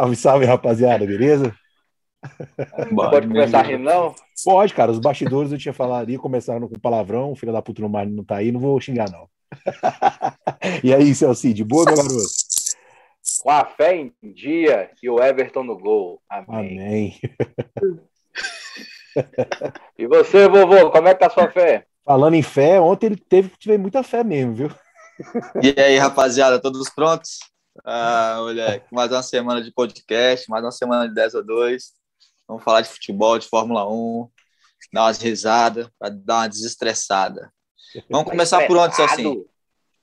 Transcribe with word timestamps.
salve, 0.00 0.16
salve, 0.16 0.44
rapaziada, 0.46 1.06
beleza? 1.06 1.54
Pode 2.94 3.26
começar 3.26 3.62
rindo, 3.62 3.84
não? 3.84 4.14
Pode, 4.44 4.72
cara. 4.72 4.90
Os 4.90 4.98
bastidores 4.98 5.52
eu 5.52 5.58
tinha 5.58 5.74
falado 5.74 6.02
ali, 6.02 6.16
começaram 6.16 6.68
com 6.68 6.78
palavrão, 6.78 7.34
filho 7.34 7.52
da 7.52 7.60
puta 7.60 7.82
não, 7.82 7.88
não 8.06 8.24
tá 8.24 8.36
aí, 8.36 8.50
não 8.50 8.60
vou 8.60 8.80
xingar, 8.80 9.10
não. 9.10 9.28
e 10.82 10.94
aí, 10.94 11.14
Celci, 11.14 11.52
de 11.52 11.64
boa, 11.64 11.84
meu 11.84 11.96
garoto? 11.96 12.14
Com 13.42 13.50
a 13.50 13.64
fé 13.64 13.96
em 13.96 14.12
dia 14.22 14.90
e 15.02 15.10
o 15.10 15.22
Everton 15.22 15.64
no 15.64 15.78
gol. 15.78 16.20
Amém. 16.28 16.48
Amém. 16.58 17.20
e 19.98 20.06
você, 20.06 20.48
vovô, 20.48 20.90
como 20.90 21.08
é 21.08 21.14
que 21.14 21.20
tá 21.20 21.26
a 21.26 21.30
sua 21.30 21.50
fé? 21.50 21.84
Falando 22.04 22.34
em 22.34 22.42
fé, 22.42 22.80
ontem 22.80 23.06
ele 23.06 23.16
teve, 23.16 23.50
teve 23.58 23.78
muita 23.78 24.02
fé 24.02 24.24
mesmo, 24.24 24.54
viu? 24.54 24.70
E 25.62 25.78
aí, 25.80 25.98
rapaziada, 25.98 26.60
todos 26.60 26.88
prontos? 26.90 27.38
Ah, 27.84 28.36
moleque, 28.38 28.86
mais 28.92 29.10
uma 29.10 29.22
semana 29.22 29.62
de 29.62 29.72
podcast, 29.72 30.50
mais 30.50 30.62
uma 30.62 30.70
semana 30.70 31.08
de 31.08 31.14
10 31.14 31.34
a 31.36 31.40
2. 31.40 31.84
Vamos 32.46 32.62
falar 32.62 32.82
de 32.82 32.88
futebol, 32.88 33.38
de 33.38 33.48
Fórmula 33.48 33.88
1, 33.88 34.28
dar 34.92 35.02
umas 35.04 35.20
risadas, 35.20 35.88
para 35.98 36.10
dar 36.10 36.34
uma 36.36 36.48
desestressada. 36.48 37.50
Vamos 38.10 38.30
começar 38.30 38.66
por 38.66 38.76
onde, 38.76 38.94
Celcinho? 38.94 39.46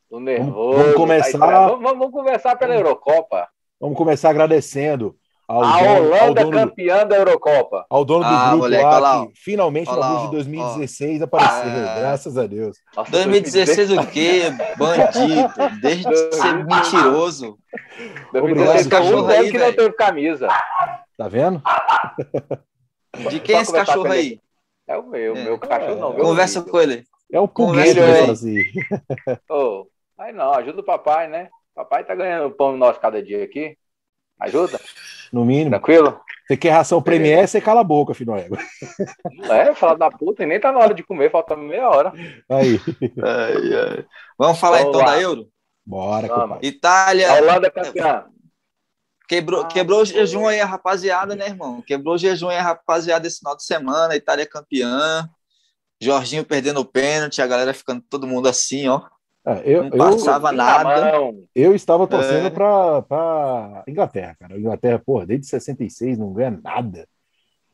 Tô 0.09 0.19
nervoso. 0.19 0.77
Vamos 0.77 0.95
começar. 0.95 1.37
Tá 1.37 1.67
vamos, 1.67 1.83
vamos, 1.83 2.11
começar 2.11 2.55
pela 2.55 2.73
Eurocopa. 2.73 3.47
Vamos 3.79 3.97
começar 3.97 4.29
agradecendo 4.29 5.15
ao 5.47 5.63
a 5.63 5.79
dono, 5.79 6.07
Holanda 6.07 6.25
ao 6.25 6.33
dono, 6.33 6.51
campeã 6.51 7.07
da 7.07 7.15
Eurocopa. 7.15 7.85
Ao 7.89 8.03
dono 8.03 8.25
do 8.25 8.29
ah, 8.29 8.49
grupo 8.49 8.63
moleque, 8.63 8.83
lá, 8.83 8.99
lá, 8.99 9.27
que 9.27 9.33
finalmente 9.35 9.89
no 9.89 10.03
ano 10.03 10.25
de 10.25 10.31
2016 10.31 11.21
ó. 11.21 11.23
apareceu, 11.23 11.69
ah, 11.69 11.95
graças 11.99 12.37
a 12.37 12.45
Deus. 12.45 12.77
Nossa, 12.95 13.11
2016 13.11 13.91
o 13.91 14.07
quê? 14.07 14.41
Bandido. 14.77 15.79
Desde 15.81 16.03
de 16.03 16.35
ser 16.35 16.53
mentiroso. 16.67 17.57
2016 18.33 18.87
cachorro 18.87 19.27
aí, 19.27 19.51
que 19.51 19.57
não 19.57 19.73
teve 19.73 19.93
camisa. 19.93 20.49
Tá 21.17 21.29
vendo? 21.29 21.61
De 23.29 23.39
quem 23.39 23.55
é 23.55 23.61
esse 23.61 23.71
cachorro 23.71 24.11
aí? 24.11 24.41
É 24.85 24.97
o 24.97 25.03
meu, 25.03 25.35
é. 25.35 25.43
meu 25.45 25.57
cachorro 25.57 25.95
não. 25.95 26.13
Meu 26.13 26.25
Conversa 26.25 26.61
com 26.61 26.79
ele. 26.79 27.05
É 27.31 27.39
o 27.39 27.47
Conversa 27.47 28.31
assim. 28.31 28.63
oh, 29.49 29.85
aí 30.17 30.33
não, 30.33 30.53
ajuda 30.53 30.81
o 30.81 30.85
papai, 30.85 31.27
né? 31.29 31.49
Papai 31.73 32.03
tá 32.03 32.13
ganhando 32.15 32.51
pão 32.51 32.75
nosso 32.75 32.99
cada 32.99 33.23
dia 33.23 33.43
aqui. 33.43 33.77
Ajuda? 34.39 34.79
No 35.31 35.43
mínimo. 35.43 35.71
Tranquilo? 35.71 36.19
Você 36.47 36.55
quer 36.55 36.69
ração 36.69 37.01
Premier, 37.01 37.45
você 37.47 37.59
cala 37.59 37.81
a 37.81 37.83
boca, 37.83 38.13
filho 38.13 38.33
égua. 38.35 38.57
É, 39.51 39.73
fala 39.73 39.97
da 39.97 40.09
puta, 40.09 40.43
e 40.43 40.45
nem 40.45 40.59
tá 40.59 40.71
na 40.71 40.79
hora 40.79 40.93
de 40.93 41.03
comer, 41.03 41.29
falta 41.29 41.57
meia 41.57 41.89
hora. 41.89 42.13
Aí. 42.49 42.79
Ai, 43.21 43.73
ai. 43.73 44.05
Vamos 44.37 44.57
falar 44.57 44.77
Vamos 44.77 44.95
então 44.95 45.05
lá. 45.05 45.15
da 45.15 45.21
Euro? 45.21 45.49
Bora, 45.85 46.27
Vamos. 46.27 46.59
Itália. 46.61 47.31
A 47.31 47.35
Holanda 47.35 47.67
é 47.67 47.69
campeã. 47.69 48.25
Quebrou, 49.27 49.61
ah, 49.61 49.67
quebrou 49.67 50.01
o 50.01 50.05
jejum 50.05 50.47
aí, 50.47 50.61
a 50.61 50.65
rapaziada, 50.65 51.35
né, 51.35 51.47
irmão? 51.47 51.81
Quebrou 51.81 52.15
o 52.15 52.17
jejum 52.17 52.47
aí, 52.47 52.57
a 52.57 52.61
rapaziada, 52.61 53.27
esse 53.27 53.39
final 53.39 53.57
de 53.57 53.65
semana. 53.65 54.15
Itália 54.15 54.43
é 54.43 54.45
campeã. 54.45 55.29
Jorginho 56.01 56.45
perdendo 56.45 56.79
o 56.79 56.85
pênalti, 56.85 57.41
a 57.41 57.47
galera 57.47 57.73
ficando 57.73 58.01
todo 58.09 58.27
mundo 58.27 58.47
assim, 58.47 58.87
ó. 58.87 59.01
É, 59.47 59.61
eu, 59.63 59.83
não 59.83 59.91
passava 59.91 60.49
eu, 60.49 60.53
nada. 60.53 61.33
Eu 61.55 61.73
estava 61.73 62.05
torcendo 62.05 62.47
é. 62.47 62.49
para 62.49 63.81
Inglaterra, 63.87 64.35
cara. 64.37 64.55
A 64.55 64.59
Inglaterra, 64.59 64.99
porra, 64.99 65.25
desde 65.25 65.47
66 65.47 66.17
não 66.17 66.33
ganha 66.33 66.59
nada. 66.61 67.07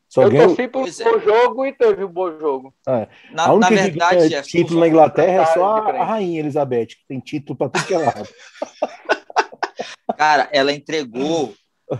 Só 0.07 0.21
eu 0.21 0.29
ganha... 0.29 0.45
torci 0.45 0.67
por 0.67 0.83
bom 0.83 1.19
jogo 1.19 1.65
e 1.65 1.73
teve 1.73 2.03
um 2.03 2.11
bom 2.11 2.29
jogo. 2.37 2.71
É. 2.87 3.07
Na, 3.33 3.47
a 3.47 3.53
única 3.53 3.71
na 3.71 3.81
verdade, 3.81 4.29
que 4.29 4.41
título 4.43 4.81
na 4.81 4.87
Inglaterra 4.87 5.41
é 5.41 5.45
só 5.47 5.65
a, 5.65 5.89
a, 5.89 6.05
Rainha 6.05 6.41
Elizabeth, 6.41 6.85
que 6.85 7.07
tem 7.07 7.19
título 7.19 7.57
para 7.57 7.69
tudo 7.69 7.87
que 7.87 7.95
é 7.95 7.97
lado. 7.97 8.29
Cara, 10.15 10.47
ela 10.53 10.71
entregou 10.71 11.55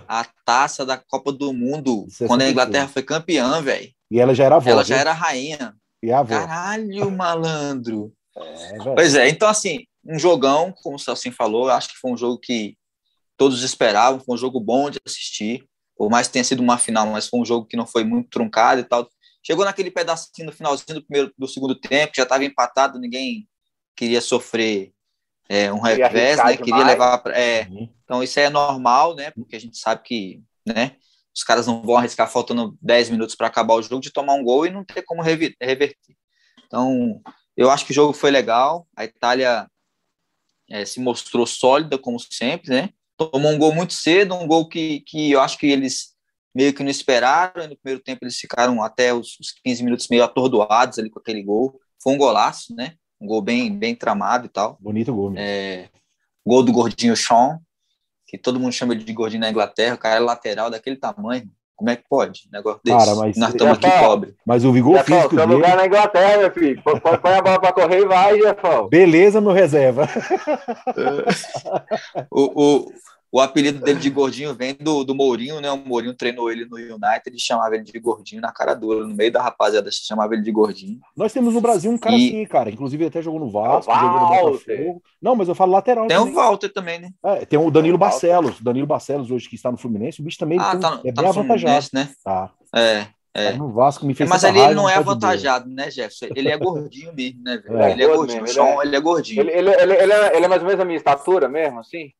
a 0.08 0.24
taça 0.46 0.86
da 0.86 0.98
Copa 0.98 1.32
do 1.32 1.52
Mundo 1.52 2.06
quando 2.28 2.44
a 2.44 2.50
Inglaterra 2.50 2.88
foi 2.88 3.02
campeã, 3.02 3.60
velho. 3.60 3.90
E 4.12 4.20
ela 4.20 4.36
já 4.36 4.44
era 4.44 4.58
avó. 4.58 4.70
Ela 4.70 4.84
já 4.84 4.98
era 4.98 5.14
rainha. 5.14 5.74
E 6.04 6.12
a 6.12 6.20
avó. 6.20 6.36
Caralho, 6.36 7.10
malandro. 7.10 8.14
É, 8.36 8.78
pois 8.96 9.16
é, 9.16 9.30
então 9.30 9.48
assim, 9.48 9.86
um 10.06 10.18
jogão, 10.18 10.74
como 10.82 10.96
o 10.96 11.00
Celcinho 11.00 11.36
falou, 11.36 11.70
acho 11.70 11.90
que 11.90 12.00
foi 12.00 12.12
um 12.12 12.18
jogo 12.18 12.40
que 12.40 12.78
todos 13.38 13.64
esperavam, 13.64 14.20
foi 14.20 14.36
um 14.36 14.38
jogo 14.38 14.60
bom 14.60 14.90
de 14.90 15.00
assistir, 15.06 15.66
por 15.96 16.10
mais 16.10 16.28
que 16.28 16.34
tenha 16.34 16.44
sido 16.44 16.62
uma 16.62 16.78
final, 16.78 17.08
mas 17.08 17.28
foi 17.28 17.40
um 17.40 17.46
jogo 17.46 17.66
que 17.66 17.78
não 17.78 17.86
foi 17.86 18.04
muito 18.04 18.30
truncado 18.30 18.82
e 18.82 18.84
tal. 18.84 19.08
Chegou 19.46 19.66
naquele 19.66 19.92
pedacinho 19.92 20.46
no 20.46 20.52
finalzinho 20.52 20.96
do 20.96 21.06
primeiro 21.06 21.32
do 21.38 21.48
segundo 21.48 21.76
tempo, 21.76 22.14
já 22.16 22.24
estava 22.24 22.44
empatado, 22.44 23.00
ninguém 23.00 23.48
queria 23.96 24.22
sofrer 24.22 24.92
é, 25.50 25.72
um 25.72 25.80
revés, 25.80 26.38
né? 26.38 26.58
Queria 26.58 26.84
levar 26.84 27.18
pra, 27.20 27.38
é, 27.38 27.68
uhum. 27.70 27.90
Então 28.04 28.24
isso 28.24 28.40
é 28.40 28.50
normal, 28.50 29.16
né? 29.16 29.32
Porque 29.32 29.56
a 29.56 29.60
gente 29.60 29.78
sabe 29.78 30.02
que, 30.04 30.42
né? 30.66 30.96
Os 31.36 31.44
caras 31.44 31.68
não 31.68 31.82
vão 31.82 31.98
arriscar 31.98 32.30
faltando 32.30 32.78
10 32.82 33.10
minutos 33.10 33.36
para 33.36 33.48
acabar 33.48 33.74
o 33.74 33.82
jogo 33.82 34.02
de 34.02 34.12
tomar 34.12 34.34
um 34.34 34.44
gol 34.44 34.66
e 34.66 34.70
não 34.70 34.86
ter 34.86 35.02
como 35.02 35.22
reverter. 35.22 35.98
Então, 36.66 37.22
eu 37.56 37.70
acho 37.70 37.86
que 37.86 37.92
o 37.92 37.96
jogo 37.96 38.14
foi 38.14 38.32
legal. 38.32 38.88
A 38.96 39.06
Itália 39.06 39.68
é, 40.70 40.86
se 40.86 41.00
mostrou 41.00 41.46
sólida, 41.46 41.98
como 41.98 42.20
sempre, 42.20 42.70
né? 42.70 42.90
Tomou 43.18 43.52
um 43.52 43.58
gol 43.58 43.74
muito 43.74 43.94
cedo, 43.94 44.34
um 44.34 44.48
gol 44.48 44.68
que, 44.68 45.02
que 45.02 45.32
eu 45.32 45.40
acho 45.40 45.58
que 45.58 45.68
eles 45.68 46.14
meio 46.54 46.74
que 46.74 46.84
não 46.84 46.90
esperaram. 46.90 47.68
No 47.68 47.78
primeiro 47.78 48.04
tempo, 48.04 48.24
eles 48.24 48.38
ficaram 48.38 48.82
até 48.84 49.14
os, 49.14 49.40
os 49.40 49.52
15 49.64 49.84
minutos 49.84 50.08
meio 50.08 50.24
atordoados 50.24 51.00
ali 51.00 51.10
com 51.10 51.20
aquele 51.20 51.44
gol. 51.44 51.80
Foi 52.02 52.14
um 52.14 52.18
golaço, 52.18 52.76
né? 52.76 52.96
Um 53.20 53.28
gol 53.28 53.42
bem, 53.42 53.76
bem 53.78 53.96
tramado 53.96 54.46
e 54.48 54.50
tal. 54.50 54.78
Bonito 54.80 55.14
gol. 55.14 55.34
É, 55.38 55.90
gol 56.46 56.64
do 56.64 56.72
gordinho 56.72 57.16
Sean, 57.16 57.60
que 58.28 58.38
todo 58.38 58.60
mundo 58.60 58.74
chama 58.74 58.96
de 58.96 59.14
gordinho 59.14 59.42
na 59.42 59.50
Inglaterra. 59.50 59.96
O 59.96 60.00
cara 60.00 60.16
é 60.16 60.20
lateral 60.20 60.70
daquele 60.70 60.98
tamanho. 60.98 61.50
Como 61.84 61.92
é 61.92 61.98
que 61.98 62.04
pode? 62.10 62.44
negócio 62.50 62.80
desse. 62.82 62.98
Cara, 62.98 63.14
mas 63.18 63.36
Nós 63.36 63.50
estamos 63.50 63.78
aqui 63.78 63.92
pobre. 64.00 64.34
Mas 64.46 64.64
o 64.64 64.72
vigor 64.72 65.00
Jefão, 65.00 65.18
físico 65.18 65.36
seu 65.36 65.46
dele... 65.46 65.54
lugar 65.54 65.76
na 65.76 65.86
Inglaterra, 65.86 66.38
meu 66.38 66.52
filho. 66.52 66.82
Põe 66.82 67.34
a 67.34 67.42
bola 67.42 67.60
para 67.60 67.74
correr 67.74 68.00
e 68.00 68.06
vai, 68.06 68.40
Jefão. 68.40 68.88
Beleza, 68.88 69.42
meu 69.42 69.52
reserva. 69.52 70.08
o, 72.32 72.52
o, 72.56 72.88
o 73.34 73.42
apelido 73.42 73.80
dele 73.84 74.00
de 74.00 74.12
gordinho 74.12 74.54
vem 74.54 74.76
do, 74.80 75.04
do 75.04 75.16
Mourinho, 75.16 75.60
né? 75.60 75.72
O 75.72 75.78
Mourinho 75.78 76.14
treinou 76.14 76.52
ele 76.52 76.66
no 76.66 76.78
United 76.78 77.36
e 77.36 77.40
chamava 77.40 77.74
ele 77.74 77.84
de 77.84 78.00
gordinho 78.00 78.40
na 78.40 78.52
cara 78.52 78.76
dura. 78.76 79.08
No 79.08 79.16
meio 79.16 79.32
da 79.32 79.42
rapaziada, 79.42 79.90
chamava 79.92 80.36
ele 80.36 80.44
de 80.44 80.52
gordinho. 80.52 81.00
Nós 81.18 81.34
temos 81.34 81.56
no 81.56 81.60
Brasil 81.60 81.90
um 81.90 81.98
cara 81.98 82.16
e... 82.16 82.28
assim, 82.28 82.46
cara. 82.46 82.70
Inclusive, 82.70 83.08
até 83.08 83.24
jogou 83.24 83.40
no 83.40 83.50
Vasco, 83.50 83.92
jogou 83.92 84.20
no 84.20 84.52
Botafogo. 84.52 85.02
Não, 85.20 85.36
mas 85.36 85.50
eu 85.50 85.56
falo 85.56 85.72
lateral. 85.72 86.08
Tem 86.08 86.16
também. 86.16 86.32
o 86.32 86.36
Walter 86.36 86.70
também, 86.70 87.00
né? 87.00 87.10
É, 87.26 87.44
tem 87.44 87.58
o 87.58 87.72
Danilo 87.72 87.98
Barcelos. 87.98 88.62
Danilo 88.62 88.86
Barcelos, 88.86 89.32
hoje 89.32 89.50
que 89.50 89.56
está 89.56 89.72
no 89.72 89.80
Fluminense. 89.80 90.22
O 90.22 90.24
bicho 90.24 90.38
também 90.38 90.60
ah, 90.60 90.70
tem, 90.70 90.80
tá, 90.80 91.02
é 91.04 91.12
tá 91.12 91.22
bem 91.24 91.32
avantajado. 91.32 91.88
né? 91.92 92.10
Tá. 92.24 92.52
É. 92.76 93.08
É. 93.34 93.52
Tá 93.52 93.58
no 93.58 93.72
Vasco 93.72 94.06
me 94.06 94.14
fez 94.14 94.30
Mas 94.30 94.44
ali 94.44 94.60
ele 94.60 94.76
não 94.76 94.88
é 94.88 94.94
avantajado, 94.94 95.68
né, 95.68 95.90
Jefferson? 95.90 96.28
Ele 96.36 96.50
é 96.50 96.58
gordinho 96.58 97.12
mesmo, 97.16 97.42
né, 97.42 97.58
velho? 97.58 97.80
É. 97.80 97.92
Ele 97.94 98.04
é 98.04 98.16
gordinho. 98.16 98.46
Ele 98.46 98.60
é, 98.60 98.86
ele 98.86 98.96
é 98.96 99.00
gordinho. 99.00 99.42
Ele, 99.42 99.52
ele, 99.52 99.70
ele, 99.72 99.94
ele, 99.96 100.14
é, 100.14 100.36
ele 100.36 100.46
é 100.46 100.48
mais 100.48 100.62
ou 100.62 100.68
menos 100.68 100.80
a 100.80 100.86
minha 100.86 100.98
estatura 100.98 101.50
mesmo, 101.50 101.80
assim? 101.80 102.12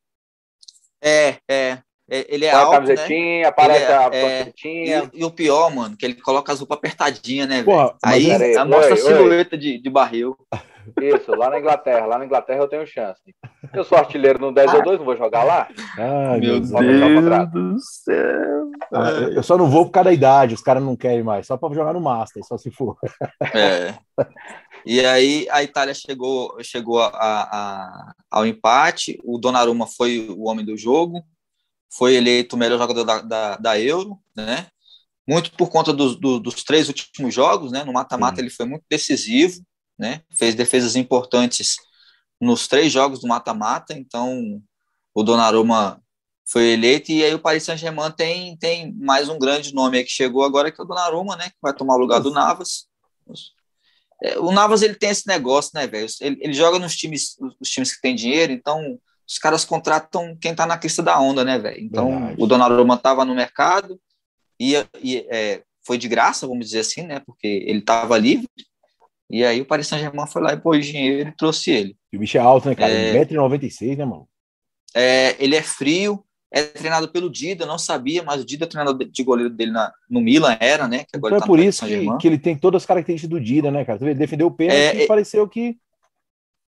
É, 1.04 1.36
é. 1.48 1.78
Ele 2.08 2.44
é 2.44 2.50
Põe 2.50 2.60
alto, 2.60 2.72
a 2.72 2.74
camisetinha, 2.74 3.40
né? 3.40 3.46
aparece 3.46 3.84
é, 3.84 3.94
a 3.94 4.10
camisetinha. 4.10 4.96
É, 4.96 5.10
e, 5.12 5.20
e, 5.20 5.24
o 5.24 5.30
pior, 5.30 5.74
mano, 5.74 5.96
que 5.96 6.04
ele 6.04 6.14
coloca 6.14 6.52
as 6.52 6.60
roupas 6.60 6.78
apertadinhas, 6.78 7.48
né, 7.48 7.62
velho? 7.62 7.94
Aí, 8.04 8.30
aí 8.30 8.64
mostra 8.64 8.92
oi, 8.92 8.92
a 8.92 8.96
silhueta 8.96 9.56
de, 9.56 9.80
de 9.80 9.90
barril. 9.90 10.36
Isso, 11.00 11.34
lá 11.34 11.48
na 11.50 11.58
Inglaterra. 11.58 12.06
Lá 12.06 12.18
na 12.18 12.26
Inglaterra 12.26 12.60
eu 12.60 12.68
tenho 12.68 12.86
chance. 12.86 13.22
Eu 13.72 13.84
sou 13.84 13.96
artilheiro 13.96 14.38
no 14.38 14.52
10 14.52 14.74
ou 14.74 14.82
2, 14.82 14.98
não 14.98 15.04
vou 15.06 15.16
jogar 15.16 15.44
lá? 15.44 15.68
Ai, 15.98 16.40
meu 16.40 16.60
Deus, 16.60 16.70
Deus 16.70 17.50
do 17.50 17.78
céu. 17.80 18.70
Ah, 18.92 19.10
eu 19.34 19.42
só 19.42 19.56
não 19.56 19.68
vou 19.68 19.86
por 19.86 19.92
causa 19.92 20.10
da 20.10 20.14
idade, 20.14 20.54
os 20.54 20.62
caras 20.62 20.82
não 20.82 20.96
querem 20.96 21.22
mais. 21.22 21.46
Só 21.46 21.56
para 21.56 21.74
jogar 21.74 21.94
no 21.94 22.00
Master, 22.00 22.44
só 22.44 22.58
se 22.58 22.70
for. 22.70 22.96
É. 23.54 23.94
E 24.86 25.04
aí 25.04 25.48
a 25.50 25.62
Itália 25.62 25.94
chegou, 25.94 26.56
chegou 26.62 27.00
a, 27.00 27.08
a, 27.08 28.14
ao 28.30 28.46
empate. 28.46 29.18
O 29.24 29.38
Donnarumma 29.38 29.86
foi 29.86 30.28
o 30.28 30.44
homem 30.44 30.64
do 30.64 30.76
jogo. 30.76 31.24
Foi 31.92 32.14
eleito 32.14 32.56
o 32.56 32.58
melhor 32.58 32.78
jogador 32.78 33.04
da, 33.04 33.20
da, 33.20 33.56
da 33.56 33.80
Euro, 33.80 34.18
né? 34.36 34.68
Muito 35.26 35.52
por 35.52 35.70
conta 35.70 35.92
do, 35.92 36.14
do, 36.16 36.40
dos 36.40 36.62
três 36.62 36.88
últimos 36.88 37.32
jogos, 37.32 37.72
né? 37.72 37.84
No 37.84 37.92
mata-mata 37.92 38.40
ele 38.40 38.50
foi 38.50 38.66
muito 38.66 38.84
decisivo 38.90 39.64
né? 39.98 40.22
Fez 40.36 40.54
defesas 40.54 40.96
importantes 40.96 41.76
nos 42.40 42.66
três 42.66 42.92
jogos 42.92 43.20
do 43.20 43.28
mata-mata, 43.28 43.94
então 43.94 44.60
o 45.14 45.22
Donnarumma 45.22 46.02
foi 46.46 46.72
eleito 46.72 47.10
e 47.10 47.24
aí 47.24 47.32
o 47.32 47.38
Paris 47.38 47.62
Saint-Germain 47.62 48.10
tem, 48.10 48.56
tem 48.56 48.92
mais 48.94 49.28
um 49.28 49.38
grande 49.38 49.72
nome 49.72 50.04
que 50.04 50.10
chegou 50.10 50.44
agora 50.44 50.70
que 50.70 50.80
é 50.80 50.84
o 50.84 50.86
Donnarumma, 50.86 51.36
né? 51.36 51.48
Que 51.48 51.56
vai 51.62 51.72
tomar 51.72 51.94
o 51.94 51.98
lugar 51.98 52.20
do 52.20 52.30
Navas. 52.30 52.86
É, 54.22 54.38
o 54.38 54.52
Navas 54.52 54.82
ele 54.82 54.94
tem 54.94 55.10
esse 55.10 55.26
negócio, 55.26 55.72
né, 55.74 55.86
velho? 55.86 56.06
Ele, 56.20 56.38
ele 56.40 56.52
joga 56.52 56.78
nos 56.78 56.94
times, 56.96 57.36
os 57.60 57.68
times 57.68 57.94
que 57.94 58.00
têm 58.00 58.14
dinheiro, 58.14 58.52
então 58.52 58.98
os 59.26 59.38
caras 59.38 59.64
contratam 59.64 60.36
quem 60.40 60.54
tá 60.54 60.66
na 60.66 60.78
crista 60.78 61.02
da 61.02 61.18
onda, 61.20 61.44
né, 61.44 61.58
velho? 61.58 61.80
Então 61.80 62.10
Verdade. 62.10 62.42
o 62.42 62.46
Donnarumma 62.46 62.96
tava 62.96 63.24
no 63.24 63.34
mercado 63.34 63.98
e, 64.60 64.74
e 65.02 65.26
é, 65.30 65.62
foi 65.86 65.98
de 65.98 66.08
graça, 66.08 66.46
vamos 66.46 66.66
dizer 66.66 66.80
assim, 66.80 67.02
né? 67.02 67.20
Porque 67.20 67.64
ele 67.66 67.80
tava 67.80 68.18
livre 68.18 68.48
e 69.30 69.44
aí 69.44 69.60
o 69.60 69.66
Paris 69.66 69.86
Saint-Germain 69.88 70.26
foi 70.26 70.42
lá 70.42 70.52
e 70.52 70.60
pôs 70.60 70.86
dinheiro 70.86 71.30
e 71.30 71.36
trouxe 71.36 71.70
ele. 71.70 71.96
E 72.12 72.16
o 72.16 72.20
bicho 72.20 72.36
é 72.36 72.40
alto, 72.40 72.68
né, 72.68 72.74
cara? 72.74 72.92
É... 72.92 73.24
1,96m, 73.24 73.96
né, 73.96 74.04
mano? 74.04 74.28
É, 74.94 75.34
ele 75.42 75.56
é 75.56 75.62
frio, 75.62 76.24
é 76.54 76.62
treinado 76.62 77.08
pelo 77.08 77.28
Dida, 77.28 77.64
eu 77.64 77.68
não 77.68 77.76
sabia, 77.76 78.22
mas 78.22 78.40
o 78.40 78.44
Dida 78.44 78.64
é 78.64 78.68
treinador 78.68 79.04
de 79.04 79.24
goleiro 79.24 79.52
dele 79.52 79.72
na, 79.72 79.92
no 80.08 80.20
Milan, 80.20 80.56
era, 80.60 80.86
né? 80.86 80.98
Que 80.98 81.16
agora 81.16 81.34
então 81.34 81.40
tá 81.40 81.46
é 81.46 81.48
por 81.48 81.58
isso 81.58 81.84
que, 81.84 82.16
que, 82.18 82.28
ele 82.28 82.38
tem 82.38 82.56
todas 82.56 82.82
as 82.82 82.86
características 82.86 83.28
do 83.28 83.44
Dida, 83.44 83.72
né, 83.72 83.84
cara? 83.84 83.98
Ele 84.00 84.14
defendeu 84.14 84.46
o 84.46 84.52
pênalti 84.52 84.78
é, 84.78 84.94
e 84.94 85.02
é, 85.02 85.06
pareceu 85.08 85.48
que. 85.48 85.76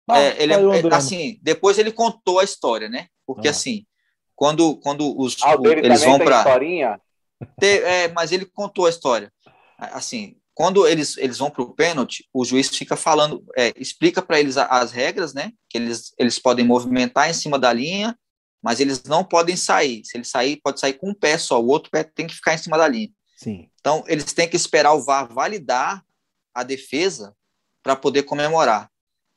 Ah, 0.09 0.19
é, 0.19 0.41
ele 0.41 0.53
é, 0.53 0.95
assim, 0.95 1.37
depois 1.43 1.77
ele 1.77 1.91
contou 1.91 2.39
a 2.39 2.43
história, 2.43 2.89
né? 2.89 3.05
Porque 3.23 3.47
ah. 3.47 3.51
assim, 3.51 3.85
quando, 4.35 4.77
quando 4.77 5.15
os 5.15 5.37
ah, 5.43 5.55
o 5.55 5.67
eles 5.67 6.03
vão 6.03 6.17
para 6.17 6.59
é, 7.61 8.07
mas 8.07 8.31
ele 8.31 8.45
contou 8.45 8.87
a 8.87 8.89
história. 8.89 9.31
Assim, 9.77 10.37
quando 10.55 10.87
eles, 10.87 11.17
eles 11.17 11.37
vão 11.37 11.51
para 11.51 11.61
o 11.61 11.75
pênalti, 11.75 12.27
o 12.33 12.43
juiz 12.43 12.75
fica 12.75 12.95
falando, 12.95 13.45
é, 13.55 13.71
explica 13.77 14.23
para 14.23 14.39
eles 14.39 14.57
as 14.57 14.91
regras, 14.91 15.35
né? 15.35 15.51
Que 15.69 15.77
eles, 15.77 16.15
eles 16.17 16.39
podem 16.39 16.65
movimentar 16.65 17.29
em 17.29 17.33
cima 17.33 17.59
da 17.59 17.71
linha 17.71 18.17
mas 18.61 18.79
eles 18.79 19.03
não 19.03 19.23
podem 19.23 19.55
sair. 19.55 20.03
Se 20.03 20.17
ele 20.17 20.25
sair, 20.25 20.59
pode 20.63 20.79
sair 20.79 20.93
com 20.93 21.09
um 21.09 21.13
pé 21.13 21.37
só, 21.37 21.61
o 21.61 21.67
outro 21.67 21.89
pé 21.91 22.03
tem 22.03 22.27
que 22.27 22.35
ficar 22.35 22.53
em 22.53 22.57
cima 22.57 22.77
da 22.77 22.87
linha. 22.87 23.09
Sim. 23.37 23.69
Então, 23.79 24.03
eles 24.07 24.33
têm 24.33 24.47
que 24.47 24.55
esperar 24.55 24.93
o 24.93 25.03
VAR 25.03 25.31
validar 25.31 26.03
a 26.53 26.63
defesa 26.63 27.33
para 27.83 27.95
poder 27.95 28.23
comemorar. 28.23 28.89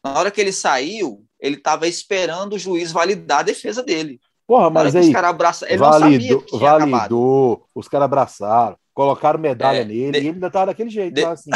Na 0.03 0.19
hora 0.19 0.31
que 0.31 0.41
ele 0.41 0.53
saiu, 0.53 1.25
ele 1.39 1.57
estava 1.57 1.87
esperando 1.87 2.55
o 2.55 2.59
juiz 2.59 2.91
validar 2.91 3.41
a 3.41 3.45
defesa 3.45 3.83
dele. 3.83 4.19
Porra, 4.47 4.69
mas 4.71 4.97
aí, 4.97 5.07
os 5.07 5.13
cara 5.13 5.29
abraça... 5.29 5.67
ele 5.69 5.79
validou, 5.79 6.45
validou 6.59 7.67
os 7.73 7.87
caras 7.87 8.07
abraçaram, 8.07 8.77
colocaram 8.93 9.39
medalha 9.39 9.83
é, 9.83 9.85
nele, 9.85 10.11
de... 10.11 10.19
e 10.19 10.21
ele 10.21 10.29
ainda 10.31 10.49
estava 10.49 10.67
daquele 10.67 10.91
jeito, 10.91 11.15
de... 11.15 11.25
assim. 11.25 11.51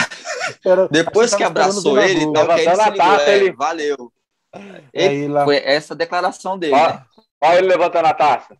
Era, 0.64 0.86
Depois 0.92 1.34
que 1.34 1.42
abraçou 1.42 1.98
ele, 1.98 2.22
então, 2.22 2.56
ele, 2.56 2.70
ligou, 2.70 3.20
é, 3.20 3.36
ele 3.36 3.52
valeu. 3.52 4.12
Ele, 4.94 5.26
lá... 5.26 5.44
Foi 5.44 5.56
essa 5.56 5.96
declaração 5.96 6.56
dele. 6.56 6.76
Ah, 6.76 6.92
né? 6.92 7.04
Olha 7.44 7.58
ele 7.58 7.68
levantando 7.68 8.06
a 8.06 8.14
taça. 8.14 8.56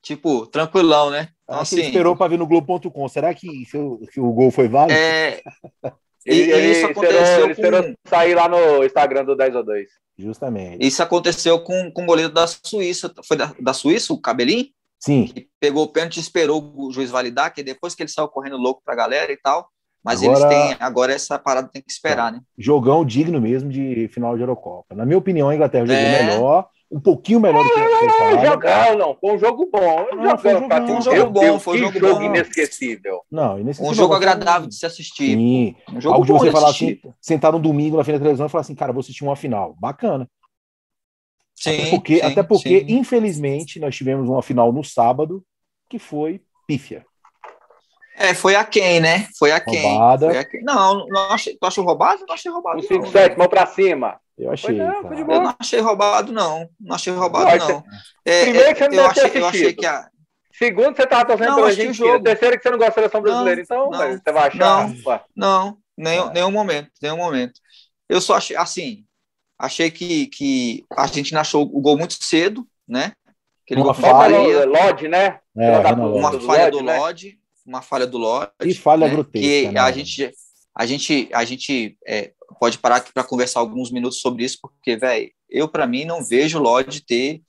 Tipo, 0.00 0.46
tranquilão, 0.46 1.10
né? 1.10 1.30
Então, 1.44 1.60
assim, 1.60 1.76
ele 1.76 1.86
esperou 1.86 2.14
para 2.14 2.28
ver 2.28 2.38
no 2.38 2.46
Globo.com. 2.46 3.08
Será 3.08 3.34
que, 3.34 3.48
que, 3.66 4.20
o 4.20 4.32
gol 4.32 4.50
foi 4.50 4.68
válido? 4.68 4.98
É... 4.98 5.40
ele, 6.24 6.52
ele, 6.52 6.72
isso 6.72 6.86
aconteceu 6.86 7.20
esperou, 7.20 7.44
ele 7.44 7.52
esperou 7.52 7.82
com... 7.82 7.94
sair 8.06 8.34
lá 8.34 8.48
no 8.48 8.84
Instagram 8.84 9.24
do 9.24 9.34
10 9.34 9.56
ou 9.56 9.64
2. 9.64 9.88
Justamente. 10.18 10.86
Isso 10.86 11.02
aconteceu 11.02 11.58
com, 11.60 11.90
com 11.90 12.02
o 12.02 12.06
goleiro 12.06 12.32
da 12.32 12.46
Suíça. 12.46 13.12
Foi 13.26 13.36
da, 13.36 13.52
da 13.58 13.72
Suíça, 13.72 14.12
o 14.12 14.20
Cabelinho? 14.20 14.66
Sim. 15.00 15.26
Que 15.26 15.48
pegou 15.58 15.84
o 15.84 15.88
pênalti 15.88 16.18
e 16.18 16.20
esperou 16.20 16.72
o 16.76 16.92
juiz 16.92 17.10
validar, 17.10 17.52
que 17.52 17.62
depois 17.62 17.94
que 17.94 18.02
ele 18.02 18.10
saiu 18.10 18.28
correndo 18.28 18.56
louco 18.56 18.82
para 18.84 18.94
a 18.94 18.96
galera 18.96 19.32
e 19.32 19.36
tal. 19.36 19.68
Mas 20.04 20.22
agora, 20.22 20.38
eles 20.38 20.48
têm. 20.48 20.76
Agora 20.80 21.12
essa 21.12 21.38
parada 21.38 21.68
tem 21.72 21.82
que 21.82 21.90
esperar, 21.90 22.28
é, 22.28 22.36
né? 22.36 22.40
Jogão 22.58 23.04
digno 23.04 23.40
mesmo 23.40 23.70
de 23.70 24.06
final 24.08 24.36
de 24.36 24.42
Eurocopa. 24.42 24.94
Na 24.94 25.06
minha 25.06 25.18
opinião, 25.18 25.48
a 25.48 25.54
Inglaterra 25.54 25.86
jogou 25.86 26.02
é... 26.02 26.22
melhor 26.22 26.68
um 26.94 27.00
pouquinho 27.00 27.40
melhor 27.40 27.64
do 27.64 27.74
que 27.74 27.80
a 27.80 28.46
Jogar, 28.46 28.96
não, 28.96 29.16
foi 29.16 29.34
um 29.34 29.38
jogo 29.38 29.68
bom. 29.72 30.06
Não, 30.14 30.38
foi 30.38 30.54
um 30.54 30.60
jogo, 30.60 30.92
um 30.92 31.02
jogo 31.02 31.30
bom, 31.32 31.58
foi 31.58 31.76
um 31.76 31.80
jogo, 31.80 31.98
jogo 31.98 32.20
bom. 32.20 32.22
inesquecível. 32.22 33.20
Não, 33.28 33.58
inesquecível. 33.58 33.90
Um 33.90 33.94
jogo 33.94 34.14
agradável 34.14 34.68
de 34.68 34.76
se 34.76 34.86
assistir. 34.86 35.36
Sim. 35.36 35.74
Um 35.92 36.00
jogo 36.00 36.14
Algo 36.14 36.26
de 36.26 36.32
você 36.32 36.52
falar 36.52 36.70
assim, 36.70 37.00
sentar 37.20 37.50
no 37.50 37.58
domingo 37.58 37.96
na 37.96 38.04
frente 38.04 38.18
da 38.18 38.22
televisão 38.22 38.46
e 38.46 38.48
falar 38.48 38.62
assim, 38.62 38.76
cara, 38.76 38.92
vou 38.92 39.00
assistir 39.00 39.24
uma 39.24 39.34
final. 39.34 39.74
Bacana. 39.80 40.30
Sim, 41.56 41.80
até 41.80 41.90
porque, 41.90 42.16
sim, 42.16 42.22
até 42.22 42.42
porque 42.44 42.80
sim. 42.80 42.86
infelizmente, 42.88 43.80
nós 43.80 43.96
tivemos 43.96 44.28
uma 44.28 44.42
final 44.42 44.72
no 44.72 44.84
sábado 44.84 45.44
que 45.90 45.98
foi 45.98 46.42
pífia. 46.64 47.04
É, 48.16 48.32
foi 48.32 48.54
a 48.54 48.64
quem, 48.64 49.00
né? 49.00 49.26
Foi 49.38 49.50
a 49.50 49.60
quem. 49.60 49.82
Roubada. 49.82 50.30
Foi 50.30 50.38
a 50.38 50.44
quem. 50.44 50.62
Não, 50.62 51.06
não 51.08 51.32
achei, 51.32 51.56
tu 51.56 51.66
achou 51.66 51.84
roubado? 51.84 52.24
Não 52.26 52.34
achei 52.34 52.50
roubado. 52.50 52.78
Um 52.78 52.82
5-7, 52.82 53.36
mão 53.36 53.48
pra 53.48 53.66
cima. 53.66 54.20
Eu 54.38 54.52
achei. 54.52 54.76
Não, 54.76 55.12
eu 55.12 55.40
não 55.42 55.54
achei 55.58 55.80
roubado, 55.80 56.32
não. 56.32 56.68
Não 56.80 56.94
achei 56.94 57.12
roubado, 57.12 57.68
não. 57.68 57.84
É, 58.24 58.42
Primeiro 58.42 58.74
que 58.74 58.84
você 58.84 58.88
não 58.88 59.04
eu, 59.04 59.10
achei, 59.10 59.30
eu 59.34 59.46
achei 59.46 59.72
que 59.72 59.86
a. 59.86 60.08
Segundo, 60.52 60.94
você 60.94 61.06
tava 61.06 61.24
torcendo 61.24 61.56
pela 61.56 61.66
Argentina. 61.66 62.22
Terceiro, 62.22 62.56
que 62.56 62.62
você 62.62 62.70
não 62.70 62.78
gosta 62.78 62.90
da 62.92 62.94
seleção 62.94 63.22
brasileira. 63.22 63.60
Então, 63.60 63.90
não, 63.90 64.12
você 64.12 64.32
vai 64.32 64.48
achar. 64.48 64.88
Não, 64.88 65.24
não 65.34 65.78
nenhum, 65.96 66.30
nenhum 66.30 66.50
momento, 66.50 66.90
nenhum 67.00 67.16
momento. 67.16 67.60
Eu 68.08 68.20
só 68.20 68.34
achei, 68.34 68.56
assim, 68.56 69.04
achei 69.58 69.90
que, 69.90 70.26
que 70.28 70.84
a 70.92 71.02
Argentina 71.02 71.40
achou 71.40 71.62
o 71.62 71.80
gol 71.80 71.96
muito 71.96 72.22
cedo, 72.22 72.66
né? 72.86 73.12
Aquele 73.64 73.80
uma 73.80 73.94
falha. 73.94 74.66
Lodge, 74.66 75.08
né? 75.08 75.40
É, 75.56 75.78
uma 75.92 76.40
falha 76.40 76.70
do 76.70 76.82
né? 76.82 76.98
Uma 77.66 77.82
falha 77.82 78.06
do 78.06 78.18
Lodge. 78.18 78.50
E 78.62 78.74
falha 78.74 79.06
né? 79.06 79.12
grotesca. 79.12 79.48
Que 79.48 79.68
né? 79.72 79.80
a 79.80 79.90
gente, 79.90 80.32
a 80.76 80.86
gente, 80.86 81.28
a 81.32 81.44
gente 81.44 81.98
é, 82.06 82.32
pode 82.60 82.78
parar 82.78 82.96
aqui 82.96 83.12
para 83.12 83.24
conversar 83.24 83.60
alguns 83.60 83.90
minutos 83.90 84.20
sobre 84.20 84.44
isso, 84.44 84.58
porque, 84.60 84.96
velho, 84.96 85.30
eu, 85.48 85.68
para 85.68 85.86
mim, 85.86 86.04
não 86.04 86.22
vejo 86.22 86.58
o 86.58 86.62
Lodge 86.62 87.00
ter, 87.00 87.42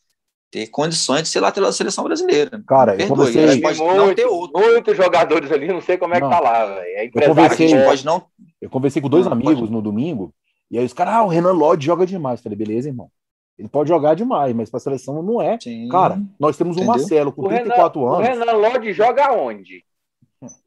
ter 0.51 0.67
condições 0.67 1.23
de 1.23 1.29
ser 1.29 1.39
lateral 1.39 1.69
da 1.69 1.75
seleção 1.75 2.03
brasileira. 2.03 2.63
Cara, 2.67 2.95
eu 2.95 3.07
conversei... 3.07 3.61
pode 3.61 3.79
muito, 3.79 3.95
não 3.95 4.15
ter 4.15 4.25
outro. 4.25 4.61
Muitos 4.61 4.95
jogadores 4.95 5.51
ali, 5.51 5.67
não 5.67 5.81
sei 5.81 5.97
como 5.97 6.13
é 6.13 6.19
não. 6.19 6.29
que 6.29 6.35
tá 6.35 6.39
lá, 6.39 6.65
velho. 6.65 6.97
É 6.97 7.05
eu 7.05 7.27
conversei, 7.29 7.83
pode 7.83 8.05
não... 8.05 8.25
eu 8.61 8.69
conversei 8.69 9.01
com 9.01 9.09
dois 9.09 9.25
não, 9.25 9.33
amigos 9.33 9.59
pode... 9.59 9.71
no 9.71 9.81
domingo, 9.81 10.33
e 10.69 10.77
aí 10.77 10.85
os 10.85 10.93
caras, 10.93 11.15
ah, 11.15 11.23
o 11.23 11.27
Renan 11.27 11.51
Lodge 11.51 11.85
joga 11.85 12.05
demais. 12.05 12.39
Eu 12.39 12.43
falei, 12.43 12.57
beleza, 12.57 12.89
irmão. 12.89 13.09
Ele 13.57 13.69
pode 13.69 13.87
jogar 13.87 14.15
demais, 14.15 14.53
mas 14.53 14.69
para 14.69 14.77
a 14.77 14.81
seleção 14.81 15.21
não 15.23 15.41
é. 15.41 15.57
Sim. 15.59 15.87
Cara, 15.87 16.21
nós 16.39 16.57
temos 16.57 16.75
um 16.75 16.81
Entendeu? 16.81 16.99
Marcelo 16.99 17.31
com 17.31 17.43
o 17.43 17.47
34 17.47 18.01
Renan, 18.01 18.15
anos. 18.15 18.27
O 18.27 18.39
Renan 18.39 18.57
Lodge 18.57 18.93
joga 18.93 19.31
onde? 19.31 19.83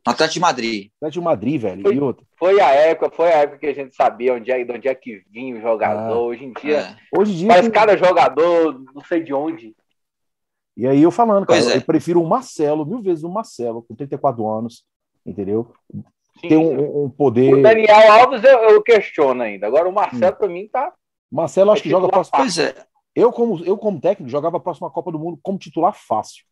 Atlético 0.04 0.34
de 0.34 0.40
Madrid. 0.40 0.90
Atlético 0.96 1.20
de 1.20 1.24
Madrid, 1.24 1.60
velho. 1.60 1.82
Foi, 1.82 1.94
e 1.94 2.00
outro. 2.00 2.26
Foi 2.38 2.60
a 2.60 2.70
época, 2.70 3.10
foi 3.10 3.28
a 3.32 3.36
época 3.38 3.58
que 3.58 3.66
a 3.66 3.74
gente 3.74 3.94
sabia 3.94 4.34
onde 4.34 4.50
é, 4.50 4.64
de 4.64 4.72
onde 4.72 4.88
é 4.88 4.94
que 4.94 5.22
vinha 5.30 5.56
o 5.56 5.60
jogador. 5.60 6.12
Ah, 6.12 6.18
hoje 6.18 6.44
em 6.44 6.52
dia, 6.52 6.78
é. 6.78 6.96
hoje 7.18 7.32
em 7.32 7.36
dia 7.36 7.48
faz 7.48 7.68
cada 7.68 7.96
jogador, 7.96 8.80
não 8.94 9.02
sei 9.04 9.22
de 9.22 9.32
onde. 9.34 9.74
E 10.76 10.86
aí 10.86 11.02
eu 11.02 11.10
falando, 11.10 11.46
cara, 11.46 11.60
é. 11.60 11.76
eu 11.76 11.82
prefiro 11.82 12.22
o 12.22 12.28
Marcelo, 12.28 12.86
mil 12.86 13.02
vezes 13.02 13.24
o 13.24 13.28
Marcelo, 13.28 13.82
com 13.82 13.94
34 13.94 14.48
anos, 14.48 14.84
entendeu? 15.26 15.72
Sim. 16.40 16.48
Tem 16.48 16.56
um, 16.56 17.04
um, 17.04 17.10
poder. 17.10 17.52
O 17.52 17.62
Daniel 17.62 18.12
Alves 18.12 18.44
eu, 18.44 18.58
eu 18.70 18.82
questiono 18.82 19.42
ainda. 19.42 19.66
Agora 19.66 19.88
o 19.88 19.92
Marcelo, 19.92 20.34
hum. 20.34 20.38
para 20.38 20.48
mim, 20.48 20.68
tá. 20.68 20.92
Marcelo, 21.30 21.72
acho 21.72 21.80
é 21.80 21.84
que 21.84 21.90
joga 21.90 22.06
a 22.06 22.10
próxima. 22.10 22.38
Pois 22.38 22.58
é. 22.58 22.74
Eu, 23.14 23.32
como, 23.32 23.64
eu, 23.64 23.76
como 23.76 24.00
técnico, 24.00 24.30
jogava 24.30 24.58
a 24.58 24.60
próxima 24.60 24.88
Copa 24.90 25.10
do 25.10 25.18
Mundo 25.18 25.38
como 25.42 25.58
titular 25.58 25.92
fácil. 25.92 26.44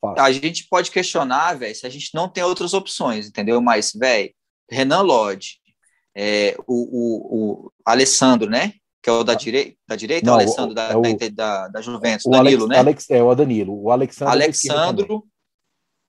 Fácil. 0.00 0.22
A 0.22 0.32
gente 0.32 0.66
pode 0.68 0.90
questionar, 0.90 1.58
velho, 1.58 1.74
se 1.74 1.86
a 1.86 1.90
gente 1.90 2.10
não 2.14 2.28
tem 2.28 2.42
outras 2.42 2.72
opções, 2.72 3.28
entendeu? 3.28 3.60
Mas, 3.60 3.92
velho, 3.92 4.32
Renan 4.70 5.02
Lodge, 5.02 5.58
é, 6.16 6.56
o, 6.66 6.74
o, 6.74 7.66
o, 7.66 7.72
Alessandro, 7.84 8.48
né? 8.48 8.72
Que 9.02 9.08
é 9.08 9.12
o 9.12 9.24
da, 9.24 9.34
direi 9.34 9.76
da 9.86 9.96
direita, 9.96 10.26
não, 10.26 10.34
o 10.34 10.36
Alessandro 10.36 10.74
da, 10.74 10.90
é 10.90 10.96
o, 10.96 11.02
da, 11.32 11.68
da, 11.68 11.82
Juventus, 11.82 12.26
o 12.26 12.30
Danilo, 12.30 12.64
Alex, 12.64 12.68
né? 12.68 12.78
Alex, 12.78 13.10
é 13.10 13.22
o 13.22 13.34
Danilo. 13.34 13.82
O 13.82 13.90
Alexandre. 13.90 14.32
Alexandro, 14.32 15.24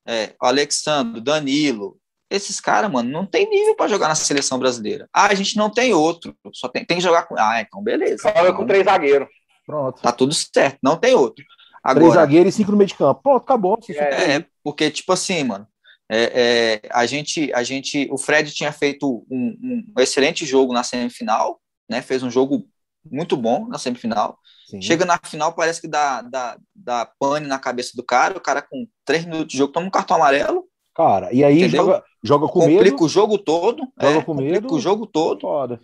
é, 0.06 0.34
o 0.42 0.46
Alexandro, 0.46 1.22
Danilo. 1.22 1.98
Esses 2.30 2.62
caras, 2.62 2.90
mano, 2.90 3.10
não 3.10 3.26
tem 3.26 3.50
nível 3.50 3.76
para 3.76 3.90
jogar 3.90 4.08
na 4.08 4.16
seleção 4.16 4.58
brasileira. 4.58 5.10
Ah, 5.14 5.28
a 5.28 5.36
gente 5.36 5.58
não 5.58 5.70
tem 5.70 5.94
outro, 5.94 6.34
só 6.54 6.70
tem, 6.70 6.86
tem 6.86 6.98
que 6.98 7.04
jogar 7.04 7.24
com. 7.24 7.36
Ah, 7.38 7.60
então 7.60 7.84
beleza. 7.84 8.24
Joga 8.24 8.42
então, 8.42 8.56
com 8.56 8.66
três 8.66 8.86
zagueiros. 8.86 9.28
Pronto. 9.66 10.02
Tá 10.02 10.12
tudo 10.12 10.34
certo, 10.34 10.80
não 10.82 10.98
tem 10.98 11.14
outro. 11.14 11.44
Agora, 11.84 12.06
Três 12.06 12.14
zagueiros 12.14 12.54
e 12.54 12.58
cinco 12.58 12.72
no 12.72 12.78
meio 12.78 12.88
de 12.88 12.96
campo. 12.96 13.22
Pronto, 13.24 13.44
acabou. 13.44 13.80
É, 13.90 14.36
é, 14.36 14.46
porque, 14.64 14.92
tipo 14.92 15.12
assim, 15.12 15.44
mano, 15.44 15.68
é, 16.10 16.82
é, 16.84 16.90
a, 16.92 17.06
gente, 17.06 17.52
a 17.54 17.64
gente, 17.64 18.08
o 18.12 18.18
Fred 18.18 18.54
tinha 18.54 18.72
feito 18.72 19.26
um, 19.32 19.58
um, 19.96 20.02
excelente 20.02 20.46
jogo 20.46 20.74
na 20.74 20.84
semifinal, 20.84 21.60
né? 21.90 22.02
Fez 22.02 22.22
um 22.22 22.30
jogo 22.30 22.68
muito 23.10 23.36
bom 23.36 23.68
na 23.68 23.80
semifinal. 23.80 24.38
Sim. 24.68 24.82
Chega 24.82 25.06
na 25.06 25.20
final, 25.24 25.54
parece 25.54 25.82
que 25.82 25.88
dá, 25.88 26.22
dá, 26.22 26.58
dá 26.76 27.10
pane 27.20 27.48
na 27.48 27.58
cabeça 27.58 27.92
do 27.96 28.04
cara. 28.04 28.38
O 28.38 28.42
cara, 28.42 28.62
com 28.62 28.88
três 29.04 29.26
minutos 29.26 29.52
de 29.52 29.58
jogo, 29.58 29.74
toma 29.74 29.88
um 29.88 29.92
cartão 29.92 30.18
amarelo. 30.18 30.66
Cara, 30.94 31.34
e 31.34 31.44
aí 31.44 31.68
joga, 31.68 32.04
joga 32.24 32.48
com 32.48 32.60
complica 32.60 32.84
medo. 32.84 32.92
Complica 32.92 33.04
o 33.06 33.10
jogo 33.10 33.38
todo. 33.38 33.88
Joga 34.00 34.20
é, 34.20 34.22
com 34.22 34.34
medo. 34.34 34.54
Complica 34.54 34.76
o 34.76 34.80
jogo 34.80 35.08
todo. 35.08 35.42
Foda. 35.42 35.80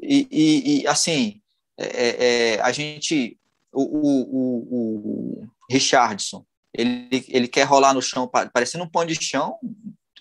E, 0.00 0.28
e, 0.30 0.82
e 0.82 0.86
assim, 0.86 1.40
é, 1.78 2.54
é, 2.54 2.60
a 2.60 2.72
gente 2.72 3.38
o, 3.72 3.82
o, 3.82 5.42
o, 5.42 5.48
Richardson, 5.70 6.44
ele, 6.72 7.24
ele 7.28 7.48
quer 7.48 7.64
rolar 7.64 7.94
no 7.94 8.02
chão, 8.02 8.28
parecendo 8.52 8.84
um 8.84 8.88
pão 8.88 9.04
de 9.04 9.14
chão, 9.14 9.56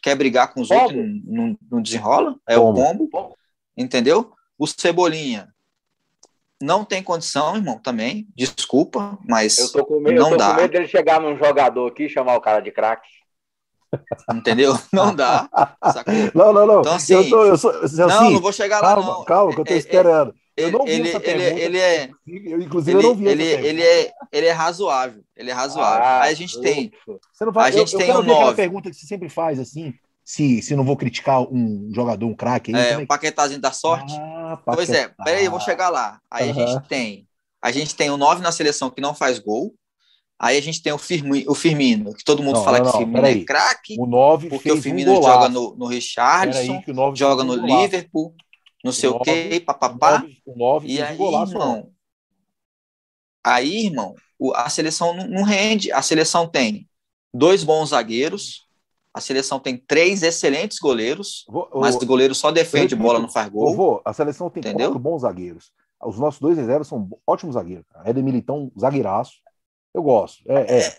quer 0.02 0.16
brigar 0.16 0.54
com 0.54 0.62
os 0.62 0.70
pombo. 0.70 0.82
outros, 0.82 1.22
não, 1.26 1.58
não 1.72 1.82
desenrola, 1.82 2.36
é 2.48 2.56
pombo. 2.56 3.04
o 3.04 3.10
pombo, 3.10 3.38
entendeu? 3.76 4.34
O 4.58 4.68
Cebolinha 4.68 5.54
não 6.62 6.86
tem 6.86 7.04
condição, 7.04 7.56
irmão, 7.56 7.78
também, 7.80 8.28
desculpa, 8.36 9.18
mas 9.28 9.58
eu 9.58 9.72
tô 9.72 9.86
com 9.86 10.00
medo, 10.00 10.20
não 10.20 10.28
eu 10.28 10.32
tô 10.32 10.38
dá. 10.38 10.56
com 10.56 10.62
medo 10.62 10.72
dele 10.72 10.88
chegar 10.88 11.20
num 11.20 11.38
jogador 11.38 11.88
aqui 11.88 12.04
e 12.04 12.10
chamar 12.10 12.36
o 12.36 12.42
cara 12.42 12.62
de 12.62 12.72
craque. 12.72 13.08
Entendeu? 14.34 14.74
Não 14.92 15.16
dá. 15.16 15.50
Sacou? 15.92 16.14
Não, 16.34 16.52
não, 16.52 16.68
não. 16.68 16.80
Então, 16.82 16.94
assim, 16.94 17.14
eu 17.14 17.30
tô, 17.30 17.46
eu 17.46 17.58
sou, 17.58 17.72
assim, 17.82 17.98
não, 17.98 18.32
não 18.32 18.42
vou 18.42 18.52
chegar 18.52 18.82
lá, 18.82 18.96
calma, 18.96 19.12
não. 19.14 19.26
Calma, 19.26 19.54
que 19.54 19.62
eu 19.62 19.66
tô 19.66 19.72
é, 19.72 19.76
é 19.76 19.80
esperando. 19.80 20.32
É, 20.32 20.45
eu 20.58 20.72
não 20.72 20.86
vi 20.86 20.92
ele, 20.92 21.10
essa 21.10 21.20
pergunta. 21.20 21.48
Ele, 21.48 21.62
ele 21.62 21.78
é, 21.78 22.10
eu, 22.26 22.62
inclusive, 22.62 22.98
ele, 22.98 23.06
eu 23.06 23.10
não 23.10 23.16
vi 23.16 23.28
ele, 23.28 23.44
ele 23.44 23.82
é, 23.82 24.12
ele 24.32 24.48
é 24.48 24.52
razoável. 24.52 25.24
Ele 25.36 25.52
é 25.52 25.54
razoável. 25.54 26.06
Ah, 26.06 26.22
Aí 26.24 26.32
a 26.32 26.36
gente 26.36 26.60
tem. 26.62 26.92
Você 27.34 27.44
não 27.44 27.52
vai, 27.52 27.70
a 27.70 27.72
gente 27.72 27.94
eu, 27.94 28.00
tem 28.00 28.10
eu 28.10 28.18
um 28.18 28.22
aquela 28.22 28.54
pergunta 28.54 28.90
que 28.90 28.96
você 28.96 29.06
sempre 29.06 29.28
faz 29.28 29.60
assim. 29.60 29.94
Se, 30.24 30.60
se 30.62 30.76
não 30.76 30.84
vou 30.84 30.98
criticar 30.98 31.42
um 31.42 31.92
jogador, 31.94 32.26
um 32.26 32.34
craque. 32.34 32.76
É, 32.76 32.94
é, 32.94 32.98
o 32.98 33.06
paquetazinho 33.06 33.62
da 33.62 33.72
sorte. 33.72 34.16
Ah, 34.18 34.60
pois 34.66 34.90
é, 34.90 35.10
peraí, 35.24 35.46
eu 35.46 35.52
vou 35.52 35.60
chegar 35.60 35.90
lá. 35.90 36.20
Aí 36.32 36.50
a 36.50 36.54
gente 36.54 36.88
tem. 36.88 37.28
A 37.62 37.72
gente 37.72 37.96
tem 37.96 38.10
o 38.10 38.14
um 38.14 38.18
9 38.18 38.42
na 38.42 38.52
seleção 38.52 38.90
que 38.90 39.02
não 39.02 39.14
faz 39.14 39.40
gol. 39.40 39.74
Aí 40.38 40.58
a 40.58 40.62
gente 40.62 40.82
tem 40.82 40.92
o, 40.92 40.98
Firmi, 40.98 41.46
o 41.48 41.56
Firmino, 41.56 42.14
que 42.14 42.24
todo 42.24 42.44
mundo 42.44 42.58
não, 42.58 42.64
fala 42.64 42.80
não, 42.80 42.92
que 42.92 42.98
Firmino 42.98 43.26
é 43.26 43.44
craque. 43.46 43.96
O 43.98 44.06
9 44.06 44.50
porque 44.50 44.72
o 44.72 44.82
Firmino 44.82 45.14
um 45.14 45.24
joga 45.24 45.48
no, 45.48 45.76
no 45.78 45.86
Richardson, 45.86 46.84
joga 47.14 47.44
no 47.44 47.54
um 47.54 47.66
Liverpool, 47.66 48.34
não 48.86 48.92
sei 48.92 49.10
o, 49.10 49.20
quê, 49.20 49.64
papapá. 49.66 50.24
O 50.46 50.56
9 50.56 50.88
e 50.88 51.02
aí, 51.02 51.18
um 51.18 51.44
irmão, 51.44 51.92
aí, 53.44 53.86
irmão, 53.88 54.16
a 54.54 54.70
seleção 54.70 55.12
não 55.16 55.44
rende. 55.44 55.92
A 55.92 56.04
seleção 56.04 56.48
tem 56.48 56.88
dois 57.34 57.64
bons 57.64 57.90
zagueiros, 57.90 58.68
a 59.12 59.20
seleção 59.20 59.60
tem 59.60 59.76
três 59.76 60.22
excelentes 60.22 60.78
goleiros, 60.78 61.46
vou, 61.50 61.68
mas 61.74 61.96
o 61.96 62.06
goleiro 62.06 62.36
só 62.36 62.52
defende 62.52 62.96
bola, 62.96 63.20
não 63.20 63.30
faz 63.30 63.50
gol. 63.50 63.76
Vou, 63.76 64.02
a 64.06 64.14
seleção 64.14 64.52
tem 64.52 64.62
entendeu? 64.62 64.90
quatro 64.90 65.00
bons 65.00 65.24
zagueiros. 65.24 65.72
Os 66.00 66.20
nossos 66.20 66.40
dois 66.40 66.56
reservas 66.56 66.88
são 66.88 67.10
ótimos 67.26 67.56
zagueiros. 67.56 67.86
Éder 68.04 68.24
Militão, 68.24 68.72
zagueiraço. 68.80 69.40
Eu 69.94 70.04
gosto. 70.04 70.44
É, 70.48 70.80
é. 70.80 70.98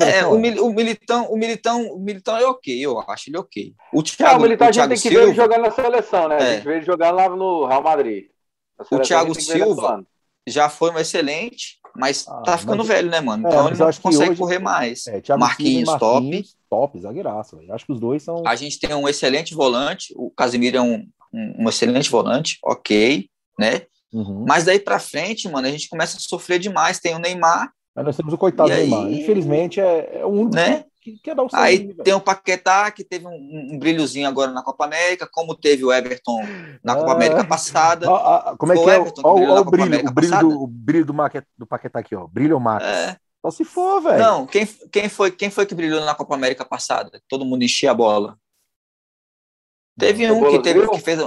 É, 0.00 0.26
o, 0.26 0.36
Mil, 0.36 0.66
o, 0.66 0.72
Militão, 0.72 1.30
o 1.30 1.36
Militão, 1.36 1.86
o 1.92 1.98
Militão 2.00 2.36
é 2.36 2.44
ok, 2.44 2.76
eu 2.76 2.98
acho 3.08 3.30
ele 3.30 3.38
ok. 3.38 3.72
O 3.92 4.02
Thiago, 4.02 4.34
ah, 4.34 4.38
o 4.38 4.42
Militão 4.42 4.66
o 4.66 4.70
a 4.70 4.72
gente 4.72 4.88
tem 4.88 4.96
que 4.96 5.02
Silva, 5.02 5.18
ver 5.18 5.26
ele 5.26 5.34
jogar 5.34 5.58
na 5.58 5.70
seleção, 5.70 6.28
né? 6.28 6.36
É. 6.36 6.42
A 6.42 6.54
gente 6.54 6.64
vê 6.64 6.76
ele 6.76 6.84
jogar 6.84 7.12
lá 7.12 7.28
no 7.28 7.66
Real 7.66 7.82
Madrid. 7.82 8.26
O 8.90 8.98
Thiago 8.98 9.34
Silva 9.40 10.04
já 10.46 10.68
foi 10.68 10.90
um 10.90 10.98
excelente, 10.98 11.78
mas 11.94 12.26
ah, 12.26 12.42
tá 12.42 12.58
ficando 12.58 12.78
mas... 12.78 12.88
velho, 12.88 13.10
né, 13.10 13.20
mano? 13.20 13.46
É, 13.46 13.50
então 13.50 13.68
é, 13.68 13.70
ele 13.70 13.78
não 13.78 13.92
consegue 13.92 14.30
hoje... 14.30 14.40
correr 14.40 14.58
mais. 14.58 15.06
É, 15.06 15.22
Marquinhos, 15.38 15.88
Marquinhos, 15.88 15.98
top. 15.98 16.46
Top, 16.68 17.00
zagueiraço. 17.00 17.60
Acho 17.70 17.86
que 17.86 17.92
os 17.92 18.00
dois 18.00 18.22
são. 18.24 18.42
A 18.44 18.56
gente 18.56 18.80
tem 18.80 18.92
um 18.92 19.08
excelente 19.08 19.54
volante, 19.54 20.12
o 20.16 20.30
Casimiro 20.30 20.78
é 20.78 20.82
um, 20.82 21.06
um, 21.32 21.64
um 21.64 21.68
excelente 21.68 22.10
volante, 22.10 22.58
ok, 22.64 23.28
né? 23.58 23.82
Uhum. 24.12 24.44
Mas 24.46 24.64
daí 24.64 24.80
para 24.80 24.98
frente, 24.98 25.48
mano, 25.48 25.66
a 25.68 25.70
gente 25.70 25.88
começa 25.88 26.16
a 26.16 26.20
sofrer 26.20 26.58
demais. 26.58 26.98
Tem 26.98 27.14
o 27.14 27.18
Neymar. 27.18 27.72
Mas 27.96 28.04
nós 28.04 28.16
temos 28.16 28.34
o 28.34 28.38
coitado 28.38 28.68
do 28.68 28.76
Neymar. 28.76 29.10
Infelizmente, 29.10 29.80
é, 29.80 30.20
é 30.20 30.26
o 30.26 30.28
único 30.28 30.54
né? 30.54 30.84
que, 31.00 31.18
quer 31.18 31.34
dar 31.34 31.44
o 31.44 31.48
Aí 31.54 31.94
tem 31.94 32.12
o 32.12 32.20
Paquetá, 32.20 32.90
que 32.90 33.02
teve 33.02 33.26
um, 33.26 33.72
um, 33.72 33.78
brilhozinho 33.78 34.28
agora 34.28 34.52
na 34.52 34.62
Copa 34.62 34.84
América, 34.84 35.26
como 35.32 35.56
teve 35.56 35.82
o 35.82 35.90
Everton 35.90 36.42
na 36.84 36.94
Copa 36.94 37.12
ah, 37.12 37.14
América 37.14 37.44
passada. 37.44 38.06
Ah, 38.10 38.50
ah, 38.50 38.56
como 38.58 38.74
é 38.74 38.76
que 38.76 38.90
é? 38.90 38.98
O, 38.98 39.64
brilho, 39.64 40.08
o 40.08 40.12
brilho, 40.12 40.40
do, 40.40 40.62
o 40.62 40.66
brilho 40.66 41.06
do, 41.06 41.14
Maquet, 41.14 41.46
do 41.56 41.66
Paquetá 41.66 42.00
aqui, 42.00 42.14
ó. 42.14 42.26
Brilho 42.26 42.60
Max. 42.60 42.84
É. 42.84 43.16
Só 43.40 43.50
se 43.50 43.64
for, 43.64 44.02
velho. 44.02 44.18
Não, 44.18 44.46
quem, 44.46 44.66
quem, 44.92 45.08
foi, 45.08 45.30
quem 45.30 45.48
foi 45.48 45.64
que 45.64 45.74
brilhou 45.74 46.04
na 46.04 46.14
Copa 46.14 46.34
América 46.34 46.66
passada? 46.66 47.22
Todo 47.28 47.46
mundo 47.46 47.62
enchia 47.62 47.92
a 47.92 47.94
bola. 47.94 48.36
Teve 49.98 50.30
um 50.30 50.50
que 50.50 50.58
teve 50.58 50.86
que 50.86 51.00
fez. 51.00 51.18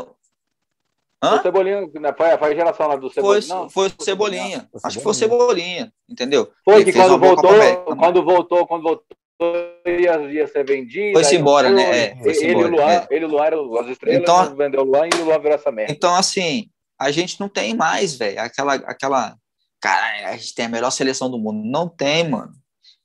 Hã? 1.21 1.35
O 1.37 1.41
Cebolinha, 1.41 1.81
né, 1.81 2.13
foi, 2.15 2.37
foi 2.37 2.51
a 2.51 2.55
geração 2.55 2.87
lá 2.87 2.95
do 2.95 3.09
Cebolinha. 3.09 3.41
Foi, 3.41 3.55
não, 3.55 3.69
foi 3.69 3.87
o 3.87 4.03
Cebolinha. 4.03 4.69
Acho 4.83 4.97
que 4.97 5.03
foi 5.03 5.11
o 5.11 5.15
Cebolinha, 5.15 5.91
entendeu? 6.07 6.49
Foi 6.63 6.85
que 6.85 6.93
quando 6.93 7.19
voltou, 7.19 7.51
quando 7.97 8.23
voltou, 8.23 8.67
quando 8.67 8.83
voltou, 8.83 9.05
ia, 9.85 10.17
ia 10.31 10.47
ser 10.47 10.65
vendido. 10.65 11.13
Foi-se 11.13 11.35
embora, 11.35 11.69
né? 11.69 11.81
É, 11.83 12.17
ele, 12.23 12.51
embora, 12.51 12.67
e 12.67 12.71
o 12.71 12.75
Luan, 12.75 12.91
é. 12.91 13.07
ele 13.09 13.25
o 13.25 13.27
Luan 13.27 13.45
eram 13.45 13.79
as 13.79 13.87
estrelas, 13.87 14.21
então, 14.21 14.55
vendeu 14.55 14.81
o 14.81 14.85
Luan 14.85 15.07
e 15.07 15.21
o 15.21 15.25
Luan 15.25 15.39
virou 15.39 15.55
essa 15.55 15.71
merda. 15.71 15.91
Então, 15.91 16.15
assim, 16.15 16.69
a 16.97 17.11
gente 17.11 17.39
não 17.39 17.49
tem 17.49 17.75
mais, 17.75 18.15
velho, 18.15 18.39
aquela, 18.39 18.75
aquela. 18.75 19.35
Cara, 19.81 20.29
a 20.29 20.37
gente 20.37 20.55
tem 20.55 20.65
a 20.65 20.69
melhor 20.69 20.89
seleção 20.89 21.29
do 21.29 21.37
mundo. 21.37 21.61
Não 21.65 21.87
tem, 21.87 22.27
mano. 22.29 22.51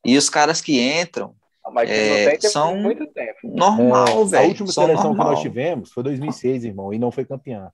E 0.04 0.16
os 0.16 0.28
caras 0.28 0.60
que 0.60 0.80
entram, 0.80 1.34
mas 1.72 1.88
é, 1.88 2.38
são 2.40 2.76
muito 2.76 3.06
tempo. 3.06 3.38
Normal, 3.44 4.22
é, 4.22 4.24
velho. 4.24 4.44
A 4.44 4.48
última 4.48 4.72
seleção 4.72 5.04
normal. 5.04 5.26
que 5.26 5.32
nós 5.32 5.40
tivemos 5.40 5.92
foi 5.92 6.02
2006, 6.02 6.64
irmão, 6.64 6.92
e 6.92 6.98
não 6.98 7.10
foi 7.10 7.24
campeã. 7.24 7.70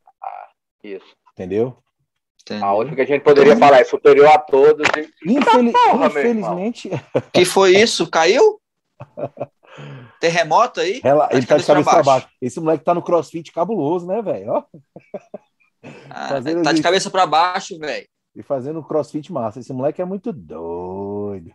Isso. 0.82 1.16
Entendeu? 1.32 1.76
Entendeu? 2.42 2.66
A 2.66 2.74
única 2.74 2.96
que 2.96 3.02
a 3.02 3.06
gente 3.06 3.22
poderia 3.22 3.56
falar 3.56 3.80
é 3.80 3.84
superior 3.84 4.28
a 4.28 4.38
todos. 4.38 4.86
E... 4.96 5.32
Infeliz... 5.32 5.72
porra, 5.90 6.06
Infelizmente. 6.06 6.90
Que 7.32 7.44
foi 7.44 7.76
isso? 7.76 8.08
Caiu? 8.08 8.60
Terremoto 10.20 10.80
aí? 10.80 11.00
Ela, 11.02 11.28
ele 11.32 11.46
tá 11.46 11.56
de 11.56 11.64
cabeça 11.64 11.90
para 11.90 12.02
baixo. 12.02 12.04
baixo. 12.04 12.28
Esse 12.42 12.60
moleque 12.60 12.84
tá 12.84 12.94
no 12.94 13.02
crossfit 13.02 13.52
cabuloso, 13.52 14.06
né, 14.06 14.20
velho? 14.20 14.64
Ah, 16.10 16.28
tá 16.62 16.72
de 16.72 16.82
cabeça 16.82 17.10
para 17.10 17.26
baixo, 17.26 17.78
velho. 17.78 18.06
E 18.34 18.42
fazendo 18.42 18.82
crossfit 18.82 19.32
massa. 19.32 19.60
Esse 19.60 19.72
moleque 19.72 20.02
é 20.02 20.04
muito 20.04 20.32
doido. 20.32 21.52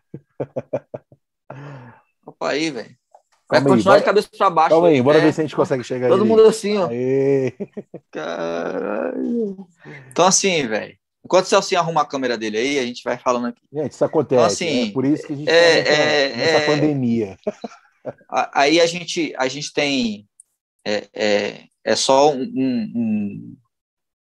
Opa 2.25 2.50
aí, 2.50 2.72
velho. 2.72 2.98
Vai 3.48 3.60
Calma 3.60 3.75
continuar 3.75 3.94
aí, 3.96 4.00
de 4.00 4.06
cabeça 4.06 4.30
para 4.36 4.50
baixo. 4.50 4.70
Calma 4.70 4.88
aí, 4.88 5.02
bora 5.02 5.20
é. 5.20 5.22
ver 5.22 5.34
se 5.34 5.42
a 5.42 5.44
gente 5.44 5.56
consegue 5.56 5.84
chegar 5.84 6.10
Todo 6.10 6.24
aí. 6.24 6.28
mundo 6.28 6.44
assim, 6.44 6.78
ó. 6.78 6.88
Aê. 6.88 7.54
Caralho. 8.12 9.68
Então, 10.12 10.25
assim, 10.25 10.68
velho. 10.68 10.98
Enquanto 11.24 11.46
o 11.46 11.48
Celcinho 11.48 11.82
arruma 11.82 12.02
a 12.02 12.06
câmera 12.06 12.38
dele 12.38 12.58
aí, 12.58 12.80
a 12.80 12.86
gente 12.86 13.04
vai 13.04 13.18
falando 13.18 13.48
aqui. 13.48 13.62
Gente, 13.72 13.92
isso 13.92 14.06
acontece. 14.06 14.36
Então, 14.36 14.46
assim, 14.46 14.90
é 14.90 14.92
por 14.92 15.06
isso 15.06 15.25
que 15.25 15.34
a 15.34 15.36
gente 15.36 15.50
é, 15.50 15.84
tá 15.84 15.92
é, 15.92 16.36
nessa 16.36 16.58
é, 16.58 16.66
pandemia. 16.66 17.38
Aí 18.54 18.80
a 18.80 18.86
gente, 18.86 19.34
a 19.38 19.48
gente 19.48 19.74
tem. 19.74 20.28
É, 20.86 21.08
é, 21.14 21.64
é 21.84 21.96
só 21.96 22.32
um, 22.32 22.44
um, 22.44 23.58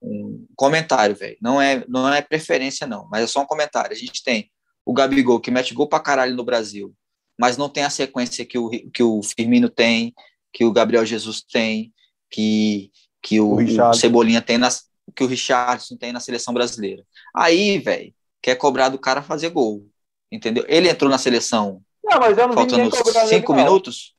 um 0.04 0.48
comentário, 0.56 1.16
velho. 1.16 1.38
Não 1.42 1.60
é, 1.60 1.84
não 1.88 2.12
é 2.12 2.22
preferência, 2.22 2.86
não, 2.86 3.08
mas 3.10 3.24
é 3.24 3.28
só 3.28 3.42
um 3.42 3.48
comentário. 3.48 3.92
A 3.92 4.00
gente 4.00 4.24
tem 4.24 4.52
o 4.86 4.94
Gabigol, 4.94 5.40
que 5.40 5.50
mete 5.50 5.74
gol 5.74 5.88
pra 5.88 6.00
caralho 6.00 6.36
no 6.36 6.44
Brasil 6.44 6.94
mas 7.38 7.58
não 7.58 7.70
tem 7.70 7.84
a 7.84 7.90
sequência 7.90 8.46
que 8.46 8.58
o, 8.58 8.70
que 8.70 9.04
o 9.04 9.22
Firmino 9.24 9.70
tem, 9.70 10.14
que 10.52 10.66
o 10.66 10.72
Gabriel 10.72 11.06
Jesus 11.06 11.42
tem, 11.42 11.94
que, 12.30 12.92
que 13.22 13.40
o, 13.40 13.56
o, 13.56 13.90
o 13.90 13.94
Cebolinha 13.94 14.42
tem, 14.42 14.58
nas, 14.58 14.90
que 15.16 15.24
o 15.24 15.28
Richardson 15.28 15.98
tem 15.98 16.12
na 16.12 16.20
seleção 16.20 16.54
brasileira. 16.54 17.04
Aí, 17.36 17.80
velho, 17.80 18.14
quer 18.42 18.56
cobrar 18.56 18.90
do 18.90 19.00
cara 19.00 19.22
fazer 19.22 19.50
gol, 19.50 19.88
entendeu? 20.32 20.66
Ele 20.68 20.90
entrou 20.90 21.10
na 21.10 21.18
seleção 21.18 21.82
não, 22.04 22.20
mas 22.20 22.38
eu 22.38 22.48
não 22.48 22.54
faltando 22.54 22.92
cinco 23.28 23.54
ele, 23.54 23.64
minutos, 23.64 24.14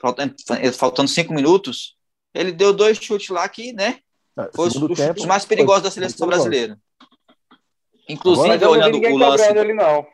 faltando, 0.00 0.34
faltando 0.72 1.08
cinco 1.08 1.34
minutos, 1.34 1.96
ele 2.32 2.52
deu 2.52 2.72
dois 2.72 2.96
chutes 2.96 3.28
lá 3.28 3.46
que, 3.48 3.72
né, 3.72 3.98
é, 4.38 4.50
foi 4.54 4.68
os, 4.68 4.76
os 4.76 4.98
chutes 4.98 5.26
mais 5.26 5.44
perigosos 5.44 5.82
da 5.82 5.90
seleção 5.90 6.26
brasileira. 6.26 6.78
Inclusive, 8.08 8.64
olhando 8.64 8.98
o 8.98 9.18
lance... 9.18 9.44
Ele, 9.44 9.74
não. 9.74 10.06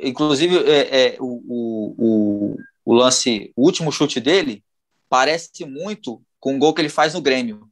Inclusive, 0.00 0.58
é, 0.68 1.06
é, 1.06 1.16
o, 1.20 1.94
o, 1.96 2.56
o, 2.84 2.94
lance, 2.94 3.52
o 3.56 3.64
último 3.64 3.92
chute 3.92 4.20
dele 4.20 4.64
parece 5.08 5.64
muito 5.64 6.22
com 6.40 6.56
o 6.56 6.58
gol 6.58 6.74
que 6.74 6.80
ele 6.80 6.88
faz 6.88 7.14
no 7.14 7.20
Grêmio, 7.20 7.68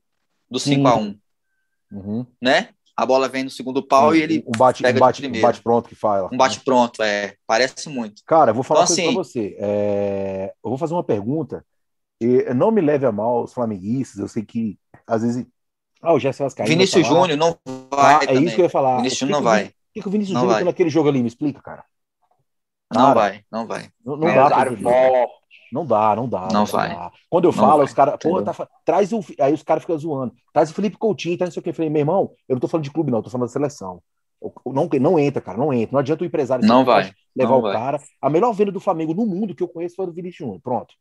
do 0.51 0.59
5 0.61 0.87
a 0.87 0.97
1 0.97 1.19
uhum. 1.93 2.27
né? 2.41 2.69
A 2.97 3.05
bola 3.05 3.29
vem 3.29 3.43
no 3.43 3.51
segundo 3.51 3.83
pau 3.83 4.15
e 4.15 4.23
ele 4.23 4.45
um 4.47 4.57
bate, 4.57 4.83
pega 4.83 4.99
um 4.99 5.01
bate, 5.01 5.27
um 5.27 5.41
bate 5.41 5.63
pronto 5.63 5.89
que 5.89 5.97
fala. 5.97 6.29
Um 6.33 6.37
bate 6.37 6.61
pronto, 6.61 7.03
é. 7.03 7.35
Parece 7.45 7.89
muito. 7.89 8.23
Cara, 8.25 8.51
eu 8.53 8.55
vou 8.55 8.63
falar 8.63 8.85
então, 8.85 8.93
assim, 8.93 9.05
para 9.07 9.13
você. 9.13 9.57
É, 9.59 10.53
eu 10.63 10.71
vou 10.71 10.79
fazer 10.79 10.95
uma 10.95 11.03
pergunta. 11.03 11.65
E 12.21 12.55
não 12.55 12.71
me 12.71 12.81
leve 12.81 13.05
a 13.05 13.11
mal 13.11 13.43
os 13.43 13.53
flamenguistas. 13.53 14.21
Eu 14.21 14.29
sei 14.29 14.45
que 14.45 14.79
às 15.07 15.23
vezes 15.23 15.45
ah, 16.01 16.13
o 16.13 16.21
Gerson 16.21 16.45
Vascaíno 16.45 16.69
Vinícius 16.69 17.07
Júnior 17.07 17.37
não 17.37 17.59
vai. 17.91 18.15
Ah, 18.15 18.21
é 18.29 18.35
isso 18.35 18.55
que 18.55 18.61
eu 18.61 18.67
ia 18.67 18.71
falar. 18.71 18.99
Vinícius 18.99 19.21
Júnior 19.21 19.39
não 19.39 19.43
vai. 19.43 19.65
O 19.65 19.73
que, 19.93 20.03
que 20.03 20.09
o 20.09 20.11
Vinícius 20.11 20.39
Júnior 20.39 20.65
naquele 20.65 20.91
jogo 20.91 21.09
ali? 21.09 21.21
Me 21.21 21.29
explica, 21.29 21.61
cara. 21.61 21.85
Cara, 22.93 23.07
não 23.07 23.15
vai, 23.15 23.45
não 23.51 23.67
vai. 23.67 23.89
Não, 24.05 24.17
não 24.17 24.35
dá 24.35 24.51
pra 24.51 24.71
Não 25.73 25.87
dá, 25.87 26.17
não 26.17 26.29
dá. 26.29 26.41
Não, 26.43 26.61
não 26.61 26.67
vai. 26.67 26.91
Dá. 26.91 27.13
Quando 27.29 27.45
eu 27.45 27.53
não 27.53 27.59
falo, 27.59 27.79
vai, 27.79 27.87
os 27.87 27.93
caras, 27.93 28.15
tá, 28.19 28.69
traz 28.85 29.13
o. 29.13 29.25
Aí 29.41 29.53
os 29.53 29.63
caras 29.63 29.83
ficam 29.83 29.99
zoando. 29.99 30.35
Traz 30.53 30.71
o 30.71 30.75
Felipe 30.75 30.97
Coutinho, 30.97 31.39
tá 31.39 31.45
não 31.45 31.53
sei 31.53 31.61
o 31.61 31.63
que. 31.63 31.71
Eu 31.71 31.75
falei, 31.75 31.91
meu 31.91 32.01
irmão, 32.01 32.31
eu 32.49 32.55
não 32.55 32.61
tô 32.61 32.69
falando 32.69 32.85
de 32.85 32.91
clube, 32.91 33.11
não, 33.11 33.19
eu 33.19 33.23
tô 33.23 33.31
falando 33.31 33.47
da 33.47 33.53
seleção. 33.53 34.03
Não, 34.67 34.89
não 35.01 35.19
entra, 35.19 35.41
cara, 35.41 35.57
não 35.57 35.73
entra. 35.73 35.93
Não 35.93 36.01
adianta 36.01 36.23
o 36.23 36.27
empresário 36.27 36.67
não 36.67 36.85
vai, 36.85 37.13
levar 37.35 37.51
não 37.53 37.59
o 37.59 37.63
vai. 37.63 37.73
cara. 37.73 38.01
A 38.21 38.29
melhor 38.29 38.53
venda 38.53 38.71
do 38.71 38.81
Flamengo 38.81 39.15
no 39.15 39.27
mundo 39.27 39.55
que 39.55 39.63
eu 39.63 39.69
conheço 39.69 39.97
foi 39.97 40.07
do 40.07 40.13
Vinicius 40.13 40.47
Júnior. 40.47 40.61
Pronto. 40.63 40.95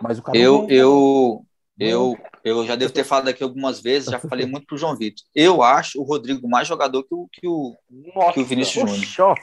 Mas 0.00 0.18
o 0.18 0.22
cara 0.22 0.38
eu, 0.38 0.66
eu, 0.70 1.44
eu, 1.78 2.16
eu 2.44 2.66
já 2.66 2.76
devo 2.76 2.92
ter 2.92 3.04
falado 3.04 3.28
aqui 3.28 3.42
algumas 3.42 3.80
vezes, 3.80 4.10
já 4.10 4.18
falei 4.18 4.46
muito 4.46 4.66
pro 4.66 4.78
João 4.78 4.96
Vitor. 4.96 5.24
Eu 5.34 5.62
acho 5.62 6.00
o 6.00 6.04
Rodrigo 6.04 6.48
mais 6.48 6.66
jogador 6.66 7.02
que 7.02 7.14
o, 7.14 7.28
que 7.30 7.46
o, 7.46 7.76
Nossa, 8.14 8.32
que 8.32 8.40
o 8.40 8.44
Vinícius 8.44 8.88
Júnior. 8.88 9.34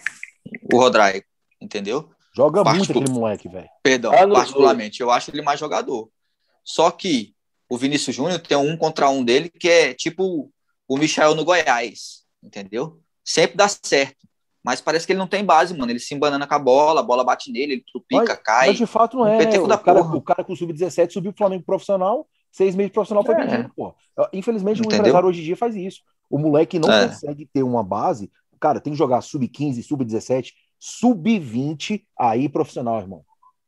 O 0.74 0.78
Rodrigo, 0.78 1.26
entendeu? 1.60 2.10
Joga 2.36 2.64
muito 2.64 2.92
aquele 2.92 3.12
moleque, 3.12 3.50
velho. 3.50 3.68
Perdão, 3.82 4.14
ah, 4.14 4.28
particularmente, 4.28 5.02
eu 5.02 5.10
acho 5.10 5.32
ele 5.32 5.42
mais 5.42 5.60
jogador. 5.60 6.10
Só 6.64 6.92
que 6.92 7.34
o 7.70 7.78
Vinícius 7.78 8.16
Júnior 8.16 8.40
tem 8.40 8.58
um 8.58 8.78
contra 8.78 9.10
um 9.10 9.24
dele 9.24 9.50
que 9.50 9.68
é 9.68 9.94
tipo 9.94 10.52
o 10.88 10.98
Michel 10.98 11.36
no 11.36 11.44
Goiás, 11.44 12.24
entendeu? 12.44 13.00
Sempre 13.24 13.58
dá 13.58 13.68
certo. 13.68 14.28
Mas 14.64 14.82
parece 14.82 15.06
que 15.06 15.14
ele 15.14 15.20
não 15.20 15.28
tem 15.28 15.46
base, 15.46 15.76
mano. 15.76 15.92
Ele 15.92 16.00
se 16.00 16.14
embanana 16.14 16.46
com 16.46 16.54
a 16.54 16.60
bola, 16.60 17.00
a 17.00 17.04
bola 17.04 17.24
bate 17.24 17.52
nele, 17.52 17.74
ele 17.74 17.84
trupica, 17.90 18.34
mas, 18.34 18.40
cai. 18.44 18.68
Mas 18.68 18.78
de 18.78 18.86
fato 18.86 19.18
não 19.18 19.28
é. 19.28 19.60
O, 19.60 19.68
da 19.68 19.78
cara, 19.78 20.02
o 20.02 20.22
cara 20.22 20.44
com 20.44 20.54
o 20.54 20.56
sub-17 20.56 21.12
subiu 21.12 21.32
pro 21.32 21.40
Flamengo 21.40 21.64
profissional, 21.64 22.28
seis 22.52 22.76
meses 22.76 22.92
profissional 22.92 23.24
foi 23.24 23.36
é. 23.36 23.46
vendido, 23.46 23.72
pô. 23.76 23.96
Infelizmente 24.34 24.80
Entendeu? 24.80 24.98
o 24.98 25.00
empresário 25.00 25.30
hoje 25.30 25.42
em 25.42 25.46
dia 25.46 25.56
faz 25.56 25.76
isso. 25.76 26.02
O 26.30 26.38
moleque 26.38 26.80
não 26.80 26.92
é. 26.92 27.08
consegue 27.08 27.46
ter 27.46 27.64
uma 27.64 27.84
base. 27.84 28.30
Cara, 28.60 28.82
tem 28.82 28.92
que 28.92 29.00
jogar 29.00 29.22
sub-15, 29.22 29.84
sub-17, 29.84 30.52
sub-20 30.80 32.04
aí 32.18 32.48
profissional, 32.50 33.00
irmão. 33.00 33.24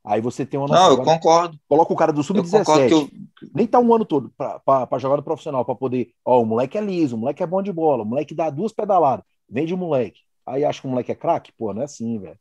Aí 0.05 0.21
você 0.21 0.45
tem 0.45 0.59
uma 0.59 0.67
noção. 0.67 0.83
Não, 0.83 0.89
eu 0.89 1.01
Agora, 1.01 1.17
concordo. 1.17 1.59
Coloca 1.67 1.93
o 1.93 1.95
cara 1.95 2.13
do 2.13 2.23
sub-17. 2.23 2.91
Eu... 2.91 3.09
Nem 3.53 3.67
tá 3.67 3.79
um 3.79 3.93
ano 3.93 4.05
todo 4.05 4.31
para 4.35 4.99
jogar 4.99 5.17
no 5.17 5.23
profissional, 5.23 5.65
para 5.65 5.75
poder. 5.75 6.11
Ó, 6.23 6.41
o 6.41 6.45
moleque 6.45 6.77
é 6.77 6.81
liso, 6.81 7.15
o 7.15 7.19
moleque 7.19 7.43
é 7.43 7.47
bom 7.47 7.61
de 7.61 7.71
bola, 7.71 8.03
o 8.03 8.05
moleque 8.05 8.33
dá 8.33 8.49
duas 8.49 8.71
pedaladas. 8.71 9.25
Vende 9.49 9.73
o 9.73 9.77
moleque. 9.77 10.21
aí 10.45 10.63
acha 10.63 10.81
que 10.81 10.87
o 10.87 10.89
moleque 10.89 11.11
é 11.11 11.15
craque? 11.15 11.51
Pô, 11.51 11.73
não 11.73 11.81
é 11.81 11.85
assim, 11.85 12.17
velho. 12.17 12.37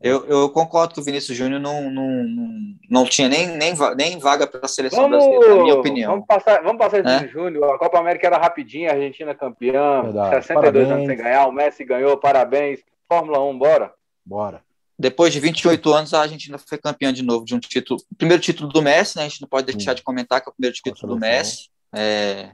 Eu, 0.00 0.24
eu, 0.24 0.48
concordo 0.48 0.94
que 0.94 1.00
o 1.00 1.04
Vinícius 1.04 1.36
Júnior 1.36 1.60
não, 1.60 1.90
não, 1.90 2.08
não, 2.24 2.48
não 2.88 3.04
tinha 3.04 3.28
nem, 3.28 3.48
nem, 3.48 3.74
nem 3.96 4.18
vaga 4.18 4.46
para 4.46 4.60
a 4.64 4.68
seleção 4.68 5.02
vamos, 5.02 5.18
brasileira, 5.18 5.54
na 5.54 5.62
minha 5.62 5.74
opinião. 5.74 6.12
Vamos 6.12 6.26
passar, 6.26 6.62
vamos 6.62 6.78
passar 6.78 7.00
esse 7.00 7.26
é? 7.26 7.28
Júnior. 7.28 7.74
A 7.74 7.78
Copa 7.78 7.98
América 7.98 8.26
era 8.26 8.38
rapidinha, 8.38 8.90
a 8.90 8.94
Argentina 8.94 9.34
campeã, 9.34 10.00
Verdade. 10.00 10.36
62 10.36 10.54
parabéns. 10.54 10.90
anos 10.90 11.06
sem 11.06 11.16
ganhar, 11.18 11.46
o 11.46 11.52
Messi 11.52 11.84
ganhou, 11.84 12.16
parabéns. 12.16 12.80
Fórmula 13.10 13.42
1, 13.44 13.58
bora? 13.58 13.92
Bora. 14.24 14.62
Depois 14.96 15.32
de 15.32 15.40
28 15.40 15.92
anos, 15.92 16.14
a 16.14 16.20
Argentina 16.20 16.58
foi 16.58 16.78
campeã 16.78 17.12
de 17.12 17.22
novo 17.22 17.44
de 17.44 17.54
um 17.54 17.58
título. 17.58 17.98
Primeiro 18.16 18.40
título 18.40 18.70
do 18.70 18.80
Messi, 18.80 19.16
né? 19.16 19.24
A 19.24 19.28
gente 19.28 19.40
não 19.40 19.48
pode 19.48 19.66
deixar 19.66 19.92
Sim. 19.92 19.96
de 19.96 20.02
comentar 20.02 20.40
que 20.40 20.48
é 20.48 20.50
o 20.50 20.54
primeiro 20.54 20.76
título 20.76 21.14
do 21.14 21.18
Messi. 21.18 21.70
É, 21.92 22.52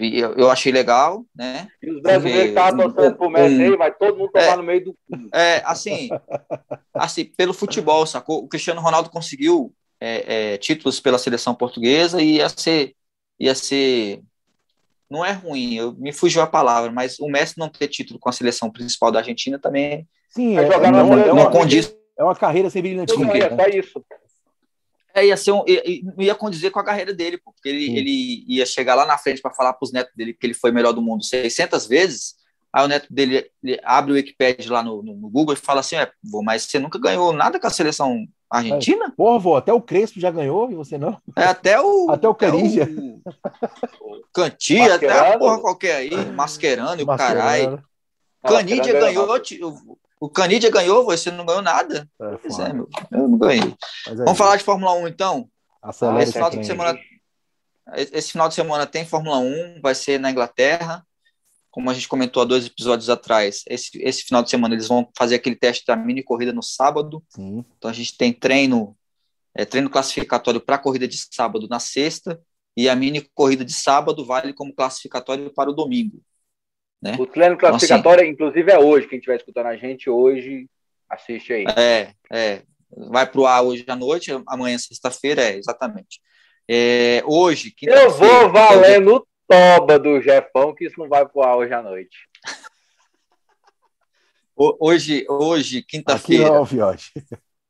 eu, 0.00 0.32
eu 0.34 0.50
achei 0.50 0.72
legal, 0.72 1.26
né? 1.34 1.68
E 1.82 1.90
os 1.90 2.00
brasileiros 2.00 2.48
estavam 2.48 2.90
torcendo 2.90 3.16
pro 3.16 3.28
Messi 3.28 3.56
um, 3.56 3.60
aí, 3.60 3.76
vai 3.76 3.92
todo 3.92 4.16
mundo 4.16 4.30
tomar 4.32 4.46
é, 4.46 4.56
no 4.56 4.62
meio 4.62 4.84
do. 4.84 4.98
É, 5.34 5.62
assim, 5.66 6.08
assim, 6.94 7.24
pelo 7.24 7.52
futebol, 7.52 8.06
sacou? 8.06 8.42
O 8.42 8.48
Cristiano 8.48 8.80
Ronaldo 8.80 9.10
conseguiu 9.10 9.74
é, 10.00 10.52
é, 10.54 10.56
títulos 10.56 11.00
pela 11.00 11.18
seleção 11.18 11.54
portuguesa 11.54 12.22
e 12.22 12.36
ia 12.36 12.48
ser, 12.48 12.94
ia 13.38 13.54
ser. 13.54 14.22
Não 15.10 15.24
é 15.24 15.32
ruim, 15.32 15.74
eu, 15.74 15.92
me 15.94 16.12
fugiu 16.12 16.40
a 16.40 16.46
palavra, 16.46 16.92
mas 16.92 17.18
o 17.18 17.28
Messi 17.28 17.58
não 17.58 17.68
ter 17.68 17.88
título 17.88 18.20
com 18.20 18.28
a 18.28 18.32
seleção 18.32 18.70
principal 18.70 19.10
da 19.10 19.18
Argentina 19.18 19.58
também. 19.58 20.08
Sim, 20.28 20.56
é, 20.56 20.62
é, 20.62 20.90
não, 20.90 21.04
não, 21.04 21.34
não 21.34 21.50
condiz. 21.50 21.92
É 22.16 22.22
uma 22.22 22.36
carreira 22.36 22.70
sem 22.70 22.80
brilhantismo. 22.80 23.24
É 23.24 23.48
só 23.48 23.68
isso. 23.68 24.04
É, 25.12 25.26
ia, 25.26 25.36
ser 25.36 25.50
um, 25.50 25.64
ia, 25.66 25.82
ia 26.18 26.34
condizer 26.36 26.70
com 26.70 26.78
a 26.78 26.84
carreira 26.84 27.12
dele, 27.12 27.38
porque 27.38 27.68
ele, 27.68 27.98
ele 27.98 28.44
ia 28.46 28.64
chegar 28.64 28.94
lá 28.94 29.04
na 29.04 29.18
frente 29.18 29.42
para 29.42 29.52
falar 29.52 29.72
para 29.72 29.84
os 29.84 29.92
netos 29.92 30.14
dele 30.14 30.32
que 30.32 30.46
ele 30.46 30.54
foi 30.54 30.70
melhor 30.70 30.92
do 30.92 31.02
mundo 31.02 31.24
600 31.24 31.86
vezes. 31.86 32.34
Aí 32.72 32.84
o 32.84 32.88
neto 32.88 33.12
dele 33.12 33.50
abre 33.82 34.12
o 34.12 34.14
Wikipedia 34.14 34.70
lá 34.70 34.82
no, 34.82 35.02
no, 35.02 35.16
no 35.16 35.28
Google 35.28 35.54
e 35.54 35.56
fala 35.56 35.80
assim: 35.80 35.96
é, 35.96 36.08
mas 36.44 36.62
você 36.62 36.78
nunca 36.78 37.00
ganhou 37.00 37.32
nada 37.32 37.58
com 37.58 37.66
a 37.66 37.70
seleção 37.70 38.24
argentina? 38.50 39.06
É, 39.06 39.10
porra, 39.10 39.38
vô, 39.38 39.56
até 39.56 39.72
o 39.72 39.80
Crespo 39.80 40.18
já 40.18 40.30
ganhou 40.30 40.70
e 40.70 40.74
você 40.74 40.98
não? 40.98 41.20
É, 41.36 41.44
até 41.44 41.80
o. 41.80 42.10
Até 42.10 42.28
o 42.28 42.34
Canija. 42.34 42.88
O, 44.00 44.20
Cantia, 44.34 44.94
até 44.94 45.34
a 45.34 45.38
porra 45.38 45.60
qualquer 45.60 45.96
aí, 45.96 46.32
masquerando 46.32 47.00
e 47.00 47.04
o 47.04 47.06
caralho. 47.06 47.82
Canidia 48.42 48.92
ganhou, 48.92 49.28
o 50.20 50.28
Canidia 50.28 50.70
ganhou, 50.70 51.04
você 51.04 51.30
não 51.30 51.46
ganhou 51.46 51.62
nada. 51.62 52.08
É, 52.20 52.36
pois 52.36 52.58
é, 52.58 52.72
meu, 52.72 52.88
eu 53.10 53.28
não 53.28 53.38
ganhei. 53.38 53.74
É 54.06 54.14
Vamos 54.14 54.38
falar 54.38 54.56
de 54.56 54.64
Fórmula 54.64 54.92
1 54.94 55.08
então? 55.08 55.48
esse 56.20 56.32
final, 56.32 56.50
de 56.50 56.66
semana, 56.66 56.98
esse 57.94 58.32
final 58.32 58.48
de 58.48 58.54
semana 58.54 58.86
tem 58.86 59.06
Fórmula 59.06 59.38
1, 59.38 59.80
vai 59.82 59.94
ser 59.94 60.20
na 60.20 60.30
Inglaterra. 60.30 61.04
Como 61.70 61.88
a 61.88 61.94
gente 61.94 62.08
comentou 62.08 62.42
há 62.42 62.46
dois 62.46 62.66
episódios 62.66 63.08
atrás, 63.08 63.62
esse, 63.68 63.90
esse 64.02 64.22
final 64.22 64.42
de 64.42 64.50
semana 64.50 64.74
eles 64.74 64.88
vão 64.88 65.08
fazer 65.16 65.36
aquele 65.36 65.56
teste 65.56 65.84
da 65.86 65.96
mini 65.96 66.22
corrida 66.22 66.52
no 66.52 66.62
sábado. 66.62 67.22
Sim. 67.28 67.64
Então 67.76 67.90
a 67.90 67.94
gente 67.94 68.16
tem 68.16 68.32
treino, 68.32 68.96
é, 69.54 69.64
treino 69.64 69.88
classificatório 69.88 70.60
para 70.60 70.76
a 70.76 70.78
corrida 70.78 71.06
de 71.06 71.16
sábado 71.30 71.68
na 71.68 71.78
sexta, 71.78 72.40
e 72.76 72.88
a 72.88 72.96
mini 72.96 73.28
corrida 73.34 73.64
de 73.64 73.72
sábado 73.72 74.24
vale 74.24 74.52
como 74.52 74.74
classificatório 74.74 75.52
para 75.52 75.70
o 75.70 75.74
domingo. 75.74 76.20
Né? 77.02 77.16
O 77.18 77.26
treino 77.26 77.56
classificatório, 77.56 78.24
então, 78.24 78.48
assim, 78.48 78.58
inclusive, 78.58 78.72
é 78.72 78.78
hoje. 78.78 79.08
Quem 79.08 79.18
estiver 79.18 79.36
escutando 79.36 79.66
a 79.66 79.76
gente 79.76 80.10
hoje, 80.10 80.68
assiste 81.08 81.52
aí. 81.52 81.64
É, 81.76 82.12
é. 82.30 82.62
Vai 83.08 83.26
pro 83.26 83.46
ar 83.46 83.62
hoje 83.62 83.84
à 83.86 83.96
noite, 83.96 84.30
amanhã, 84.46 84.76
sexta-feira, 84.76 85.42
é, 85.42 85.56
exatamente. 85.56 86.20
É, 86.68 87.22
hoje, 87.24 87.74
Eu 87.82 88.10
vou 88.10 88.50
valer 88.50 89.00
no 89.00 89.26
toba 89.50 89.98
do 89.98 90.20
Jefão, 90.20 90.72
que 90.72 90.86
isso 90.86 90.94
não 90.96 91.08
vai 91.08 91.26
pro 91.26 91.42
ar 91.42 91.56
hoje 91.56 91.74
à 91.74 91.82
noite. 91.82 92.28
hoje, 94.56 95.26
hoje 95.28 95.82
quinta-feira, 95.82 96.50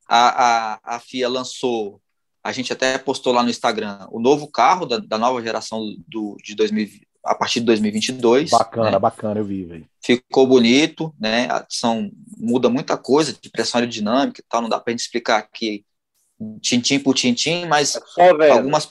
a, 0.07 0.75
a, 0.75 0.81
a 0.97 1.01
FIA 1.01 1.27
lançou, 1.27 1.99
a 2.45 2.53
gente 2.53 2.71
até 2.71 2.99
postou 2.99 3.33
lá 3.33 3.43
no 3.43 3.49
Instagram, 3.49 4.07
o 4.11 4.21
novo 4.21 4.47
carro 4.47 4.85
da, 4.85 4.99
da 4.99 5.17
nova 5.17 5.41
geração 5.41 5.81
do, 6.07 6.37
de 6.45 6.55
2020 6.55 7.09
a 7.23 7.35
partir 7.35 7.61
de 7.61 7.67
2022. 7.67 8.49
Bacana, 8.49 8.93
né? 8.93 8.99
bacana, 8.99 9.41
eu 9.41 9.45
vi, 9.45 9.65
velho. 9.67 9.87
Ficou 10.03 10.47
bonito, 10.47 11.15
né? 11.21 11.49
São, 11.69 12.11
muda 12.39 12.71
muita 12.71 12.97
coisa 12.97 13.35
de 13.39 13.51
pressão 13.51 13.79
aerodinâmica 13.79 14.41
e 14.41 14.45
tal, 14.49 14.63
não 14.63 14.71
dá 14.71 14.81
pra 14.81 14.91
gente 14.91 15.01
explicar 15.01 15.37
aqui 15.37 15.85
tintim 16.63 16.99
por 16.99 17.15
tintim, 17.15 17.67
mas 17.67 18.01
é 18.17 18.51
algumas, 18.51 18.89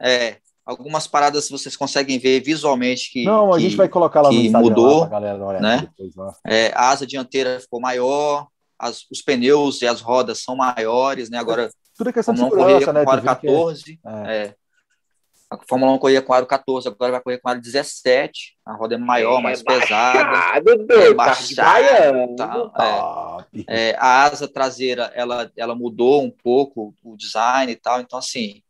é, 0.00 0.38
algumas 0.70 1.06
paradas 1.06 1.48
vocês 1.48 1.76
conseguem 1.76 2.18
ver 2.18 2.40
visualmente 2.40 3.10
que 3.10 3.24
Não, 3.24 3.52
a 3.52 3.56
que, 3.56 3.62
gente 3.64 3.76
vai 3.76 3.88
colocar 3.88 4.22
lá 4.22 4.30
que 4.30 4.48
no 4.48 4.60
mudou, 4.60 5.06
galera 5.08 5.60
né? 5.60 5.88
Depois, 5.98 6.34
é, 6.46 6.72
a 6.74 6.90
asa 6.90 7.06
dianteira 7.06 7.58
ficou 7.58 7.80
maior, 7.80 8.46
as, 8.78 9.04
os 9.10 9.20
pneus 9.20 9.82
e 9.82 9.86
as 9.86 10.00
rodas 10.00 10.42
são 10.42 10.54
maiores, 10.54 11.28
né? 11.28 11.38
Agora 11.38 11.70
tudo 11.96 12.10
é 12.10 12.12
questão 12.12 12.32
de 12.32 12.40
segurança, 12.40 12.92
né? 12.92 13.04
Com 13.04 13.20
14, 13.20 14.00
é, 14.06 14.36
é. 14.36 14.54
A 15.50 15.58
Fórmula 15.68 15.90
1 15.92 15.98
corria 15.98 16.22
com 16.22 16.32
aro 16.32 16.46
14, 16.46 16.86
agora 16.86 17.10
vai 17.10 17.20
correr 17.20 17.38
com 17.38 17.48
aro 17.48 17.60
17. 17.60 18.56
A 18.64 18.74
roda 18.74 18.94
é 18.94 18.98
maior, 18.98 19.40
é 19.40 19.42
mais 19.42 19.60
pesada. 19.60 20.60
Doido, 20.60 20.92
é 20.92 21.12
baixada, 21.12 22.36
tá, 22.36 23.46
é, 23.66 23.90
é, 23.90 23.96
a 23.98 24.22
asa 24.22 24.46
traseira 24.46 25.10
ela, 25.12 25.50
ela 25.56 25.74
mudou 25.74 26.22
um 26.22 26.30
pouco 26.30 26.94
o 27.02 27.16
design 27.16 27.72
e 27.72 27.74
tal. 27.74 28.00
Então, 28.00 28.20
assim, 28.20 28.62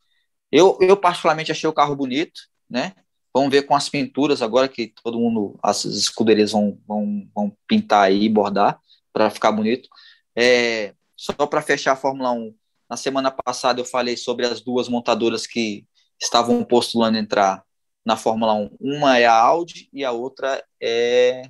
eu, 0.51 0.79
eu 0.81 0.97
particularmente 0.97 1.53
achei 1.53 1.69
o 1.69 1.73
carro 1.73 1.97
bonito, 1.97 2.41
né? 2.69 2.95
Vamos 3.33 3.51
ver 3.51 3.63
com 3.63 3.75
as 3.75 3.89
pinturas 3.89 4.43
agora 4.43 4.69
que 4.69 4.93
todo 5.03 5.19
mundo, 5.19 5.59
as 5.63 5.85
escuderias 5.85 6.53
vão, 6.53 6.79
vão, 6.87 7.29
vão 7.35 7.57
pintar 7.67 8.05
aí, 8.05 8.29
bordar 8.29 8.81
para 9.13 9.31
ficar 9.31 9.53
bonito. 9.53 9.89
É, 10.35 10.95
só 11.17 11.33
para 11.47 11.63
fechar 11.63 11.93
a 11.93 11.97
Fórmula 11.97 12.33
1, 12.33 12.55
na 12.89 12.97
semana 12.97 13.31
passada 13.31 13.81
eu 13.81 13.85
falei 13.85 14.17
sobre 14.17 14.47
as 14.47 14.61
duas 14.61 14.89
montadoras 14.89 15.47
que 15.47 15.87
estavam 16.21 16.65
postulando 16.65 17.19
entrar 17.19 17.65
na 18.05 18.17
Fórmula 18.17 18.55
1. 18.55 18.77
Uma 18.81 19.19
é 19.19 19.27
a 19.27 19.35
Audi 19.35 19.89
e 19.93 20.05
a 20.05 20.11
outra 20.11 20.63
é. 20.81 21.43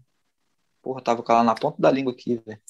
Porra, 0.82 1.02
tava 1.02 1.22
com 1.22 1.32
ela 1.32 1.44
na 1.44 1.54
ponta 1.54 1.80
da 1.80 1.90
língua 1.90 2.12
aqui, 2.12 2.40
velho. 2.44 2.60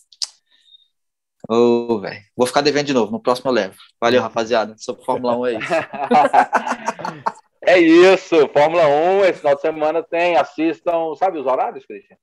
Ô, 1.49 1.95
oh, 1.95 2.01
velho. 2.01 2.21
Vou 2.37 2.47
ficar 2.47 2.61
devendo 2.61 2.87
de 2.87 2.95
novo. 2.95 3.13
No 3.13 3.21
próximo 3.21 3.51
eu 3.51 3.55
levo. 3.55 3.77
Valeu, 4.01 4.23
rapaziada. 4.23 4.75
Sobre 4.79 5.05
Fórmula 5.05 5.37
1 5.37 5.47
é 5.47 5.53
isso. 5.55 5.73
é 7.63 7.79
isso. 7.79 8.49
Fórmula 8.49 8.87
1, 8.87 9.25
esse 9.25 9.39
final 9.39 9.55
de 9.55 9.61
semana 9.61 10.03
tem. 10.03 10.37
Assistam. 10.37 11.15
Sabe 11.17 11.39
os 11.39 11.47
horários, 11.47 11.87
Cristian? 11.87 12.17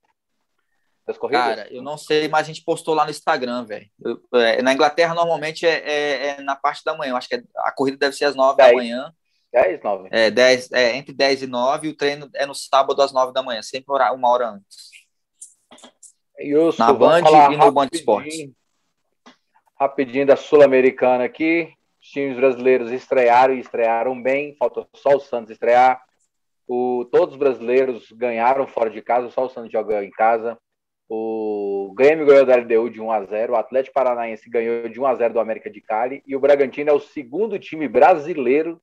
Cara, 1.30 1.74
eu 1.74 1.82
não 1.82 1.98
sei, 1.98 2.28
mas 2.28 2.42
a 2.42 2.48
gente 2.48 2.64
postou 2.66 2.94
lá 2.94 3.06
no 3.06 3.12
Instagram, 3.12 3.64
velho. 3.64 3.90
É, 4.34 4.62
na 4.62 4.74
Inglaterra, 4.74 5.14
normalmente 5.14 5.66
é, 5.66 5.80
é, 5.80 6.28
é, 6.28 6.42
na 6.42 6.56
parte 6.56 6.84
da 6.84 6.96
manhã. 6.98 7.12
Eu 7.12 7.16
acho 7.16 7.30
que 7.30 7.36
é, 7.36 7.44
a 7.60 7.72
corrida 7.72 7.98
deve 7.98 8.16
ser 8.16 8.26
às 8.26 8.36
9 8.36 8.58
da 8.58 8.74
manhã. 8.74 9.14
10, 9.54 9.82
9. 9.82 10.10
É, 10.12 10.30
10, 10.30 10.72
é, 10.74 10.98
entre 10.98 11.14
10 11.14 11.44
e 11.44 11.48
9, 11.48 11.88
e 11.88 11.92
o 11.92 11.96
treino 11.96 12.30
é 12.36 12.46
no 12.46 12.54
sábado 12.54 13.02
às 13.02 13.14
9 13.14 13.32
da 13.32 13.42
manhã, 13.42 13.62
sempre 13.62 13.94
uma 13.94 14.30
hora 14.30 14.50
antes. 14.50 14.90
Isso, 16.38 16.78
Na 16.78 16.92
Band 16.92 17.22
e 17.52 17.58
no 17.58 17.72
Band 17.72 17.88
Esportes. 17.92 18.52
Rapidinho 19.80 20.26
da 20.26 20.36
Sul-Americana 20.36 21.24
aqui. 21.24 21.74
Os 22.02 22.10
times 22.10 22.36
brasileiros 22.36 22.92
estrearam 22.92 23.54
e 23.54 23.60
estrearam 23.60 24.20
bem. 24.22 24.56
Falta 24.58 24.88
só 24.96 25.16
o 25.16 25.20
Santos 25.20 25.52
estrear. 25.52 26.02
O, 26.68 27.06
todos 27.12 27.36
os 27.36 27.40
brasileiros 27.40 28.12
ganharam 28.12 28.68
fora 28.68 28.90
de 28.90 29.02
casa, 29.02 29.30
só 29.30 29.46
o 29.46 29.50
Santos 29.50 29.72
joga 29.72 30.04
em 30.04 30.10
casa. 30.10 30.58
O 31.10 31.94
Grêmio 31.96 32.26
ganhou 32.26 32.46
da 32.46 32.58
LDU 32.58 32.90
de 32.90 33.00
1 33.00 33.12
a 33.12 33.24
0 33.24 33.54
o 33.54 33.56
Atlético 33.56 33.94
Paranaense 33.94 34.50
ganhou 34.50 34.90
de 34.90 35.00
1 35.00 35.06
a 35.06 35.16
0 35.16 35.34
do 35.36 35.40
América 35.40 35.70
de 35.70 35.80
Cali 35.80 36.22
e 36.28 36.36
o 36.36 36.40
Bragantino 36.40 36.90
é 36.90 36.94
o 36.94 37.00
segundo 37.00 37.58
time 37.58 37.88
brasileiro 37.88 38.82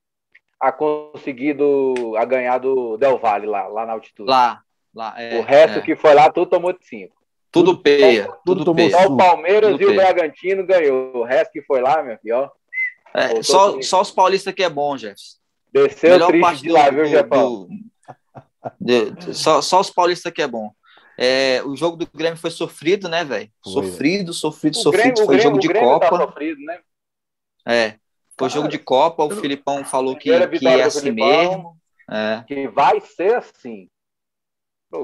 a 0.59 0.73
conseguido 0.73 2.17
a 2.17 2.25
ganhar 2.25 2.57
do 2.57 2.97
Del 2.97 3.19
Valle 3.19 3.47
lá, 3.47 3.67
lá 3.67 3.85
na 3.85 3.93
altitude. 3.93 4.31
Lá, 4.31 4.63
lá. 4.95 5.15
É, 5.21 5.39
o 5.39 5.43
resto 5.43 5.81
é. 5.81 5.83
que 5.83 5.95
foi 5.95 6.15
lá, 6.15 6.31
tudo 6.31 6.49
tomou 6.49 6.73
de 6.73 6.83
5. 6.87 7.15
Tudo 7.55 7.79
peia. 7.79 8.27
Tudo, 8.45 8.65
tudo 8.65 8.75
peia. 8.75 8.91
Só 8.91 9.07
o 9.07 9.17
Palmeiras 9.17 9.71
tudo 9.71 9.83
e 9.85 9.87
o 9.87 9.95
Bragantino 9.95 10.67
ganhou. 10.67 11.19
O 11.19 11.23
resto 11.23 11.53
que 11.53 11.63
foi 11.63 11.81
lá, 11.81 12.03
meu 12.03 12.19
filho, 12.19 12.37
ó. 12.37 12.51
É, 13.15 13.41
só, 13.45 13.81
só 13.81 14.01
os 14.01 14.11
paulistas 14.11 14.53
que 14.53 14.65
é 14.65 14.69
bom, 14.69 14.99
Jefferson. 14.99 15.37
Desceu 15.73 16.11
Melhor 16.11 16.33
triste 16.33 16.63
de 16.63 16.69
lá, 16.71 16.91
viu, 16.91 17.05
Jefão? 17.07 17.69
Só, 19.33 19.63
só 19.63 19.81
os 19.81 19.89
paulistas 19.89 20.33
que 20.33 20.43
é 20.43 20.49
bom. 20.49 20.73
É, 21.17 21.63
o 21.65 21.77
jogo 21.77 21.97
do 21.97 22.09
Grêmio 22.13 22.37
foi 22.37 22.51
sofrido, 22.51 23.09
né, 23.09 23.25
velho? 23.25 23.49
Sofrido, 23.65 24.33
sofrido, 24.33 24.75
o 24.75 24.79
sofrido. 24.79 25.15
Grêmio, 25.15 25.25
foi 25.25 25.37
Grêmio, 25.37 25.43
jogo 25.43 25.59
de 25.61 25.69
Copa. 25.69 26.11
Tá 26.11 26.27
sofrido, 26.27 26.61
né? 26.61 26.81
É. 27.69 27.95
Foi 28.37 28.51
jogo 28.51 28.67
de 28.67 28.79
Copa, 28.79 29.23
o 29.23 29.31
Filipão 29.31 29.85
falou 29.85 30.17
que, 30.17 30.29
que 30.59 30.67
é 30.67 30.83
assim 30.83 31.13
mesmo. 31.13 31.77
É. 32.11 32.43
Que 32.49 32.67
vai 32.67 33.01
ser 33.01 33.37
assim. 33.37 33.89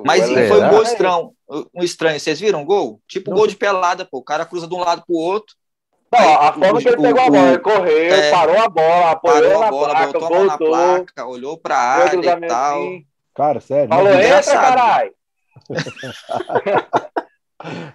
Mas 0.05 0.26
foi 0.26 0.62
um 0.62 0.70
gol 0.70 0.83
estranho, 0.83 1.33
um 1.74 1.83
estranho. 1.83 2.20
Vocês 2.20 2.40
viram 2.40 2.62
o 2.62 2.64
gol? 2.64 3.00
Tipo 3.09 3.33
gol 3.33 3.46
de 3.46 3.57
pelada, 3.57 4.05
pô. 4.05 4.18
O 4.18 4.24
cara 4.24 4.44
cruza 4.44 4.66
de 4.66 4.74
um 4.74 4.81
lado 4.81 5.03
pro 5.07 5.16
outro. 5.16 5.55
Não, 6.12 6.18
aí, 6.18 6.35
a 6.48 6.53
forma 6.53 6.79
o, 6.79 6.83
que 6.83 6.88
ele 6.88 6.96
pegou 6.96 7.22
o, 7.22 7.26
a 7.26 7.31
bola, 7.31 7.48
ele 7.48 7.59
correu, 7.59 8.14
é, 8.14 8.31
parou 8.33 8.59
a 8.59 8.68
bola, 8.68 9.11
apoiou 9.12 9.62
a 9.62 9.70
bola, 9.70 9.90
placa, 9.90 10.07
botou 10.07 10.26
a 10.26 10.31
mão 10.31 10.44
na 10.44 10.59
placa, 10.59 11.26
olhou 11.26 11.57
pra 11.57 11.76
área 11.76 12.18
e 12.18 12.48
tal. 12.48 12.83
Cara, 13.33 13.61
sério. 13.61 13.88
Falou, 13.88 14.12
entra, 14.12 14.42
caralho. 14.42 15.14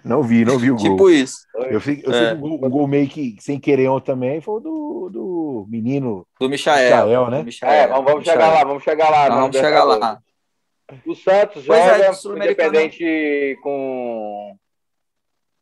Não 0.04 0.22
vi, 0.22 0.44
não 0.44 0.58
vi 0.58 0.70
o 0.70 0.76
tipo 0.76 0.90
gol. 0.90 0.96
Tipo 0.96 1.10
isso. 1.10 1.38
Eu, 1.68 1.80
fico, 1.80 2.08
eu 2.08 2.14
é. 2.14 2.36
que 2.36 2.42
o 2.42 2.70
gol 2.70 2.86
meio 2.86 3.08
que 3.08 3.36
sem 3.40 3.58
querer 3.58 3.88
ontem 3.88 4.06
também 4.06 4.40
foi 4.40 4.54
o 4.54 4.60
do, 4.60 5.10
do 5.12 5.66
menino. 5.68 6.24
Do 6.38 6.48
Michael. 6.48 7.06
Michael 7.06 7.30
né? 7.30 7.42
Michael. 7.42 7.72
É, 7.72 7.88
vamos, 7.88 8.04
vamos 8.04 8.24
chegar 8.24 8.52
lá, 8.52 8.64
vamos 8.64 8.84
chegar 8.84 9.10
lá. 9.10 9.28
Não, 9.28 9.36
vamos 9.40 9.56
chegar 9.56 9.84
lá. 9.84 10.18
O 11.04 11.14
Santos 11.14 11.66
pois 11.66 11.80
é, 11.80 12.12
joga 12.12 12.44
é, 12.44 12.44
Independente 12.44 13.58
com. 13.62 14.56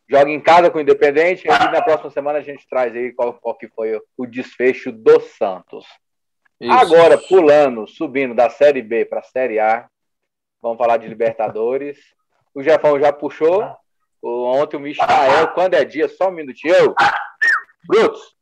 Joga 0.09 0.31
em 0.31 0.41
casa 0.41 0.71
com 0.71 0.79
o 0.79 0.81
Independente. 0.81 1.47
E 1.47 1.51
na 1.51 1.83
próxima 1.83 2.11
semana 2.11 2.39
a 2.39 2.43
gente 2.43 2.69
traz 2.69 2.95
aí 2.95 3.13
qual, 3.13 3.33
qual 3.35 3.57
que 3.57 3.69
foi 3.69 3.99
o 4.19 4.27
desfecho 4.27 4.93
do 4.93 5.19
Santos. 5.21 5.87
Isso. 6.61 6.73
Agora, 6.73 7.17
pulando, 7.19 7.87
subindo 7.87 8.35
da 8.35 8.51
Série 8.51 8.83
B 8.83 9.07
para 9.07 9.21
a 9.21 9.25
Série 9.25 9.59
A, 9.59 9.89
vamos 10.61 10.79
falar 10.79 10.99
de 10.99 11.09
Libertadores. 11.09 11.99
O 12.55 12.63
Jefão 12.63 13.01
já 13.01 13.13
puxou. 13.13 13.77
Ontem 14.23 14.77
o 14.77 14.81
Michael, 14.81 15.49
quando 15.49 15.75
é 15.75 15.85
dia, 15.85 16.09
só 16.09 16.29
um 16.29 16.33
minutinho. 16.33 16.95
Brutos, 17.87 18.35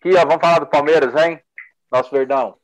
aqui, 0.00 0.16
ó, 0.16 0.24
vamos 0.26 0.40
falar 0.40 0.58
do 0.58 0.66
Palmeiras, 0.66 1.14
hein? 1.14 1.40
Nosso 1.90 2.10
Verdão. 2.10 2.58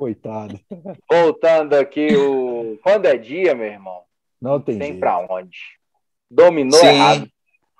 Coitado. 0.00 0.58
Voltando 1.12 1.74
aqui, 1.74 2.16
o 2.16 2.78
quando 2.82 3.04
é 3.04 3.18
dia, 3.18 3.54
meu 3.54 3.66
irmão. 3.66 4.00
Não 4.40 4.58
tem. 4.58 4.78
Tem 4.78 4.98
para 4.98 5.18
onde. 5.18 5.58
Dominou 6.30 6.80
Sim. 6.80 6.86
errado. 6.86 7.28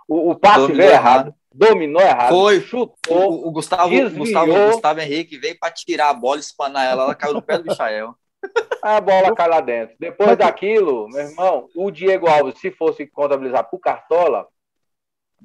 O, 0.06 0.30
o 0.32 0.34
passe 0.34 0.70
veio 0.70 0.90
errado. 0.90 1.28
errado. 1.28 1.34
Dominou 1.50 2.02
errado. 2.02 2.28
Foi. 2.28 2.60
Chutou. 2.60 2.92
O, 3.08 3.48
o 3.48 3.50
Gustavo, 3.50 3.88
Gustavo, 4.10 4.52
Gustavo 4.52 5.00
Henrique 5.00 5.38
veio 5.38 5.58
para 5.58 5.72
tirar 5.72 6.10
a 6.10 6.14
bola, 6.14 6.38
espanar 6.38 6.84
ela, 6.84 7.04
ela 7.04 7.14
caiu 7.14 7.32
no 7.32 7.40
pé 7.40 7.56
do 7.56 7.64
Michael. 7.64 8.14
A 8.82 8.98
bola 8.98 9.34
cai 9.34 9.46
lá 9.46 9.60
dentro. 9.60 9.94
Depois 10.00 10.36
daquilo, 10.38 11.06
meu 11.08 11.20
irmão, 11.20 11.68
o 11.76 11.90
Diego 11.90 12.26
Alves, 12.26 12.58
se 12.58 12.70
fosse 12.70 13.06
contabilizar 13.06 13.68
pro 13.68 13.78
Cartola, 13.78 14.46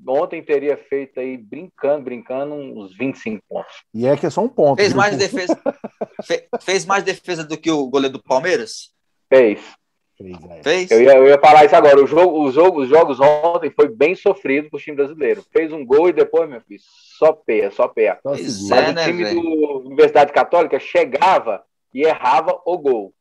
ontem 0.08 0.44
teria 0.44 0.78
feito 0.78 1.20
aí, 1.20 1.38
brincando, 1.38 2.04
brincando, 2.04 2.54
uns 2.54 2.96
25 2.96 3.44
pontos. 3.48 3.84
E 3.94 4.06
é 4.06 4.16
que 4.18 4.26
é 4.26 4.30
só 4.30 4.42
um 4.42 4.50
ponto. 4.50 4.78
Fez 4.78 4.94
mais 4.94 5.18
defesa, 5.18 5.60
fez 6.62 6.86
mais 6.86 7.04
defesa 7.04 7.44
do 7.44 7.58
que 7.58 7.72
o 7.72 7.88
goleiro 7.88 8.14
do 8.14 8.24
Palmeiras? 8.24 8.92
Fez. 9.30 9.60
Fez? 10.64 10.90
Eu 10.92 11.02
ia, 11.02 11.18
eu 11.18 11.28
ia 11.28 11.40
falar 11.40 11.66
isso 11.66 11.76
agora. 11.76 12.02
O 12.02 12.08
jogo, 12.08 12.44
o 12.44 12.52
jogo, 12.52 12.82
os 12.82 12.90
jogos 12.90 13.20
ontem 13.20 13.70
foi 13.70 13.90
bem 13.90 14.16
sofrido 14.16 14.70
pro 14.70 14.80
time 14.80 14.96
brasileiro. 14.96 15.44
Fez 15.52 15.74
um 15.74 15.86
gol 15.86 16.08
e 16.08 16.14
depois, 16.14 16.50
meu 16.50 16.62
filho, 16.62 16.80
só 17.18 17.34
peia, 17.34 17.70
só 17.70 17.88
peia. 17.88 18.18
Mas 18.24 18.72
é, 18.72 18.90
o 18.90 18.94
né, 18.94 19.06
time 19.06 19.24
véio? 19.24 19.42
do 19.42 19.80
Universidade 19.86 20.32
Católica 20.32 20.80
chegava 20.80 21.64
e 21.94 22.04
errava 22.04 22.62
o 22.66 22.78
gol. 22.78 23.14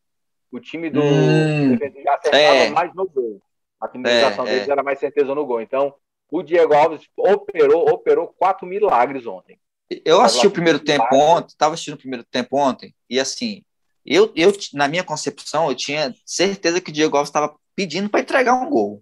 O 0.51 0.59
time 0.59 0.89
do 0.89 1.01
hum, 1.01 1.77
já 2.01 2.15
acertava 2.15 2.55
é. 2.55 2.69
mais 2.69 2.95
no 2.95 3.09
gol. 3.09 3.41
A 3.81 3.89
finalização 3.89 4.47
é, 4.47 4.51
deles 4.51 4.67
é. 4.69 4.71
era 4.71 4.83
mais 4.83 4.99
certeza 4.99 5.35
no 5.35 5.45
gol. 5.45 5.59
Então, 5.59 5.93
o 6.37 6.43
Diego 6.43 6.73
Alves 6.73 7.01
operou, 7.17 7.89
operou 7.89 8.27
quatro 8.37 8.67
milagres 8.67 9.25
ontem. 9.25 9.57
Eu 10.03 10.19
assisti 10.21 10.47
o 10.47 10.51
primeiro 10.51 10.79
tempo 10.79 11.15
ontem, 11.15 11.49
estava 11.49 11.73
assistindo 11.73 11.93
o 11.93 11.99
primeiro 11.99 12.23
tempo 12.23 12.57
ontem, 12.57 12.93
e 13.09 13.19
assim, 13.19 13.63
eu, 14.05 14.31
eu, 14.35 14.51
na 14.73 14.87
minha 14.87 15.03
concepção, 15.03 15.69
eu 15.69 15.75
tinha 15.75 16.13
certeza 16.25 16.81
que 16.81 16.89
o 16.89 16.93
Diego 16.93 17.15
Alves 17.15 17.29
estava 17.29 17.55
pedindo 17.75 18.09
para 18.09 18.19
entregar 18.19 18.53
um 18.53 18.69
gol. 18.69 19.01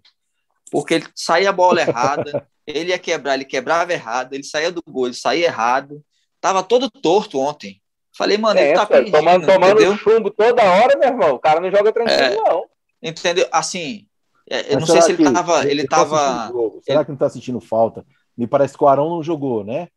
Porque 0.70 0.94
ele 0.94 1.06
saía 1.14 1.50
a 1.50 1.52
bola 1.52 1.80
errada, 1.80 2.46
ele 2.66 2.90
ia 2.90 2.98
quebrar, 2.98 3.34
ele 3.34 3.44
quebrava 3.44 3.92
errado, 3.92 4.32
ele 4.32 4.44
saía 4.44 4.72
do 4.72 4.82
gol, 4.88 5.06
ele 5.06 5.14
saía 5.14 5.46
errado. 5.46 6.02
Tava 6.40 6.62
todo 6.62 6.90
torto 6.90 7.38
ontem. 7.38 7.80
Falei, 8.16 8.38
mano, 8.38 8.60
é, 8.60 8.68
ele 8.68 8.74
tá 8.74 8.86
pedindo, 8.86 9.16
tomando, 9.16 9.46
tomando 9.46 9.96
chumbo 9.98 10.30
toda 10.30 10.62
hora, 10.62 10.98
meu 10.98 11.08
irmão. 11.08 11.34
O 11.34 11.38
cara 11.38 11.60
não 11.60 11.70
joga 11.70 11.92
tranquilo, 11.92 12.22
é, 12.22 12.36
não. 12.36 12.64
Entendeu? 13.02 13.46
Assim, 13.52 14.06
eu 14.46 14.80
não 14.80 14.86
sei 14.86 15.02
se 15.02 15.12
ele 15.12 15.32
tava. 15.32 15.66
Ele 15.66 15.86
tava 15.86 16.52
Será 16.82 17.04
que 17.04 17.10
não 17.10 17.18
tá 17.18 17.28
sentindo 17.28 17.60
falta? 17.60 18.04
Me 18.36 18.46
parece 18.46 18.76
que 18.76 18.84
o 18.84 18.88
Arão 18.88 19.08
não 19.08 19.22
jogou, 19.22 19.64
né? 19.64 19.88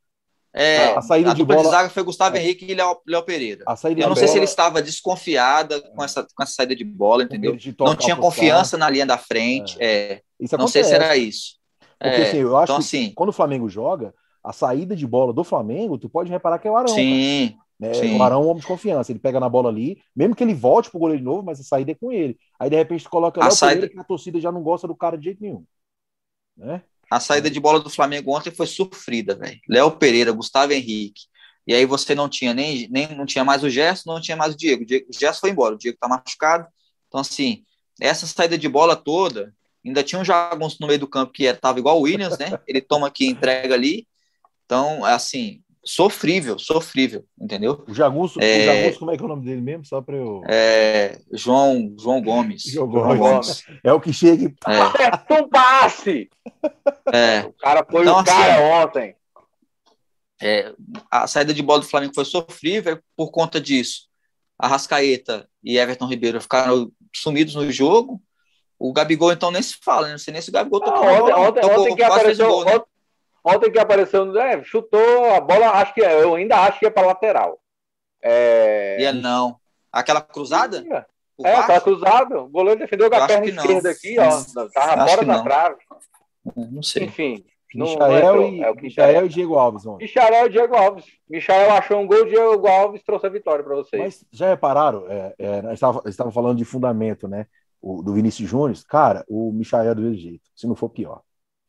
É, 0.53 0.95
a 0.95 1.01
saída 1.01 1.31
a 1.31 1.33
de 1.33 1.43
bola 1.43 1.61
de 1.61 1.69
zaga 1.69 1.89
foi 1.89 2.01
Gustavo 2.01 2.35
é. 2.35 2.41
Henrique 2.41 2.65
e 2.65 2.73
Léo, 2.73 2.97
Léo 3.05 3.23
Pereira. 3.23 3.63
A 3.67 3.75
saída 3.75 4.01
eu 4.01 4.09
não 4.09 4.15
sei 4.15 4.23
bola... 4.23 4.31
se 4.31 4.37
ele 4.39 4.45
estava 4.45 4.81
desconfiada 4.81 5.79
com 5.81 6.03
essa, 6.03 6.23
com 6.23 6.41
essa 6.41 6.53
saída 6.53 6.75
de 6.75 6.83
bola, 6.83 7.23
entendeu? 7.23 7.55
De 7.55 7.75
não 7.79 7.95
tinha 7.95 8.15
confiança 8.15 8.75
na 8.75 8.89
linha 8.89 9.05
da 9.05 9.17
frente. 9.17 9.77
É. 9.79 10.13
É. 10.13 10.21
não 10.39 10.45
acontece. 10.45 10.71
sei 10.71 10.83
se 10.83 10.93
era 10.93 11.15
isso. 11.15 11.57
Porque, 11.99 12.21
é, 12.21 12.27
assim, 12.27 12.37
eu 12.37 12.57
acho 12.57 12.71
então, 12.71 12.77
que 12.77 12.83
assim, 12.83 13.13
quando 13.15 13.29
o 13.29 13.33
Flamengo 13.33 13.69
joga, 13.69 14.13
a 14.43 14.53
saída 14.53 14.95
de 14.95 15.05
bola 15.05 15.33
do 15.33 15.43
Flamengo, 15.43 15.97
tu 15.97 16.09
pode 16.09 16.31
reparar 16.31 16.57
que 16.57 16.67
é 16.67 16.71
o 16.71 16.77
Arão. 16.77 16.87
Sim. 16.87 17.55
Né? 17.79 17.91
O 18.17 18.23
Arão 18.23 18.41
é 18.41 18.45
um 18.45 18.47
homem 18.49 18.61
de 18.61 18.67
confiança. 18.67 19.11
Ele 19.11 19.19
pega 19.19 19.39
na 19.39 19.47
bola 19.47 19.69
ali, 19.69 20.01
mesmo 20.15 20.35
que 20.35 20.43
ele 20.43 20.53
volte 20.53 20.89
pro 20.89 20.99
goleiro 20.99 21.19
de 21.19 21.25
novo, 21.25 21.43
mas 21.43 21.59
a 21.59 21.63
saída 21.63 21.91
é 21.91 21.95
com 21.95 22.11
ele. 22.11 22.37
Aí, 22.59 22.69
de 22.69 22.75
repente, 22.75 23.07
coloca 23.07 23.43
a 23.43 23.51
saída... 23.51 23.81
Pereira, 23.81 23.93
que 23.93 23.99
a 23.99 24.03
torcida 24.03 24.39
já 24.39 24.51
não 24.51 24.63
gosta 24.63 24.87
do 24.87 24.95
cara 24.95 25.17
de 25.17 25.25
jeito 25.25 25.41
nenhum. 25.41 25.63
Né? 26.55 26.81
A 27.09 27.19
saída 27.19 27.49
de 27.49 27.59
bola 27.59 27.79
do 27.79 27.89
Flamengo 27.89 28.35
ontem 28.35 28.51
foi 28.51 28.67
sofrida, 28.67 29.35
velho. 29.35 29.59
Léo 29.69 29.91
Pereira, 29.91 30.31
Gustavo 30.31 30.73
Henrique. 30.73 31.23
E 31.65 31.73
aí 31.73 31.85
você 31.85 32.15
não 32.15 32.29
tinha 32.29 32.53
nem, 32.53 32.87
nem 32.89 33.13
não 33.15 33.25
tinha 33.25 33.43
mais 33.43 33.63
o 33.63 33.69
Gerson, 33.69 34.13
não 34.13 34.21
tinha 34.21 34.37
mais 34.37 34.53
o 34.53 34.57
Diego. 34.57 34.83
O, 34.83 34.85
Diego, 34.85 35.05
o 35.09 35.13
Gerson 35.13 35.41
foi 35.41 35.49
embora, 35.51 35.75
o 35.75 35.77
Diego 35.77 35.97
tá 35.99 36.07
machucado. 36.07 36.67
Então, 37.07 37.19
assim, 37.19 37.63
essa 37.99 38.25
saída 38.25 38.57
de 38.57 38.67
bola 38.69 38.95
toda, 38.95 39.53
ainda 39.85 40.03
tinha 40.03 40.19
um 40.19 40.25
jagunço 40.25 40.77
no 40.79 40.87
meio 40.87 40.99
do 40.99 41.07
campo 41.07 41.33
que 41.33 41.43
estava 41.43 41.77
igual 41.77 41.99
o 41.99 42.03
Williams, 42.03 42.37
né? 42.37 42.57
Ele 42.65 42.81
toma 42.81 43.07
aqui 43.07 43.27
entrega 43.27 43.73
ali. 43.73 44.07
Então, 44.65 45.03
assim, 45.05 45.61
sofrível, 45.87 46.59
sofrível, 46.59 47.23
entendeu? 47.39 47.83
O 47.87 47.93
Jagunço, 47.93 48.39
é, 48.41 48.59
o 48.59 48.65
Jagunço, 48.65 48.99
como 48.99 49.11
é 49.11 49.15
que 49.15 49.23
é 49.23 49.25
o 49.25 49.29
nome 49.29 49.45
dele 49.45 49.61
mesmo? 49.61 49.85
Só 49.85 50.01
para 50.01 50.17
eu. 50.17 50.41
É, 50.47 51.19
João, 51.31 51.95
João 51.97 52.21
Gomes. 52.21 52.63
João 52.63 52.89
Gomes. 52.89 53.17
Gomes. 53.17 53.63
É 53.83 53.93
o 53.93 54.01
que 54.01 54.11
chega 54.11 54.43
e. 54.43 54.55
É. 54.67 55.41
passe! 55.49 56.29
É. 57.13 57.41
O 57.41 57.53
cara 57.53 57.85
foi 57.89 58.01
então, 58.01 58.19
o 58.19 58.23
cara 58.23 58.53
assim, 58.53 58.85
ontem. 58.85 59.15
É, 60.41 60.73
a 61.09 61.25
saída 61.25 61.53
de 61.53 61.63
bola 61.63 61.79
do 61.79 61.87
Flamengo 61.87 62.13
foi 62.13 62.25
sofrível 62.25 62.99
por 63.15 63.31
conta 63.31 63.59
disso. 63.59 64.07
A 64.59 64.67
Rascaeta 64.67 65.47
e 65.63 65.77
Everton 65.77 66.07
Ribeiro 66.07 66.41
ficaram 66.41 66.91
sumidos 67.15 67.55
no 67.55 67.71
jogo. 67.71 68.21
O 68.77 68.93
Gabigol, 68.93 69.31
então, 69.31 69.49
nem 69.49 69.61
se 69.61 69.77
fala, 69.81 70.07
né? 70.07 70.11
Não 70.11 70.19
sei 70.19 70.33
nem 70.33 70.41
se 70.41 70.49
o 70.49 70.53
Gabigol 70.53 70.81
tocou. 70.81 71.03
Ah, 71.03 71.21
ontem, 71.23 71.33
ontem, 71.33 71.65
ontem 71.65 71.95
que 71.95 72.03
apareceu, 72.03 72.47
gol, 72.47 72.65
né? 72.65 72.79
Ontem 73.47 73.71
que 73.71 73.79
apareceu, 73.79 74.37
é, 74.37 74.61
chutou 74.61 75.33
a 75.33 75.39
bola, 75.39 75.69
acho 75.69 75.93
que 75.93 76.01
eu 76.01 76.35
ainda 76.35 76.57
acho 76.57 76.79
que 76.79 76.85
é 76.85 76.89
para 76.89 77.07
lateral. 77.07 77.57
É... 78.21 78.97
Ia 78.99 79.13
não. 79.13 79.55
Aquela 79.89 80.19
cruzada? 80.19 80.83
É, 81.41 81.53
aquela 81.53 81.79
cruzada. 81.79 82.41
O 82.41 82.49
goleiro 82.49 82.79
defendeu 82.79 83.09
com 83.09 83.15
a 83.15 83.25
perna 83.25 83.45
esquerda 83.45 83.89
aqui, 83.89 84.17
ó. 84.19 84.67
Tava 84.73 85.07
fora 85.07 85.25
da 85.25 85.43
trave. 85.43 85.77
Não 86.55 86.83
sei. 86.83 87.05
Enfim. 87.05 87.45
Michael, 87.73 88.41
e, 88.53 88.63
é 88.63 88.73
Michael 88.73 89.25
e 89.25 89.29
Diego 89.29 89.55
Alves. 89.55 89.85
Ontem. 89.85 90.05
Michael 90.05 90.47
e 90.47 90.49
Diego 90.49 90.75
Alves. 90.75 91.05
Michael 91.29 91.71
achou 91.71 91.99
um 91.99 92.07
gol, 92.07 92.25
Diego 92.25 92.67
Alves 92.67 93.03
trouxe 93.03 93.27
a 93.27 93.29
vitória 93.29 93.63
para 93.63 93.75
vocês. 93.75 94.01
Mas 94.01 94.25
já 94.31 94.49
repararam? 94.49 95.05
É, 95.07 95.35
é, 95.37 95.61
nós 95.61 95.79
estávamos 96.05 96.33
falando 96.33 96.57
de 96.57 96.65
fundamento, 96.65 97.27
né? 97.27 97.45
O, 97.81 98.01
do 98.01 98.13
Vinícius 98.13 98.49
Júnior. 98.49 98.77
Cara, 98.89 99.23
o 99.27 99.51
Michael 99.51 99.91
é 99.91 99.95
do 99.95 100.01
mesmo 100.01 100.17
jeito, 100.17 100.49
se 100.55 100.65
não 100.65 100.75
for 100.75 100.89
pior. 100.89 101.21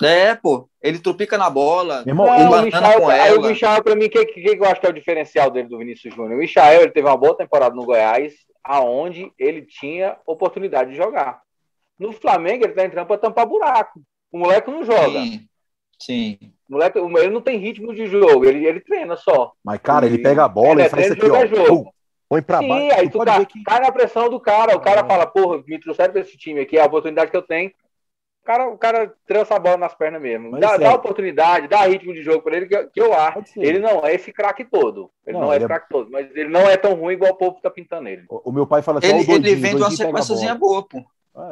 É, 0.02 0.34
pô. 0.34 0.68
Ele 0.80 0.98
trupica 0.98 1.36
na 1.36 1.50
bola. 1.50 2.02
Meu 2.04 2.12
irmão, 2.12 2.26
não, 2.26 2.34
ele 2.36 2.44
o 2.44 2.62
Michael, 2.62 3.00
com 3.00 3.10
ela. 3.10 3.38
o 3.38 3.48
Michael, 3.48 3.82
pra 3.82 3.96
mim, 3.96 4.04
o 4.04 4.10
que, 4.10 4.24
que, 4.26 4.40
que, 4.42 4.56
eu 4.56 4.64
acho 4.64 4.80
que 4.80 4.86
é 4.86 4.90
o 4.90 4.94
diferencial 4.94 5.50
dele 5.50 5.68
do 5.68 5.78
Vinícius 5.78 6.14
Júnior? 6.14 6.34
O 6.34 6.38
Michael, 6.38 6.82
ele 6.82 6.92
teve 6.92 7.08
uma 7.08 7.16
boa 7.16 7.36
temporada 7.36 7.74
no 7.74 7.84
Goiás, 7.84 8.34
aonde 8.62 9.32
ele 9.38 9.62
tinha 9.62 10.16
oportunidade 10.24 10.90
de 10.90 10.96
jogar. 10.96 11.40
No 11.98 12.12
Flamengo, 12.12 12.64
ele 12.64 12.74
tá 12.74 12.84
entrando 12.84 13.06
pra 13.06 13.18
tampar 13.18 13.46
buraco. 13.46 14.00
O 14.30 14.38
moleque 14.38 14.70
não 14.70 14.84
joga. 14.84 15.20
Sim. 15.20 15.48
Sim. 15.98 16.38
O 16.68 16.74
moleque, 16.74 16.98
ele 16.98 17.30
não 17.30 17.40
tem 17.40 17.58
ritmo 17.58 17.92
de 17.92 18.06
jogo, 18.06 18.44
ele, 18.44 18.64
ele 18.64 18.80
treina 18.80 19.16
só. 19.16 19.52
Mas, 19.64 19.80
cara, 19.80 20.06
ele, 20.06 20.16
ele 20.16 20.22
pega 20.22 20.44
a 20.44 20.48
bola 20.48 20.82
e 20.82 20.88
faz 20.88 21.06
isso 21.06 21.14
aqui, 21.14 21.28
ó. 21.28 21.46
Jogo. 21.46 21.92
Põe 22.28 22.42
pra 22.42 22.58
Sim, 22.58 22.68
baixo. 22.68 23.00
aí 23.00 23.08
tu, 23.08 23.18
tu 23.18 23.24
cai, 23.24 23.46
que... 23.46 23.62
cai 23.64 23.80
na 23.80 23.90
pressão 23.90 24.28
do 24.28 24.38
cara. 24.38 24.76
O 24.76 24.80
cara 24.80 25.00
é. 25.00 25.04
fala, 25.04 25.26
porra, 25.26 25.62
me 25.66 25.80
trouxeram 25.80 26.12
pra 26.12 26.20
esse 26.20 26.36
time 26.36 26.60
aqui, 26.60 26.76
é 26.76 26.82
a 26.82 26.86
oportunidade 26.86 27.30
que 27.30 27.36
eu 27.36 27.42
tenho 27.42 27.72
cara, 28.48 28.66
o 28.66 28.78
cara 28.78 29.12
trança 29.26 29.54
a 29.54 29.58
bola 29.58 29.76
nas 29.76 29.94
pernas 29.94 30.22
mesmo. 30.22 30.58
dá, 30.58 30.78
dá 30.78 30.94
oportunidade, 30.94 31.68
dá 31.68 31.86
ritmo 31.86 32.14
de 32.14 32.22
jogo 32.22 32.40
para 32.40 32.56
ele, 32.56 32.66
que, 32.66 32.84
que 32.86 33.00
eu 33.00 33.12
acho. 33.12 33.44
Ele 33.58 33.78
não 33.78 34.06
é 34.06 34.14
esse 34.14 34.32
craque 34.32 34.64
todo. 34.64 35.10
Ele 35.26 35.36
não, 35.36 35.44
não 35.44 35.52
é 35.52 35.56
esse 35.56 35.66
é... 35.66 35.68
craque 35.68 35.88
todo, 35.90 36.10
mas 36.10 36.34
ele 36.34 36.48
não 36.48 36.62
é 36.62 36.78
tão 36.78 36.94
ruim 36.94 37.12
igual 37.12 37.32
o 37.32 37.36
povo 37.36 37.60
tá 37.62 37.70
pintando 37.70 38.08
ele. 38.08 38.24
O, 38.30 38.48
o 38.48 38.52
meu 38.52 38.66
pai 38.66 38.80
fala 38.80 39.00
assim: 39.00 39.08
ele, 39.08 39.26
doidinho, 39.26 39.36
ele 39.36 39.54
vem 39.54 39.76
de 39.76 39.82
uma 39.82 39.90
sequenciazinha 39.90 40.54
boa, 40.54 40.82
pô. 40.82 41.04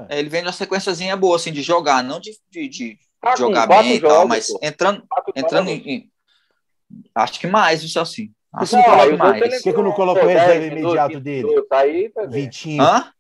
É. 0.09 0.18
Ele 0.18 0.30
vem 0.30 0.40
de 0.40 0.46
uma 0.46 0.54
sequenciazinha 0.54 1.16
boa, 1.18 1.37
assim, 1.37 1.52
de 1.52 1.61
jogar, 1.61 2.02
não 2.02 2.18
de, 2.18 2.30
de, 2.50 2.66
de 2.66 2.98
tá 3.20 3.37
jogar 3.37 3.66
bem 3.66 3.96
e 3.96 4.00
tal, 4.00 4.26
mas 4.26 4.48
pô. 4.48 4.59
entrando, 4.62 5.04
entrando 5.37 5.68
em, 5.68 5.76
em, 5.87 6.11
Acho 7.14 7.38
que 7.38 7.46
mais, 7.46 7.82
isso 7.82 8.00
assim. 8.00 8.30
Acho 8.54 8.74
que 8.74 8.88
mais. 8.88 9.38
Por 9.38 9.62
que, 9.62 9.72
que 9.72 9.78
eu 9.78 9.82
não 9.82 9.92
coloco 9.92 10.24
o 10.24 10.26
reserva 10.26 10.64
imediato 10.64 11.20
dele? 11.20 11.62
Tá 11.68 11.80
aí, 11.80 12.09
tá 12.09 12.24
Vitinho. 12.24 12.82
Hã? 12.82 13.12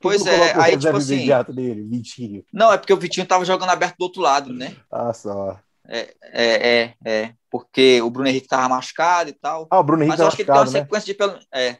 Pois 0.00 0.26
é, 0.26 0.54
aí 0.60 0.76
tipo 0.76 0.96
assim. 0.96 1.28
Dele, 1.48 1.82
Vitinho. 1.84 2.44
Não, 2.52 2.72
é 2.72 2.78
porque 2.78 2.92
o 2.92 2.96
Vitinho 2.96 3.26
tava 3.26 3.44
jogando 3.44 3.70
aberto 3.70 3.96
do 3.98 4.02
outro 4.02 4.20
lado, 4.20 4.52
né? 4.52 4.76
Ah, 4.90 5.12
só. 5.12 5.58
É, 5.86 6.14
é, 6.22 6.68
é, 6.68 6.94
é, 7.04 7.34
porque 7.50 8.02
o 8.02 8.10
Bruno 8.10 8.28
Henrique 8.28 8.48
tava 8.48 8.68
machucado 8.68 9.30
e 9.30 9.32
tal. 9.32 9.66
Ah, 9.70 9.78
o 9.78 9.82
Bruno 9.84 10.02
Henrique 10.02 10.18
Mas 10.18 10.20
eu 10.20 10.26
acho 10.26 10.36
que 10.36 10.42
ele 10.42 10.50
tem 10.50 10.58
uma 10.58 10.64
né? 10.64 10.70
sequência 10.70 11.06
de 11.06 11.14
pelo 11.14 11.38
é, 11.52 11.78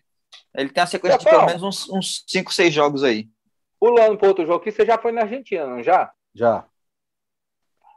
ele 0.54 0.70
tem 0.70 0.82
uma 0.82 0.86
sequência 0.86 1.16
é, 1.16 1.18
de 1.18 1.24
pelo 1.24 1.46
menos 1.46 1.88
uns 1.88 2.24
5, 2.26 2.52
6 2.52 2.72
jogos 2.72 3.04
aí. 3.04 3.28
Pulando 3.78 4.16
para 4.16 4.28
outro 4.28 4.46
jogo 4.46 4.60
que 4.60 4.72
você 4.72 4.84
já 4.84 4.98
foi 4.98 5.12
na 5.12 5.22
Argentina, 5.22 5.66
não 5.66 5.82
já? 5.82 6.10
Já. 6.34 6.66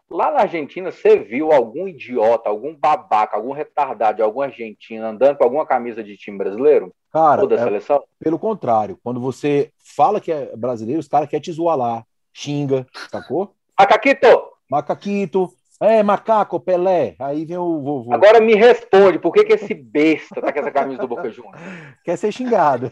Lá 0.09 0.29
na 0.31 0.41
Argentina, 0.41 0.91
você 0.91 1.17
viu 1.17 1.51
algum 1.51 1.87
idiota, 1.87 2.49
algum 2.49 2.75
babaca, 2.75 3.37
algum 3.37 3.53
retardado 3.53 4.17
de 4.17 4.21
alguma 4.21 4.45
Argentina 4.45 5.07
andando 5.07 5.37
com 5.37 5.43
alguma 5.43 5.65
camisa 5.65 6.03
de 6.03 6.17
time 6.17 6.37
brasileiro? 6.37 6.93
Cara, 7.11 7.43
é, 7.53 7.57
seleção? 7.57 8.03
pelo 8.19 8.39
contrário. 8.39 8.97
Quando 9.03 9.19
você 9.19 9.71
fala 9.77 10.21
que 10.21 10.31
é 10.31 10.55
brasileiro, 10.55 10.99
os 10.99 11.07
caras 11.07 11.29
querem 11.29 11.41
te 11.41 11.51
zoar 11.51 11.77
lá, 11.77 12.05
xinga, 12.33 12.87
sacou? 13.09 13.53
Macaquito! 13.77 14.51
Macaquito, 14.69 15.53
é, 15.81 16.03
macaco, 16.03 16.59
Pelé. 16.59 17.15
Aí 17.19 17.43
vem 17.43 17.57
o 17.57 17.81
vovô. 17.81 18.13
Agora 18.13 18.39
me 18.39 18.53
responde, 18.53 19.17
por 19.17 19.33
que, 19.33 19.43
que 19.43 19.53
esse 19.53 19.73
besta 19.73 20.39
tá 20.39 20.53
com 20.53 20.59
essa 20.59 20.69
camisa 20.69 21.01
do 21.01 21.07
Boca 21.07 21.29
Juniors? 21.31 21.59
Quer 22.05 22.17
ser 22.17 22.31
xingado. 22.31 22.91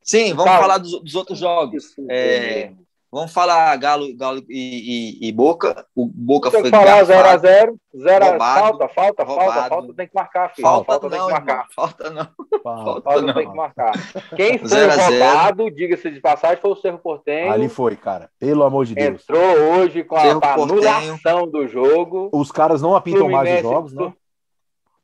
Sim, 0.00 0.34
vamos 0.34 0.52
falar 0.52 0.78
dos, 0.78 1.02
dos 1.02 1.14
outros 1.16 1.38
jogos. 1.38 1.94
É, 2.08 2.72
Vamos 3.12 3.30
falar 3.30 3.76
Galo, 3.76 4.16
Galo 4.16 4.42
e, 4.48 5.18
e, 5.20 5.28
e 5.28 5.32
Boca. 5.32 5.84
O 5.94 6.06
Boca 6.06 6.50
tem 6.50 6.62
foi. 6.62 6.70
falar 6.70 7.04
0x0. 7.04 7.74
Zero, 7.94 8.38
falta, 8.38 8.88
falta, 8.88 9.22
roubado. 9.22 9.52
falta, 9.52 9.68
falta, 9.68 9.94
tem 9.94 10.08
que 10.08 10.14
marcar, 10.14 10.54
filho. 10.54 10.66
Falta, 10.66 10.86
falta 10.86 11.08
não, 11.10 11.18
tem 11.18 11.26
que 11.26 11.32
marcar. 11.32 11.66
Falta 11.76 12.10
não. 12.10 12.28
Falta, 12.62 13.02
falta 13.02 13.20
não. 13.20 13.34
tem 13.34 13.50
que 13.50 13.54
marcar. 13.54 13.92
Quem 14.34 14.58
foi 14.58 14.86
roubado, 14.86 15.70
diga-se 15.70 16.10
de 16.10 16.20
passagem, 16.20 16.56
foi 16.62 16.70
o 16.70 16.76
Cerro 16.76 16.98
Portenho. 16.98 17.52
Ali 17.52 17.68
foi, 17.68 17.94
cara. 17.94 18.30
Pelo 18.38 18.62
amor 18.62 18.86
de 18.86 18.94
Deus. 18.94 19.22
Entrou 19.22 19.42
hoje 19.74 20.02
com 20.04 20.18
Cerro 20.18 20.40
a 20.42 20.54
anulação 20.54 21.46
do 21.46 21.68
jogo. 21.68 22.30
Os 22.32 22.50
caras 22.50 22.80
não 22.80 22.96
apitam 22.96 23.28
mais 23.28 23.56
os 23.56 23.60
jogos, 23.60 23.92
né? 23.92 24.10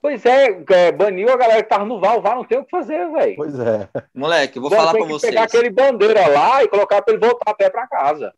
Pois 0.00 0.24
é, 0.24 0.64
é, 0.70 0.92
baniu 0.92 1.28
a 1.28 1.37
galera 1.37 1.62
que 1.62 1.68
tava 1.68 1.84
no 1.84 1.98
VAR. 1.98 2.18
O 2.18 2.22
VAR 2.22 2.37
não 2.37 2.44
tem 2.44 2.58
o 2.58 2.64
que 2.64 2.70
fazer, 2.70 3.11
velho. 3.11 3.37
Pois 3.37 3.58
é. 3.58 3.88
Moleque, 4.14 4.56
eu 4.56 4.62
vou 4.62 4.70
falar 4.70 4.92
pra 4.92 5.04
vocês. 5.04 5.32
pegar 5.32 5.44
aquele 5.44 5.70
bandeira 5.70 6.26
lá 6.28 6.62
e 6.62 6.68
colocar 6.68 7.02
pra 7.02 7.14
ele 7.14 7.24
voltar 7.24 7.50
a 7.50 7.54
pé 7.54 7.68
pra 7.68 7.87
casa. 7.88 8.32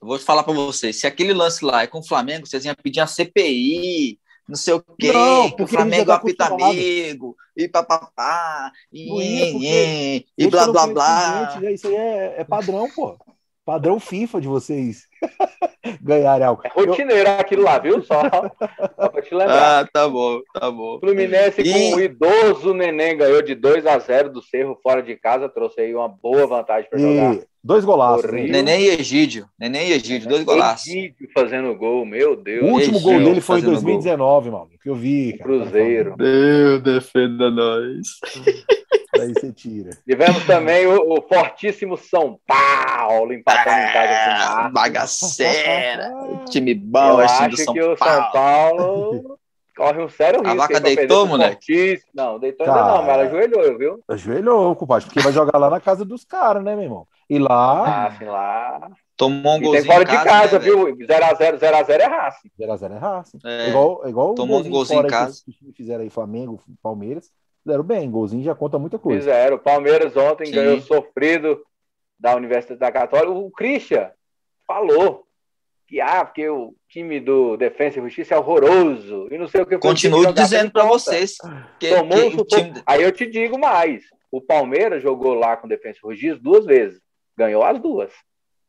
Eu 0.00 0.08
vou 0.08 0.18
falar 0.18 0.42
pra 0.42 0.52
vocês. 0.52 0.98
Se 0.98 1.06
aquele 1.06 1.32
lance 1.32 1.64
lá 1.64 1.82
é 1.82 1.86
com 1.86 1.98
o 2.00 2.06
Flamengo, 2.06 2.46
vocês 2.46 2.64
iam 2.64 2.74
pedir 2.74 3.00
a 3.00 3.06
CPI, 3.06 4.18
não 4.48 4.56
sei 4.56 4.74
o 4.74 4.80
quê, 4.98 5.12
não, 5.12 5.48
porque 5.48 5.62
o 5.62 5.66
Flamengo 5.66 6.06
tá 6.06 6.14
apita 6.14 6.44
amigo, 6.46 7.36
e 7.56 7.68
papapá, 7.68 8.72
e, 8.92 10.24
e, 10.36 10.46
blá 10.48 10.66
blá 10.68 10.86
blá. 10.86 11.60
Isso 11.70 11.88
aí 11.88 11.94
é, 11.94 12.34
é 12.38 12.44
padrão, 12.44 12.88
pô 12.94 13.16
padrão 13.68 14.00
FIFA 14.00 14.40
de 14.40 14.48
vocês 14.48 15.02
ganharem 16.00 16.46
algo. 16.46 16.62
É 16.64 16.70
rotineiro 16.70 17.28
eu... 17.28 17.38
aquilo 17.38 17.64
lá, 17.64 17.78
viu? 17.78 18.02
Só, 18.02 18.22
só 18.96 19.08
pra 19.10 19.20
te 19.20 19.34
lembrar. 19.34 19.80
Ah, 19.80 19.88
tá 19.92 20.08
bom, 20.08 20.40
tá 20.54 20.70
bom. 20.70 20.98
Fluminense 20.98 21.60
e... 21.60 21.70
com 21.70 21.96
o 21.96 22.00
idoso 22.00 22.72
Neném 22.72 23.14
ganhou 23.14 23.42
de 23.42 23.54
2 23.54 23.84
a 23.84 23.98
0 23.98 24.32
do 24.32 24.40
Cerro 24.40 24.78
fora 24.82 25.02
de 25.02 25.14
casa, 25.16 25.50
trouxe 25.50 25.82
aí 25.82 25.94
uma 25.94 26.08
boa 26.08 26.46
vantagem 26.46 26.88
para 26.88 26.98
jogar. 26.98 27.40
Dois 27.62 27.84
golaços. 27.84 28.32
Neném 28.32 28.84
e 28.84 28.88
Egídio. 28.88 29.46
Neném 29.60 29.90
e 29.90 29.92
Egídio, 29.92 30.30
dois 30.30 30.44
golaços. 30.44 30.86
Egídio 30.86 31.28
fazendo 31.34 31.74
gol, 31.74 32.06
meu 32.06 32.36
Deus. 32.36 32.62
O 32.62 32.72
último 32.72 32.96
Egídio, 32.96 33.02
gol 33.02 33.18
dele 33.18 33.40
foi 33.42 33.58
em 33.60 33.64
2019, 33.64 34.48
gol. 34.48 34.60
mano, 34.60 34.70
que 34.82 34.88
eu 34.88 34.94
vi. 34.94 35.36
Cara. 35.36 35.44
Cruzeiro. 35.44 36.16
Deus 36.16 36.82
defenda 36.82 37.50
nós. 37.50 38.06
Daí 39.18 39.32
você 39.34 39.52
tira. 39.52 39.90
Tivemos 40.06 40.44
também 40.46 40.86
o, 40.86 41.18
o 41.18 41.22
fortíssimo 41.22 41.96
São 41.96 42.38
Paulo 42.46 43.32
empatando 43.32 43.70
ah, 43.70 43.88
em 43.88 43.92
casa 43.92 44.62
com 44.62 44.68
o 44.68 44.72
Bagaceira. 44.72 46.12
time 46.50 46.74
bom, 46.74 47.20
Eu 47.20 47.20
acho 47.20 47.56
São 47.56 47.74
que 47.74 47.80
Paulo. 47.80 47.92
o 47.92 47.96
São 47.96 48.32
Paulo 48.32 49.38
corre 49.76 50.02
um 50.02 50.08
sério 50.08 50.40
risco. 50.40 50.52
A 50.52 50.66
vaca 50.66 50.80
deitou, 50.80 51.26
moleque? 51.26 52.00
Não, 52.12 52.38
deitou 52.38 52.66
ainda 52.66 52.82
não, 52.82 53.02
mas 53.02 53.08
ela 53.08 53.22
ajoelhou, 53.22 53.78
viu? 53.78 54.04
Ajoelhou, 54.08 54.74
compadre, 54.74 55.06
porque 55.06 55.20
vai 55.20 55.32
jogar 55.32 55.56
lá 55.56 55.70
na 55.70 55.80
casa 55.80 56.04
dos 56.04 56.24
caras, 56.24 56.64
né, 56.64 56.74
meu 56.74 56.84
irmão? 56.84 57.06
E 57.30 57.38
lá... 57.38 58.06
Ah, 58.06 58.10
sim, 58.18 58.24
lá... 58.24 58.90
Tomou 59.16 59.56
um 59.56 59.60
golzinho 59.60 59.82
tem 59.82 59.92
fora 59.92 60.04
de 60.04 60.12
casa, 60.12 60.28
casa 60.28 60.58
né, 60.60 60.64
viu? 60.64 60.96
0x0, 60.96 61.58
0x0 61.58 61.90
é 61.90 62.06
raça. 62.06 62.38
0x0 62.56 62.92
é 62.92 62.98
raça. 62.98 63.38
É. 63.44 63.68
Igual, 63.68 64.02
é 64.04 64.08
igual 64.10 64.34
Tomou 64.34 64.60
um 64.60 64.70
golzinho 64.70 65.04
em 65.04 65.08
casa. 65.08 65.42
Que 65.44 65.50
os 65.50 65.76
fizeram 65.76 66.02
aí, 66.02 66.10
Flamengo, 66.10 66.60
Palmeiras. 66.80 67.28
Fizeram 67.68 67.84
bem, 67.84 68.10
golzinho 68.10 68.42
já 68.42 68.54
conta 68.54 68.78
muita 68.78 68.98
coisa. 68.98 69.20
Fizeram. 69.20 69.56
O 69.56 69.60
Palmeiras 69.60 70.16
ontem 70.16 70.46
Sim. 70.46 70.52
ganhou 70.52 70.80
sofrido 70.80 71.62
da 72.18 72.34
Universidade 72.34 72.80
da 72.80 72.90
Católica. 72.90 73.30
O 73.30 73.50
Christian 73.50 74.10
falou 74.66 75.26
que 75.86 76.00
ah, 76.00 76.24
porque 76.24 76.48
o 76.48 76.74
time 76.88 77.20
do 77.20 77.58
Defensa 77.58 77.98
e 77.98 78.02
Justiça 78.02 78.34
é 78.34 78.38
horroroso 78.38 79.28
e 79.30 79.36
não 79.36 79.46
sei 79.46 79.60
o 79.60 79.66
que. 79.66 79.76
Continuo 79.76 80.32
dizendo 80.32 80.70
para 80.70 80.84
vocês 80.84 81.36
que, 81.78 81.94
Tomou 81.94 82.30
que 82.30 82.44
time... 82.46 82.72
Aí 82.86 83.02
eu 83.02 83.12
te 83.12 83.26
digo 83.26 83.58
mais: 83.58 84.02
o 84.30 84.40
Palmeiras 84.40 85.02
jogou 85.02 85.34
lá 85.34 85.54
com 85.54 85.68
Defensa 85.68 85.98
e 86.02 86.10
Justiça 86.12 86.40
duas 86.42 86.64
vezes, 86.64 86.98
ganhou 87.36 87.62
as 87.62 87.78
duas. 87.78 88.10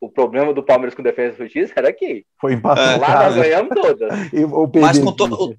O 0.01 0.09
problema 0.09 0.53
do 0.53 0.63
Palmeiras 0.63 0.93
com 0.93 1.03
Defesa 1.03 1.35
e 1.35 1.45
Justiça 1.45 1.73
era 1.77 1.93
que 1.93 2.25
foi 2.37 2.51
empatado. 2.53 2.99
Lá 2.99 3.23
nós 3.23 3.35
ganhamos 3.35 3.73
todas. 3.73 4.11
Mas 4.81 4.99
com 4.99 5.13
to 5.13 5.55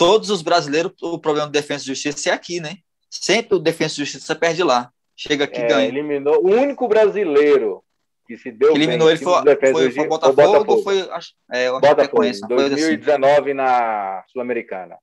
todos 0.00 0.30
os 0.30 0.40
brasileiros, 0.40 0.92
o 1.02 1.18
problema 1.18 1.46
do 1.46 1.52
Defesa 1.52 1.84
e 1.84 1.86
Justiça 1.88 2.30
é 2.30 2.32
aqui, 2.32 2.58
né? 2.58 2.78
Sempre 3.10 3.54
o 3.54 3.58
Defesa 3.58 3.92
e 3.92 3.96
Justiça 3.98 4.34
perde 4.34 4.62
lá. 4.62 4.90
Chega 5.14 5.44
aqui 5.44 5.60
e 5.60 5.62
é, 5.62 5.66
ganha. 5.66 5.88
Eliminou 5.88 6.42
o 6.42 6.50
único 6.50 6.88
brasileiro 6.88 7.84
que 8.26 8.38
se 8.38 8.50
deu. 8.50 8.72
Que 8.72 8.78
eliminou 8.78 9.08
bem, 9.08 9.16
ele 9.16 9.22
foi, 9.22 9.42
foi, 9.72 9.90
foi, 9.90 10.08
Botafogo, 10.08 10.34
foi 10.34 10.46
Botafogo. 10.46 10.82
Foi, 10.82 11.10
é, 11.52 11.70
Botafogo, 11.70 12.22
2019 12.48 13.40
assim. 13.40 13.52
na 13.52 14.24
Sul-Americana. 14.32 14.96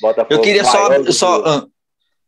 Botafogo. 0.00 0.32
Eu 0.32 0.42
queria 0.42 0.62
só, 0.64 1.10
só 1.10 1.66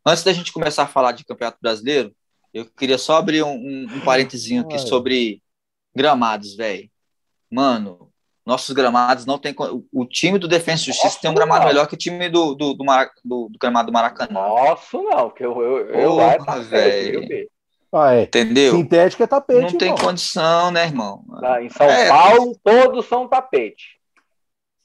antes 0.05 0.25
da 0.25 0.33
gente 0.33 0.51
começar 0.51 0.83
a 0.83 0.87
falar 0.87 1.13
de 1.13 1.23
Campeonato 1.23 1.57
Brasileiro, 1.61 2.13
eu 2.53 2.65
queria 2.65 2.97
só 2.97 3.15
abrir 3.15 3.43
um, 3.43 3.53
um, 3.53 3.87
um 3.95 4.01
parênteses 4.01 4.59
aqui 4.59 4.77
sobre 4.77 5.41
gramados, 5.95 6.53
velho. 6.53 6.91
Mano, 7.49 8.10
nossos 8.45 8.73
gramados 8.73 9.25
não 9.25 9.37
tem. 9.37 9.55
O 9.93 10.05
time 10.05 10.39
do 10.39 10.47
Defensa 10.47 10.83
e 10.83 10.85
Justiça 10.87 11.07
Nossa, 11.07 11.21
tem 11.21 11.31
um 11.31 11.35
gramado 11.35 11.61
não. 11.61 11.67
melhor 11.67 11.87
que 11.87 11.93
o 11.93 11.97
time 11.97 12.27
do, 12.29 12.55
do, 12.55 12.73
do, 12.73 12.83
Marac, 12.83 13.11
do, 13.23 13.47
do 13.49 13.59
gramado 13.59 13.87
do 13.87 13.93
Maracanã. 13.93 14.31
Nossa, 14.33 14.97
não, 14.97 15.29
porque 15.29 15.45
eu, 15.45 15.61
eu, 15.61 15.77
eu 15.89 16.09
Porra, 16.09 16.37
lá 16.37 16.59
velho. 16.59 17.49
Ah, 17.93 18.15
é. 18.15 18.23
Entendeu? 18.23 18.75
Sintético 18.75 19.23
é 19.23 19.27
tapete. 19.27 19.73
Não 19.73 19.77
tem 19.77 19.95
condição, 19.95 20.71
né, 20.71 20.85
irmão? 20.85 21.23
em 21.61 21.69
São 21.69 21.87
é, 21.87 22.07
Paulo, 22.07 22.57
todos 22.63 23.05
são 23.05 23.27
tapete. 23.27 23.99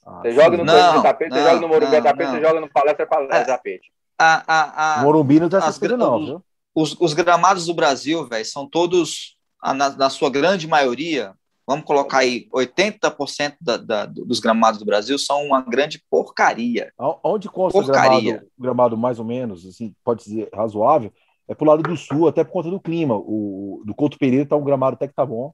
Ah, 0.05 0.21
você 0.21 0.33
joga 0.33 0.57
no 0.57 0.64
não, 0.64 1.03
tapete, 1.03 1.31
não, 1.31 1.37
você 1.37 1.45
joga 1.45 1.61
no 1.61 1.69
Morumbi 1.69 1.97
é 1.97 2.03
tapete, 2.03 2.31
você 2.31 2.40
joga 2.40 2.61
no 2.61 2.71
Palestra 2.71 3.09
é, 3.11 3.37
é 3.37 3.45
tapete. 3.45 3.92
A, 4.19 4.42
a, 4.47 5.01
a, 5.01 5.03
Morumbi 5.03 5.40
não 5.40 5.49
tem 5.49 5.59
essas 5.59 5.79
coisas, 5.79 5.99
não, 5.99 6.25
viu? 6.25 6.45
Os, 6.75 6.97
os 7.01 7.12
gramados 7.12 7.66
do 7.66 7.75
Brasil, 7.75 8.27
velho, 8.27 8.45
são 8.45 8.69
todos, 8.69 9.37
na, 9.62 9.90
na 9.90 10.11
sua 10.11 10.31
grande 10.31 10.69
maioria, 10.69 11.33
vamos 11.66 11.85
colocar 11.85 12.18
aí, 12.18 12.48
80% 12.52 13.57
da, 13.61 13.76
da, 13.76 14.07
dos 14.07 14.38
gramados 14.38 14.79
do 14.79 14.87
Brasil 14.87 15.18
são 15.18 15.44
uma 15.44 15.61
grande 15.61 16.02
porcaria. 16.09 16.92
Onde 17.24 17.48
consta 17.48 17.83
porcaria. 17.83 18.33
Gramado, 18.33 18.50
gramado 18.59 18.96
mais 18.96 19.18
ou 19.18 19.24
menos, 19.24 19.66
assim, 19.66 19.94
pode 20.05 20.24
dizer 20.24 20.48
razoável, 20.55 21.12
é 21.48 21.55
pro 21.55 21.66
lado 21.66 21.83
do 21.83 21.96
sul, 21.96 22.29
até 22.29 22.44
por 22.44 22.52
conta 22.52 22.70
do 22.70 22.81
clima. 22.81 23.16
O 23.16 23.83
do 23.85 23.94
Couto 23.94 24.18
Pereira 24.18 24.46
tá 24.46 24.57
um 24.57 24.64
gramado 24.64 24.94
até 24.94 25.09
que 25.09 25.14
tá 25.14 25.26
bom. 25.26 25.52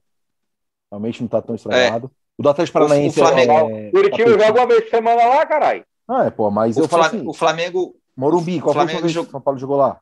Realmente 0.91 1.21
não 1.21 1.27
tá 1.27 1.41
tão 1.41 1.55
estragado. 1.55 2.07
É. 2.07 2.23
O 2.37 2.43
do 2.43 2.49
Atlético 2.49 2.79
Paranaense 2.79 3.19
o 3.19 3.25
Flamengo, 3.25 3.53
é... 3.53 3.91
Curitiba 3.91 4.29
joga 4.31 4.59
uma 4.61 4.67
vez 4.67 4.81
por 4.83 4.89
semana 4.89 5.25
lá, 5.25 5.45
caralho. 5.45 5.85
Ah, 6.07 6.25
é, 6.25 6.29
pô, 6.31 6.49
mas 6.51 6.77
o 6.77 6.81
eu 6.81 6.87
Flamengo, 6.87 7.15
assim, 7.15 7.27
o 7.27 7.33
Flamengo... 7.33 7.95
Morumbi, 8.15 8.59
qual 8.59 8.71
o 8.71 8.73
Flamengo 8.73 8.99
foi 8.99 9.09
o 9.09 9.11
jogo 9.11 9.25
que 9.25 9.29
o 9.29 9.31
São 9.31 9.41
Paulo 9.41 9.59
jogou 9.59 9.77
lá? 9.77 9.99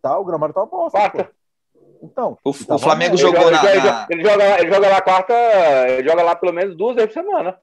Tá, 0.00 0.16
o 0.16 0.24
gramado 0.24 0.52
tá 0.52 0.64
bom. 0.64 0.88
Quarta. 0.88 1.30
Então, 2.02 2.38
o, 2.44 2.52
tá 2.52 2.74
o 2.74 2.78
Flamengo 2.78 3.16
jogou 3.16 3.42
ele, 3.42 3.50
na, 3.50 3.70
ele, 3.70 3.80
na... 3.80 4.06
Ele, 4.10 4.22
joga, 4.22 4.60
ele 4.60 4.72
joga 4.72 4.88
lá 4.88 5.00
quarta, 5.00 5.34
ele 5.88 6.08
joga 6.08 6.22
lá 6.22 6.36
pelo 6.36 6.52
menos 6.52 6.76
duas 6.76 6.96
vezes 6.96 7.12
por 7.12 7.22
semana. 7.22 7.58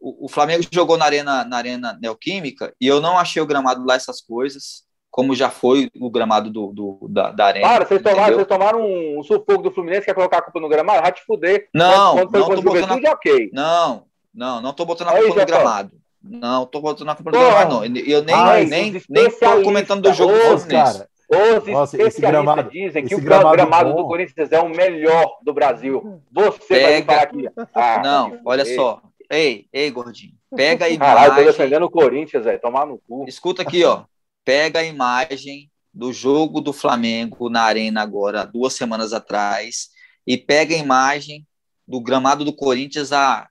O, 0.00 0.26
o, 0.26 0.28
Flamengo 0.28 0.64
jogou 0.72 0.96
na 0.96 1.04
arena, 1.04 1.44
na 1.44 1.56
arena 1.56 1.98
Neoquímica 2.00 2.74
e 2.80 2.86
eu 2.86 3.00
não 3.00 3.18
achei 3.18 3.40
o 3.42 3.46
gramado 3.46 3.84
lá 3.84 3.94
essas 3.94 4.20
coisas, 4.20 4.84
como 5.10 5.34
já 5.34 5.50
foi 5.50 5.90
o 6.00 6.10
gramado 6.10 6.50
do, 6.50 6.72
do 6.72 7.08
da, 7.08 7.30
da, 7.30 7.46
arena. 7.46 7.68
Cara, 7.68 7.84
vocês 7.84 8.00
tomaram, 8.00 8.34
vocês 8.34 8.48
tomaram 8.48 8.80
um, 8.80 9.18
um 9.18 9.22
sufoco 9.22 9.62
do 9.62 9.70
Fluminense, 9.70 10.06
quer 10.06 10.14
colocar 10.14 10.38
a 10.38 10.42
culpa 10.42 10.60
no 10.60 10.68
gramado? 10.68 11.02
Vai 11.02 11.12
te 11.12 11.22
fuder. 11.24 11.68
Não, 11.74 12.14
não 12.16 12.26
tô 12.26 12.62
botando 12.62 13.06
a... 13.06 13.12
okay. 13.12 13.50
Não, 13.52 14.04
não, 14.32 14.60
não 14.62 14.72
tô 14.72 14.84
botando 14.84 15.08
a 15.08 15.12
culpa 15.18 15.40
no 15.40 15.46
gramado. 15.46 16.00
Não, 16.22 16.66
tô 16.66 16.80
botando 16.80 17.08
a 17.08 17.14
culpa 17.14 17.30
no 17.30 17.38
gramado, 17.38 17.74
não. 17.74 17.84
Eu 17.84 18.22
nem, 18.22 18.34
Ai, 18.34 18.64
nem, 18.66 19.02
nem 19.08 19.30
tô 19.30 19.62
comentando 19.62 20.02
do 20.02 20.12
jogo 20.12 20.32
do 20.32 20.58
Fluminense. 20.58 21.04
Os 21.30 21.66
Nossa, 21.68 21.96
especialistas 21.96 22.20
gramado, 22.20 22.70
dizem 22.70 23.04
que 23.06 23.14
o 23.14 23.20
gramado, 23.20 23.52
gramado 23.52 23.94
do 23.94 24.04
Corinthians 24.04 24.50
é 24.50 24.60
o 24.60 24.68
melhor 24.68 25.38
do 25.42 25.54
Brasil. 25.54 26.20
Você 26.32 26.74
Pega... 26.74 27.06
vai 27.06 27.22
aqui. 27.22 27.48
Ah, 27.72 28.02
não, 28.02 28.40
olha 28.44 28.66
ei. 28.66 28.74
só. 28.74 29.00
Ei, 29.30 29.68
ei, 29.72 29.88
gordinho. 29.92 30.32
Pega 30.56 30.86
a 30.86 30.88
imagem. 30.88 30.98
Caralho, 31.14 31.36
tô 31.36 31.50
defendendo 31.52 31.84
o 31.84 31.90
Corinthians, 31.90 32.44
velho. 32.44 32.60
Tomar 32.60 32.84
no 32.84 32.98
cu. 32.98 33.24
Escuta 33.28 33.62
aqui, 33.62 33.84
ó. 33.84 34.02
Pega 34.44 34.80
a 34.80 34.84
imagem 34.84 35.70
do 35.94 36.12
jogo 36.12 36.60
do 36.60 36.72
Flamengo 36.72 37.48
na 37.48 37.62
Arena 37.62 38.02
agora, 38.02 38.44
duas 38.44 38.72
semanas 38.72 39.12
atrás, 39.12 39.90
e 40.26 40.36
pega 40.36 40.74
a 40.74 40.78
imagem 40.78 41.46
do 41.86 42.00
gramado 42.00 42.44
do 42.44 42.52
Corinthians 42.52 43.12
há 43.12 43.48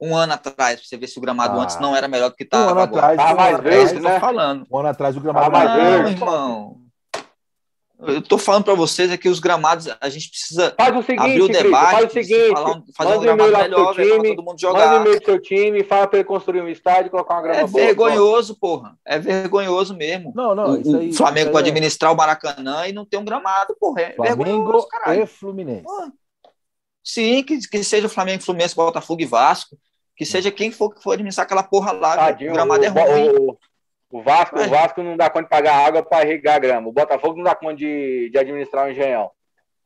um 0.00 0.16
ano 0.16 0.32
atrás, 0.32 0.80
pra 0.80 0.88
você 0.88 0.96
ver 0.96 1.06
se 1.06 1.18
o 1.18 1.22
gramado 1.22 1.58
ah. 1.58 1.62
antes 1.62 1.78
não 1.78 1.94
era 1.94 2.08
melhor 2.08 2.30
do 2.30 2.36
que 2.36 2.42
estava. 2.42 2.68
Um 2.68 2.70
ano 2.70 2.80
agora. 2.80 3.06
atrás, 3.12 3.28
tá 3.28 3.34
mais 3.34 3.60
vezes, 3.60 4.02
né? 4.02 4.18
falando. 4.18 4.66
Um 4.70 4.78
ano 4.78 4.88
atrás 4.88 5.16
o 5.16 5.20
gramado 5.20 5.50
tá 5.50 5.50
mais 5.50 5.70
não, 5.70 6.08
irmão. 6.08 6.81
Eu 8.04 8.20
tô 8.20 8.36
falando 8.36 8.64
para 8.64 8.74
vocês 8.74 9.10
é 9.12 9.16
que 9.16 9.28
os 9.28 9.38
gramados, 9.38 9.88
a 10.00 10.08
gente 10.08 10.28
precisa 10.28 10.74
faz 10.76 10.96
o 10.96 11.02
seguinte, 11.02 11.20
abrir 11.20 11.42
o 11.42 11.48
debate, 11.48 11.92
faz 11.92 12.06
o 12.06 12.12
seguinte, 12.12 12.50
falar, 12.50 12.82
fazer 12.96 13.16
um 13.16 13.20
gramado 13.20 13.52
melhor, 13.52 13.94
time, 13.94 14.08
pra 14.08 14.28
todo 14.34 14.42
mundo 14.42 14.60
jogar. 14.60 14.86
Manda 14.86 15.00
e-mail 15.00 15.22
pro 15.22 15.32
seu 15.32 15.40
time, 15.40 15.84
fala 15.84 16.06
para 16.08 16.18
ele 16.18 16.28
construir 16.28 16.62
um 16.62 16.68
estádio 16.68 17.06
e 17.06 17.10
colocar 17.10 17.34
uma 17.34 17.42
grama 17.42 17.60
É 17.60 17.66
boa, 17.66 17.84
vergonhoso, 17.84 18.58
porra. 18.58 18.98
É 19.04 19.18
vergonhoso 19.18 19.94
mesmo. 19.94 20.32
Não, 20.34 20.54
não, 20.54 20.80
isso 20.80 20.96
aí. 20.96 21.10
O 21.10 21.14
Flamengo 21.14 21.56
é... 21.56 21.60
administrar 21.60 22.12
o 22.12 22.16
Maracanã 22.16 22.88
e 22.88 22.92
não 22.92 23.04
ter 23.04 23.18
um 23.18 23.24
gramado, 23.24 23.76
porra. 23.78 24.02
É 24.02 24.12
Flamengo 24.14 24.86
e 25.14 25.26
Fluminense. 25.26 25.84
Porra. 25.84 26.12
Sim, 27.04 27.42
que, 27.42 27.58
que 27.68 27.84
seja 27.84 28.06
o 28.06 28.10
Flamengo, 28.10 28.42
Fluminense, 28.42 28.74
Botafogo 28.74 29.22
e 29.22 29.26
Vasco, 29.26 29.76
que 30.16 30.24
seja 30.24 30.50
quem 30.50 30.70
for 30.70 30.94
que 30.94 31.02
for 31.02 31.12
administrar 31.12 31.44
aquela 31.44 31.62
porra 31.62 31.92
lá, 31.92 32.16
Tadinho, 32.16 32.50
o 32.50 32.54
gramado 32.54 32.84
é 32.84 32.88
ruim. 32.88 33.28
O, 33.30 33.58
o 34.12 34.22
Vasco, 34.22 34.60
o 34.60 34.68
Vasco 34.68 35.02
não 35.02 35.16
dá 35.16 35.30
conta 35.30 35.44
de 35.44 35.48
pagar 35.48 35.86
água 35.86 36.02
para 36.02 36.28
irrigar 36.28 36.56
a 36.56 36.58
grama. 36.58 36.86
O 36.86 36.92
Botafogo 36.92 37.34
não 37.38 37.44
dá 37.44 37.54
conta 37.54 37.76
de, 37.76 38.28
de 38.30 38.38
administrar 38.38 38.86
o 38.86 38.90
engenhão. 38.90 39.30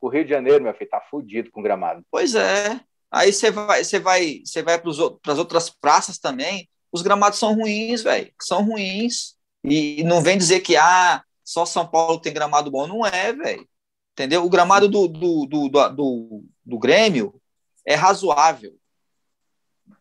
O 0.01 0.09
Rio 0.09 0.25
de 0.25 0.31
Janeiro, 0.31 0.65
meu 0.65 0.75
filho, 0.75 0.91
tá 0.91 1.01
fudido 1.01 1.49
com 1.53 1.62
gramado. 1.62 2.05
Pois 2.11 2.35
é. 2.35 2.81
Aí 3.09 3.33
você 3.33 3.53
vai, 3.53 3.85
você 3.85 4.01
vai, 4.01 4.43
você 4.45 4.65
vai 4.65 4.81
para 4.81 4.91
as 5.33 5.39
outras 5.39 5.71
praças 5.71 6.19
também. 6.19 6.69
Os 6.91 7.03
gramados 7.03 7.39
são 7.39 7.55
ruins, 7.55 8.03
velho. 8.03 8.33
São 8.43 8.65
ruins. 8.65 9.37
E 9.62 10.03
não 10.03 10.21
vem 10.21 10.37
dizer 10.37 10.59
que 10.59 10.77
ah, 10.77 11.23
só 11.45 11.65
São 11.65 11.87
Paulo 11.87 12.21
tem 12.21 12.35
gramado 12.35 12.69
bom. 12.69 12.85
Não 12.89 13.07
é, 13.07 13.33
velho. 13.33 13.65
Entendeu? 14.12 14.45
O 14.45 14.51
gramado 14.51 14.89
do, 14.89 15.07
do, 15.07 15.47
do, 15.47 15.69
do, 15.69 15.89
do, 15.91 16.45
do 16.65 16.79
Grêmio 16.81 17.41
é 17.87 17.95
razoável. 17.95 18.75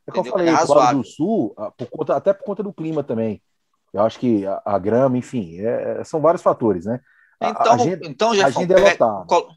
É 0.08 0.12
que 0.12 0.18
eu 0.18 0.26
falei, 0.26 0.50
é 0.50 0.94
do 0.94 1.04
Sul, 1.04 1.54
ah, 1.58 1.70
por 1.70 1.88
conta, 1.90 2.16
até 2.16 2.34
por 2.34 2.44
conta 2.44 2.64
do 2.64 2.74
clima 2.74 3.04
também. 3.04 3.40
Eu 3.96 4.02
acho 4.02 4.20
que 4.20 4.46
a, 4.46 4.62
a 4.66 4.78
grama, 4.78 5.18
enfim, 5.18 5.58
é, 5.62 6.00
é 6.02 6.04
são 6.04 6.20
vários 6.20 6.42
fatores, 6.42 6.86
né? 6.86 7.00
Então, 7.42 7.72
a, 7.72 7.76
agenda, 7.76 8.08
então 8.08 8.36
já 8.36 8.48
agenda 8.48 8.78
é, 8.78 8.96
col 8.96 9.50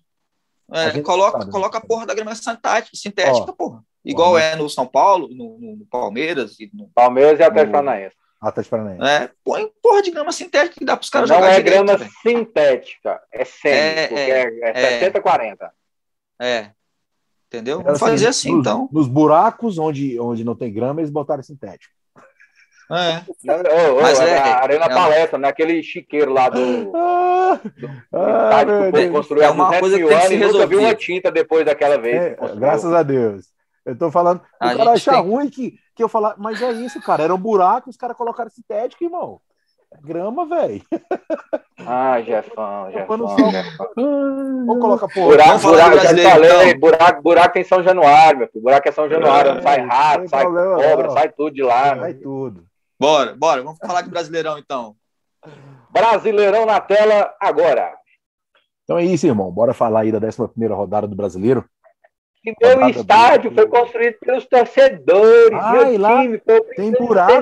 é, 0.71 1.01
coloca, 1.01 1.43
é 1.43 1.51
coloca 1.51 1.79
a 1.79 1.81
porra 1.81 2.07
da 2.07 2.15
grama 2.15 2.33
sintética, 2.37 2.97
sintética 2.97 3.51
Ó, 3.51 3.53
porra. 3.53 3.85
Igual 4.05 4.35
ó, 4.35 4.39
é 4.39 4.55
no 4.55 4.69
São 4.71 4.87
Paulo, 4.87 5.29
no, 5.29 5.59
no 5.59 5.87
Palmeiras. 5.87 6.61
E 6.61 6.71
no, 6.73 6.89
Palmeiras 6.95 7.41
e 7.41 7.43
Atlético 7.43 7.73
Paranaense. 7.73 8.15
Atlético 8.41 8.77
Paranaense. 8.77 9.05
É, 9.05 9.31
põe 9.43 9.69
porra 9.83 10.03
de 10.03 10.13
grama 10.13 10.31
sintética 10.31 10.79
que 10.79 10.85
dá 10.85 10.97
para 10.97 11.03
os 11.03 11.11
caras 11.11 11.29
jogar 11.29 11.41
Não 11.41 11.49
é 11.49 11.61
direito, 11.61 11.85
grama 11.85 12.11
sintética, 12.23 13.21
é 13.33 13.45
semi, 13.45 14.21
é, 14.21 14.45
é, 14.63 15.05
é, 15.05 15.11
70-40. 15.11 15.57
É, 16.39 16.49
é. 16.49 16.73
Entendeu? 17.49 17.83
Vamos 17.83 17.99
fazer 17.99 18.29
assim, 18.29 18.53
nos, 18.53 18.61
então. 18.61 18.89
Nos 18.93 19.09
buracos 19.09 19.79
onde, 19.79 20.21
onde 20.21 20.45
não 20.45 20.55
tem 20.55 20.73
grama, 20.73 21.01
eles 21.01 21.11
botaram 21.11 21.43
sintético. 21.43 21.98
É. 22.91 23.23
oh, 23.27 23.99
oh, 23.99 24.03
Mas 24.03 24.19
é, 24.19 24.39
a 24.39 24.63
Arena 24.63 24.87
é, 24.87 24.89
Palestra, 24.89 25.39
naquele 25.39 25.83
chiqueiro 25.83 26.33
lá 26.33 26.49
do. 26.49 26.93
Ah, 26.97 27.61
do 28.65 28.73
ah, 28.73 28.93
que 28.93 29.11
construiu 29.11 29.43
é 29.43 29.51
uma 29.51 29.79
coisa 29.79 29.99
que 29.99 30.07
tem 30.07 30.19
que 30.19 30.27
se 30.27 30.37
resolver. 30.37 30.67
viu 30.67 30.81
uma 30.81 30.95
tinta 30.95 31.31
depois 31.31 31.67
daquela 31.67 31.99
vez. 31.99 32.17
É, 32.17 32.37
graças 32.57 32.93
a 32.93 33.03
Deus. 33.03 33.47
Eu 33.85 33.97
tô 33.97 34.11
falando. 34.11 34.41
A 34.59 34.73
o 34.73 34.77
cara 34.77 34.93
acha 34.93 35.13
tem... 35.13 35.21
ruim 35.21 35.49
que, 35.49 35.79
que 35.95 36.03
eu 36.03 36.09
falar, 36.09 36.35
mas 36.39 36.63
é 36.63 36.73
isso, 36.73 37.01
cara. 37.03 37.25
Era 37.25 37.35
um 37.35 37.39
buraco, 37.39 37.91
os 37.91 37.97
caras 37.97 38.17
colocaram 38.17 38.51
sintético, 38.51 39.05
irmão. 39.05 39.41
É 39.91 40.07
grama, 40.07 40.47
velho. 40.47 40.83
Ah, 41.87 42.21
Jefão, 42.21 42.91
Jefão. 42.91 43.17
Vamos 43.97 44.81
colocar 44.81 45.09
por. 45.09 45.31
Buraco, 45.31 45.61
buraco, 45.61 45.99
já 45.99 46.31
falei, 46.31 46.69
então. 46.69 46.81
buraco, 46.81 47.23
buraco 47.23 47.55
tem 47.55 47.65
São 47.65 47.83
Januário, 47.83 48.41
meu 48.41 48.49
filho. 48.49 48.63
Buraco 48.63 48.89
é 48.89 48.93
São 48.93 49.09
Januário, 49.09 49.53
é, 49.53 49.63
sai 49.63 49.81
rato, 49.81 50.29
sai 50.29 50.45
cobra, 50.45 51.11
sai 51.11 51.29
tudo 51.31 51.55
de 51.55 51.63
lá. 51.63 51.97
Sai 51.97 52.15
tudo. 52.15 52.68
Bora, 52.99 53.35
bora. 53.37 53.63
Vamos 53.63 53.79
falar 53.79 54.03
de 54.03 54.11
Brasileirão, 54.11 54.59
então. 54.59 54.97
Brasileirão 55.91 56.67
na 56.67 56.81
tela 56.81 57.33
agora. 57.41 57.95
Então 58.85 58.99
é 58.99 59.05
isso, 59.05 59.27
irmão. 59.27 59.53
Bora 59.53 59.73
falar 59.73 60.01
aí 60.01 60.13
da 60.13 60.19
11 60.19 60.67
rodada 60.73 61.07
do 61.07 61.15
Brasileiro. 61.15 61.65
E 62.45 62.55
meu 62.61 62.89
estádio 62.89 63.51
do... 63.51 63.55
foi 63.55 63.69
construído 63.69 64.19
pelos 64.19 64.47
torcedores. 64.47 65.59
Ai, 65.61 65.91
meu 65.91 66.01
lá 66.01 66.23
time 66.23 66.41
tem 66.75 66.93
buraco. 66.93 67.33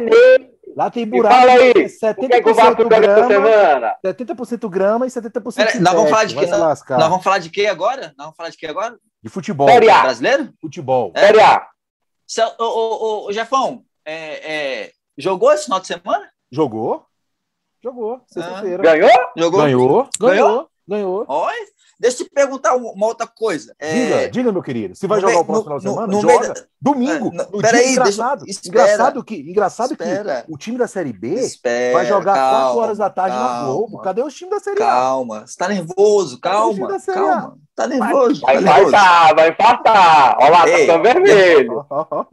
Lá 0.77 0.90
tem 0.90 1.07
buraco. 1.07 1.35
E 1.35 1.38
fala 1.38 1.53
aí, 1.53 1.73
70% 1.73 2.31
é 2.31 2.42
que 2.42 2.51
o 2.51 2.55
Vasco 2.55 2.88
grama, 2.88 3.27
semana? 3.29 3.97
70% 4.05 4.69
grama 4.69 5.07
e 5.07 5.09
70% 5.09 5.55
Pera, 5.55 5.81
nós 5.81 5.95
vamos 5.95 6.11
falar 6.11 6.25
de 6.25 6.35
quê? 6.35 6.47
Nós, 6.47 6.85
nós, 6.88 7.09
vamos 7.09 7.25
falar 7.25 7.38
de 7.38 7.51
quê 7.51 7.66
agora? 7.66 8.03
Nós 8.19 8.27
vamos 8.27 8.37
falar 8.37 8.51
de 8.51 8.57
quê 8.59 8.66
agora? 8.66 8.99
De 9.23 9.31
futebol. 9.31 9.69
Série 9.69 9.88
A. 9.88 10.03
Brasileiro? 10.03 10.53
Futebol. 10.61 11.12
É. 11.14 11.21
Série 11.21 11.40
A. 11.40 11.66
Ô, 12.59 12.64
ô, 12.64 13.27
ô, 13.27 13.33
Jefão, 13.33 13.85
é, 14.05 14.85
é, 14.85 14.92
Jogou 15.19 15.53
esse 15.53 15.65
final 15.65 15.81
de 15.81 15.87
semana? 15.87 16.29
Jogou. 16.51 17.05
Jogou, 17.83 18.21
sexta-feira. 18.27 18.83
Ah. 18.83 18.97
Ganhou? 18.97 19.11
Jogou? 19.37 19.61
Ganhou. 19.61 20.09
Ganhou. 20.19 20.69
Ganhou. 20.89 21.25
Olha, 21.27 21.67
deixa 21.99 22.23
eu 22.23 22.27
te 22.27 22.33
perguntar 22.33 22.77
uma 22.77 23.07
outra 23.07 23.27
coisa. 23.27 23.75
É... 23.79 23.93
Diga, 23.93 24.31
diga, 24.31 24.53
meu 24.53 24.63
querido. 24.63 24.95
Você 24.95 25.07
vai 25.09 25.21
jogar 25.21 25.41
o 25.41 25.45
próximo 25.45 25.65
final 25.65 25.79
de 25.79 25.85
semana? 25.85 26.07
No, 26.07 26.21
joga. 26.21 26.55
Da... 26.55 26.65
Domingo. 26.81 27.33
É, 27.33 27.37
no 27.37 27.61
peraí, 27.61 27.91
engraçado. 27.91 28.45
Deixa... 28.45 28.61
engraçado 28.67 29.25
que, 29.25 29.35
engraçado 29.35 29.97
que 29.97 30.05
o 30.49 30.57
time 30.57 30.79
da 30.79 30.87
Série 30.87 31.13
B 31.13 31.29
espera, 31.35 31.93
vai 31.93 32.07
jogar 32.07 32.35
calma, 32.35 32.65
4 32.67 32.81
horas 32.81 32.99
da 32.99 33.11
tarde 33.11 33.37
calma, 33.37 33.53
na 33.53 33.65
Globo. 33.65 33.99
Cadê 33.99 34.23
os 34.23 34.35
times 34.35 34.55
da 34.55 34.61
Série 34.61 34.83
A? 34.83 34.87
Calma, 34.87 35.47
você 35.47 35.57
tá 35.57 35.69
nervoso, 35.69 36.41
calma. 36.41 36.99
Calma. 37.01 37.59
Tá 37.75 37.87
nervoso. 37.89 38.41
Vai, 38.43 38.55
tá 38.55 38.81
infartar, 38.81 39.35
vai 39.35 39.51
infartar. 39.51 40.37
Olha 40.39 40.51
lá, 40.51 40.61
tá 40.87 40.99
vermelho. 40.99 41.87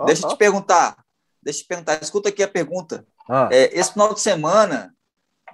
Deixa 0.05 0.25
eu 0.25 0.29
te 0.29 0.37
perguntar. 0.37 1.02
Deixa 1.43 1.59
eu 1.59 1.63
te 1.63 1.67
perguntar, 1.67 2.01
escuta 2.01 2.29
aqui 2.29 2.43
a 2.43 2.47
pergunta. 2.47 3.05
Ah. 3.29 3.49
É, 3.51 3.77
esse 3.77 3.93
final 3.93 4.13
de 4.13 4.19
semana, 4.19 4.93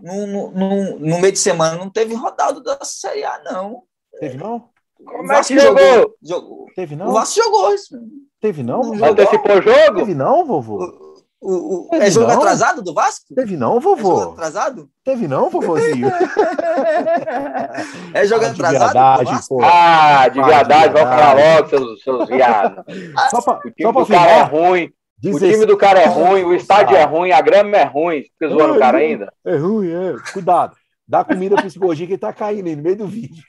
no, 0.01 0.51
no, 0.51 0.99
no, 0.99 1.19
meio 1.19 1.31
de 1.31 1.39
semana, 1.39 1.77
não 1.77 1.89
teve 1.89 2.13
rodada 2.13 2.61
da 2.61 2.79
Série 2.83 3.23
A, 3.23 3.41
não. 3.43 3.83
Teve 4.19 4.37
não? 4.37 4.69
Como 5.03 5.31
é 5.31 5.43
que 5.43 5.59
jogou? 5.59 6.15
jogou? 6.21 6.65
Teve 6.75 6.95
não? 6.95 7.07
O 7.07 7.13
Vasco 7.13 7.41
jogou 7.41 7.73
isso. 7.73 7.97
Teve 8.41 8.63
não? 8.63 8.81
Não 8.81 9.09
antecipou 9.09 9.57
o 9.57 9.61
jogo? 9.61 9.99
Teve 9.99 10.13
não, 10.13 10.45
vovô? 10.45 11.09
O, 11.41 11.89
o, 11.89 11.95
é 11.95 12.11
jogo 12.11 12.27
não? 12.27 12.35
atrasado 12.35 12.81
do 12.81 12.93
Vasco? 12.93 13.33
Teve 13.33 13.55
não, 13.55 13.79
vovô? 13.79 14.11
É 14.11 14.19
jogo 14.19 14.33
atrasado? 14.33 14.89
Teve 15.05 15.25
não, 15.25 15.49
vovôzinho? 15.49 16.09
é 18.13 18.25
jogo 18.25 18.43
ah, 18.43 18.49
atrasado 18.49 18.91
viadagem, 18.91 19.39
pô. 19.47 19.61
Ah, 19.63 20.27
de 20.27 20.41
verdade, 20.41 20.93
vamos 20.93 21.09
falar 21.09 21.33
logo, 21.33 21.69
seus, 21.69 22.03
seus 22.03 22.27
viados. 22.27 22.83
Só 23.29 23.41
pra, 23.41 23.57
o 23.57 23.71
time 23.71 23.83
só 23.83 23.93
pra 23.93 24.01
do 24.01 24.07
cara 24.07 24.31
é 24.31 24.41
ruim. 24.41 24.91
O 25.25 25.37
time 25.37 25.65
do 25.65 25.77
cara 25.77 25.99
é 25.99 26.05
ruim, 26.05 26.43
o 26.43 26.53
estádio 26.53 26.95
é 26.95 27.03
ruim, 27.03 27.31
a 27.31 27.41
grama 27.41 27.75
é 27.75 27.83
ruim. 27.83 28.21
Fica 28.21 28.47
zoando 28.47 28.75
o 28.75 28.79
cara 28.79 28.99
ainda? 28.99 29.33
É 29.45 29.57
ruim, 29.57 29.91
é. 29.91 30.15
Cuidado. 30.31 30.75
Dá 31.05 31.23
comida 31.23 31.55
pro 31.55 31.65
psicologia 31.65 32.05
que 32.05 32.13
ele 32.13 32.19
tá 32.19 32.31
caindo 32.31 32.67
aí 32.67 32.75
no 32.75 32.83
meio 32.83 32.95
do 32.95 33.07
vídeo. 33.07 33.43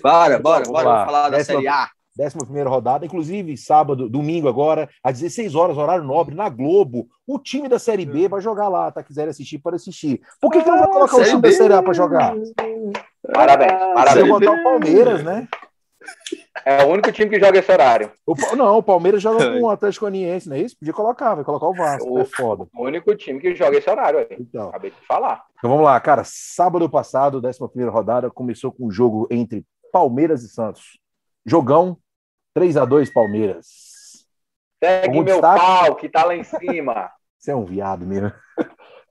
Bora, 0.00 0.38
bora, 0.40 0.64
bora. 0.64 0.84
Vamos 0.84 1.04
falar 1.06 1.28
da 1.28 1.44
Série 1.44 1.66
A. 1.66 1.88
Décima 2.16 2.44
primeira 2.44 2.70
rodada, 2.70 3.06
inclusive 3.06 3.56
sábado, 3.56 4.08
domingo 4.08 4.48
agora, 4.48 4.88
às 5.04 5.20
16 5.20 5.54
horas, 5.54 5.76
horário 5.76 6.02
nobre, 6.04 6.34
na 6.34 6.48
Globo. 6.48 7.06
O 7.26 7.38
time 7.38 7.68
da 7.68 7.78
Série 7.78 8.04
B 8.04 8.28
vai 8.28 8.40
jogar 8.40 8.68
lá, 8.68 8.90
tá? 8.90 9.04
Quiser 9.04 9.28
assistir, 9.28 9.58
pode 9.58 9.76
assistir. 9.76 10.20
Por 10.40 10.50
que, 10.50 10.62
que 10.62 10.68
não 10.68 10.78
vai 10.78 10.88
colocar 10.88 11.16
o 11.16 11.22
time 11.24 11.40
B. 11.40 11.50
da 11.50 11.56
Série 11.56 11.74
A 11.74 11.82
pra 11.82 11.92
jogar? 11.92 12.34
Parabéns, 13.32 13.72
parabéns. 13.94 14.14
Você 14.14 14.24
botar 14.24 14.50
o 14.52 14.62
Palmeiras, 14.64 15.22
né? 15.22 15.48
É 16.64 16.84
o 16.84 16.88
único 16.88 17.10
time 17.12 17.30
que 17.30 17.40
joga 17.40 17.58
esse 17.58 17.70
horário. 17.70 18.12
O, 18.26 18.34
não, 18.56 18.78
o 18.78 18.82
Palmeiras 18.82 19.22
joga 19.22 19.52
com 19.52 19.62
o 19.62 19.70
Atlético 19.70 20.04
Goianiense, 20.04 20.48
não 20.48 20.56
é 20.56 20.60
isso? 20.60 20.76
Podia 20.78 20.92
colocar, 20.92 21.34
vai 21.34 21.44
colocar 21.44 21.66
o 21.66 21.74
Vasco, 21.74 22.10
o, 22.10 22.18
é 22.18 22.24
foda. 22.24 22.66
O 22.74 22.84
único 22.84 23.14
time 23.14 23.40
que 23.40 23.54
joga 23.54 23.78
esse 23.78 23.88
horário 23.88 24.20
aí. 24.20 24.36
Então. 24.38 24.68
Acabei 24.68 24.90
de 24.90 25.06
falar. 25.06 25.44
Então 25.58 25.70
vamos 25.70 25.84
lá, 25.84 25.98
cara. 26.00 26.22
Sábado 26.24 26.88
passado, 26.88 27.40
11 27.44 27.84
rodada, 27.84 28.30
começou 28.30 28.72
com 28.72 28.86
um 28.86 28.90
jogo 28.90 29.26
entre 29.30 29.64
Palmeiras 29.92 30.42
e 30.42 30.48
Santos. 30.48 30.98
Jogão, 31.46 31.96
3 32.54 32.76
a 32.76 32.84
2 32.84 33.10
Palmeiras. 33.12 33.66
Segue 34.82 35.08
Algum 35.08 35.22
meu 35.22 35.34
destaque? 35.34 35.60
pau, 35.60 35.96
que 35.96 36.08
tá 36.08 36.24
lá 36.24 36.36
em 36.36 36.44
cima. 36.44 37.10
Você 37.38 37.52
é 37.52 37.56
um 37.56 37.64
viado 37.64 38.04
mesmo. 38.04 38.32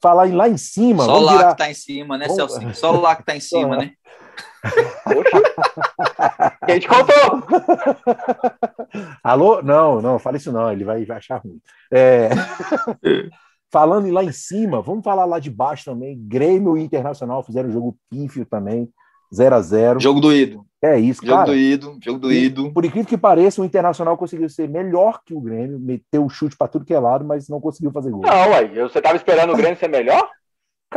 Falar 0.01 0.27
em 0.27 0.35
lá 0.35 0.47
em 0.47 0.57
cima. 0.57 1.03
Só 1.03 1.19
lá 1.19 1.37
virar... 1.37 1.51
que 1.51 1.57
tá 1.57 1.71
em 1.71 1.73
cima, 1.73 2.17
né, 2.17 2.27
vamos... 2.27 2.53
Celso? 2.53 2.75
Só 2.75 2.91
lá 2.91 3.15
que 3.15 3.23
tá 3.23 3.35
em 3.35 3.39
cima, 3.39 3.77
né? 3.77 3.93
Poxa. 5.03 6.55
Quem 6.65 6.79
te 6.79 6.87
contou? 6.87 7.43
Alô? 9.23 9.61
Não, 9.61 10.01
não, 10.01 10.19
fala 10.19 10.37
isso 10.37 10.51
não, 10.51 10.71
ele 10.71 10.83
vai, 10.83 11.05
vai 11.05 11.17
achar 11.17 11.37
ruim. 11.37 11.59
É... 11.91 12.29
Falando 13.71 14.09
lá 14.11 14.23
em 14.23 14.31
cima, 14.31 14.81
vamos 14.81 15.03
falar 15.03 15.25
lá 15.25 15.39
de 15.39 15.49
baixo 15.49 15.85
também. 15.85 16.17
Grêmio 16.17 16.77
e 16.77 16.81
Internacional 16.81 17.43
fizeram 17.43 17.69
um 17.69 17.73
jogo 17.73 17.97
pífio 18.09 18.45
também, 18.45 18.89
0 19.33 19.55
a 19.55 19.61
0 19.61 19.99
Jogo 19.99 20.21
doído. 20.21 20.65
É 20.81 20.97
isso, 20.97 21.21
jogo 21.25 21.33
cara. 21.33 21.47
Jogo 21.47 21.57
doído, 21.57 21.99
jogo 22.01 22.19
doído. 22.19 22.71
Por 22.71 22.85
incrível 22.85 23.09
que 23.09 23.17
pareça, 23.17 23.61
o 23.61 23.65
Internacional 23.65 24.15
conseguiu 24.15 24.47
ser 24.47 24.69
melhor 24.69 25.21
que 25.25 25.33
o 25.33 25.41
Grêmio, 25.41 25.79
meteu 25.79 26.23
o 26.23 26.29
chute 26.29 26.55
para 26.55 26.67
tudo 26.67 26.85
que 26.85 26.93
é 26.93 26.99
lado, 26.99 27.25
mas 27.25 27.49
não 27.49 27.59
conseguiu 27.59 27.91
fazer 27.91 28.11
gol. 28.11 28.21
Não, 28.21 28.51
ué, 28.51 28.67
você 28.67 28.99
estava 28.99 29.17
esperando 29.17 29.53
o 29.53 29.57
Grêmio 29.57 29.77
ser 29.77 29.89
melhor? 29.89 30.29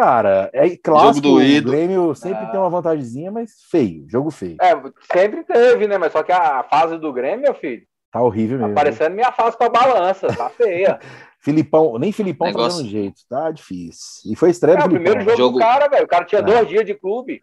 Cara, 0.00 0.48
é 0.54 0.76
clássico, 0.78 1.28
o 1.28 1.62
Grêmio 1.62 2.14
sempre 2.14 2.44
ah. 2.44 2.46
tem 2.46 2.58
uma 2.58 2.70
vantagemzinha, 2.70 3.30
mas 3.30 3.52
feio, 3.70 4.06
jogo 4.08 4.30
feio. 4.30 4.56
É, 4.58 4.72
sempre 5.12 5.44
teve, 5.44 5.86
né? 5.86 5.98
Mas 5.98 6.12
só 6.12 6.22
que 6.22 6.32
a 6.32 6.62
fase 6.62 6.96
do 6.96 7.12
Grêmio, 7.12 7.42
meu 7.42 7.54
filho. 7.54 7.82
Tá 8.10 8.22
horrível 8.22 8.58
mesmo. 8.58 8.74
Tá 8.74 8.80
parecendo 8.80 9.14
minha 9.14 9.30
fase 9.30 9.58
com 9.58 9.64
a 9.64 9.68
balança, 9.68 10.26
tá 10.28 10.48
feia. 10.48 10.98
Filipão, 11.38 11.98
nem 11.98 12.12
Filipão 12.12 12.46
Negócio... 12.46 12.78
tá 12.78 12.82
dando 12.82 12.90
jeito, 12.90 13.20
tá 13.28 13.50
difícil. 13.50 14.32
E 14.32 14.34
foi 14.34 14.48
estreia 14.48 14.76
é, 14.76 14.78
do 14.78 14.86
o 14.86 14.88
primeiro 14.88 15.20
jogo, 15.20 15.36
jogo, 15.36 15.58
do 15.58 15.60
cara, 15.60 15.86
velho. 15.86 16.04
O 16.04 16.08
cara 16.08 16.24
tinha 16.24 16.40
é. 16.40 16.44
dois 16.44 16.66
dias 16.66 16.86
de 16.86 16.94
clube. 16.94 17.38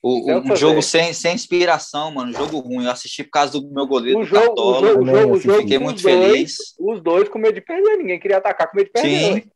O, 0.00 0.30
o 0.30 0.38
um 0.52 0.54
jogo 0.54 0.82
sem, 0.82 1.12
sem 1.12 1.34
inspiração, 1.34 2.12
mano. 2.12 2.32
Jogo 2.32 2.60
ruim. 2.60 2.84
Eu 2.84 2.92
assisti 2.92 3.24
por 3.24 3.30
causa 3.30 3.60
do 3.60 3.72
meu 3.72 3.88
goleiro. 3.88 4.20
O 4.20 4.24
jogo, 4.24 4.60
o 4.60 4.74
jogo, 4.74 5.02
o 5.02 5.06
jogo, 5.06 5.32
o 5.34 5.40
jogo 5.40 5.60
Fiquei 5.62 5.78
muito 5.80 6.00
dois, 6.00 6.14
feliz. 6.14 6.56
Os 6.78 7.02
dois 7.02 7.28
com 7.28 7.40
medo 7.40 7.54
de 7.54 7.60
perder. 7.60 7.96
Ninguém 7.96 8.20
queria 8.20 8.36
atacar 8.36 8.70
com 8.70 8.76
medo 8.76 8.86
de 8.86 8.92
perder. 8.92 9.42
Sim. 9.42 9.50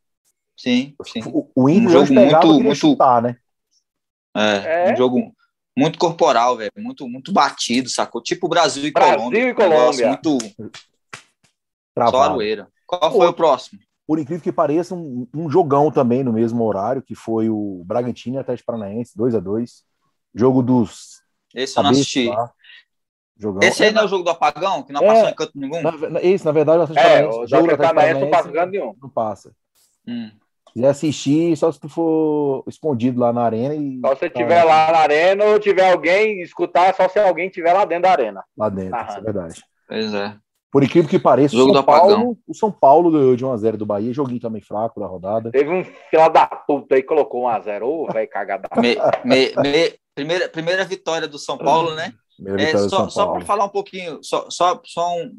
Sim, 0.59 0.93
sim. 1.05 1.21
O, 1.27 1.49
o 1.55 1.69
Inter 1.69 1.87
Um 1.87 1.89
jogo 1.89 2.13
muito- 2.13 2.47
muito- 2.63 2.75
chutar, 2.75 3.21
né? 3.21 3.37
É, 4.35 4.89
É. 4.89 4.93
um 4.93 4.97
jogo 4.97 5.33
muito 5.77 5.97
corporal, 5.97 6.57
velho. 6.57 6.71
Muito, 6.77 7.07
muito 7.07 7.31
batido, 7.31 7.87
sacou? 7.89 8.21
Tipo 8.21 8.49
Brasil 8.49 8.85
e 8.85 8.91
Brasil 8.91 9.15
Colômbia. 9.17 9.39
e 9.39 9.43
um 9.43 9.45
negócio 9.47 9.69
Colômbia. 9.71 10.07
Muito 10.07 10.37
só 10.45 10.69
Travado. 11.95 12.23
aroeira. 12.31 12.67
Qual 12.85 13.09
foi 13.11 13.27
o 13.27 13.33
próximo? 13.33 13.79
Por 14.05 14.19
incrível 14.19 14.43
que 14.43 14.51
pareça, 14.51 14.93
um, 14.95 15.25
um 15.33 15.49
jogão 15.49 15.89
também 15.91 16.23
no 16.25 16.33
mesmo 16.33 16.61
horário, 16.65 17.01
que 17.01 17.15
foi 17.15 17.49
o 17.49 17.81
Bragantino 17.85 18.35
e 18.35 18.39
Atlético 18.39 18.65
Paranaense, 18.67 19.15
2 19.15 19.35
a 19.35 19.39
2 19.39 19.83
Jogo 20.35 20.61
dos 20.61 21.21
Esse 21.55 21.77
eu 21.79 21.83
não 21.83 21.91
assisti. 21.91 22.27
lá. 22.27 22.51
Jogão. 23.37 23.61
Esse 23.65 23.83
aí 23.85 23.91
não 23.93 24.01
é 24.01 24.05
o 24.05 24.07
jogo 24.09 24.23
do 24.25 24.29
apagão, 24.29 24.83
que 24.83 24.91
não 24.91 25.01
É. 25.03 25.07
passou 25.07 25.29
em 25.29 25.33
canto 25.35 25.51
nenhum? 25.55 25.81
Na, 25.81 26.21
esse, 26.21 26.43
na 26.45 26.51
verdade, 26.51 26.79
o 26.79 26.81
Atlético 26.83 27.07
É, 27.07 27.09
Paranaense, 27.13 27.37
o 27.39 27.47
jogo 27.47 27.67
do 27.67 27.73
Atlético 27.73 27.95
Paranaense 27.95 28.19
não 28.21 28.29
passa 28.29 28.43
Paranaense 28.49 28.71
ganho 28.71 28.83
nenhum. 28.85 28.95
não 29.01 29.09
passa. 29.09 29.55
Hum. 30.07 30.31
Se 30.69 30.73
quiser 30.73 30.87
assistir, 30.89 31.57
só 31.57 31.71
se 31.71 31.79
tu 31.79 31.89
for 31.89 32.63
escondido 32.67 33.19
lá 33.19 33.33
na 33.33 33.43
arena 33.43 33.75
e 33.75 33.99
Só 34.01 34.13
se 34.13 34.19
você 34.19 34.25
estiver 34.27 34.63
lá 34.63 34.91
na 34.91 34.97
arena 34.99 35.45
ou 35.45 35.59
tiver 35.59 35.91
alguém, 35.91 36.41
escutar 36.41 36.93
só 36.95 37.07
se 37.09 37.19
alguém 37.19 37.47
estiver 37.47 37.73
lá 37.73 37.85
dentro 37.85 38.03
da 38.03 38.11
arena. 38.11 38.43
lá 38.57 38.69
dentro, 38.69 38.99
isso 39.07 39.17
é 39.17 39.21
verdade. 39.21 39.63
Pois 39.87 40.13
é. 40.13 40.35
Por 40.71 40.83
incrível 40.83 41.09
que 41.09 41.17
pareça, 41.17 41.55
o 41.55 41.73
São. 41.73 41.83
Paulo, 41.83 42.37
o 42.47 42.53
São 42.53 42.71
Paulo 42.71 43.09
ganhou 43.11 43.35
de 43.35 43.43
1x0 43.43 43.75
do 43.75 43.87
Bahia, 43.87 44.13
joguinho 44.13 44.39
também 44.39 44.61
fraco 44.61 44.99
da 44.99 45.07
rodada. 45.07 45.51
Teve 45.51 45.69
um 45.71 45.83
fila 45.83 46.29
da 46.29 46.45
puta 46.45 46.93
aí, 46.93 47.01
colocou 47.01 47.45
1x0. 47.45 47.81
Ô, 47.83 48.05
velho, 48.13 48.29
cagada. 48.29 48.69
Me- 48.79 48.95
me- 49.25 49.53
me- 49.57 49.93
primeira, 50.13 50.47
primeira 50.47 50.85
vitória 50.85 51.27
do 51.27 51.39
São 51.39 51.57
Paulo, 51.57 51.95
né? 51.95 52.13
Primeira 52.37 52.61
É, 52.61 52.65
vitória 52.67 52.85
do 52.85 52.89
só 52.91 53.09
só 53.09 53.27
para 53.27 53.41
falar 53.45 53.65
um 53.65 53.69
pouquinho, 53.69 54.19
só, 54.21 54.45
só, 54.51 54.79
só 54.85 55.15
um, 55.15 55.31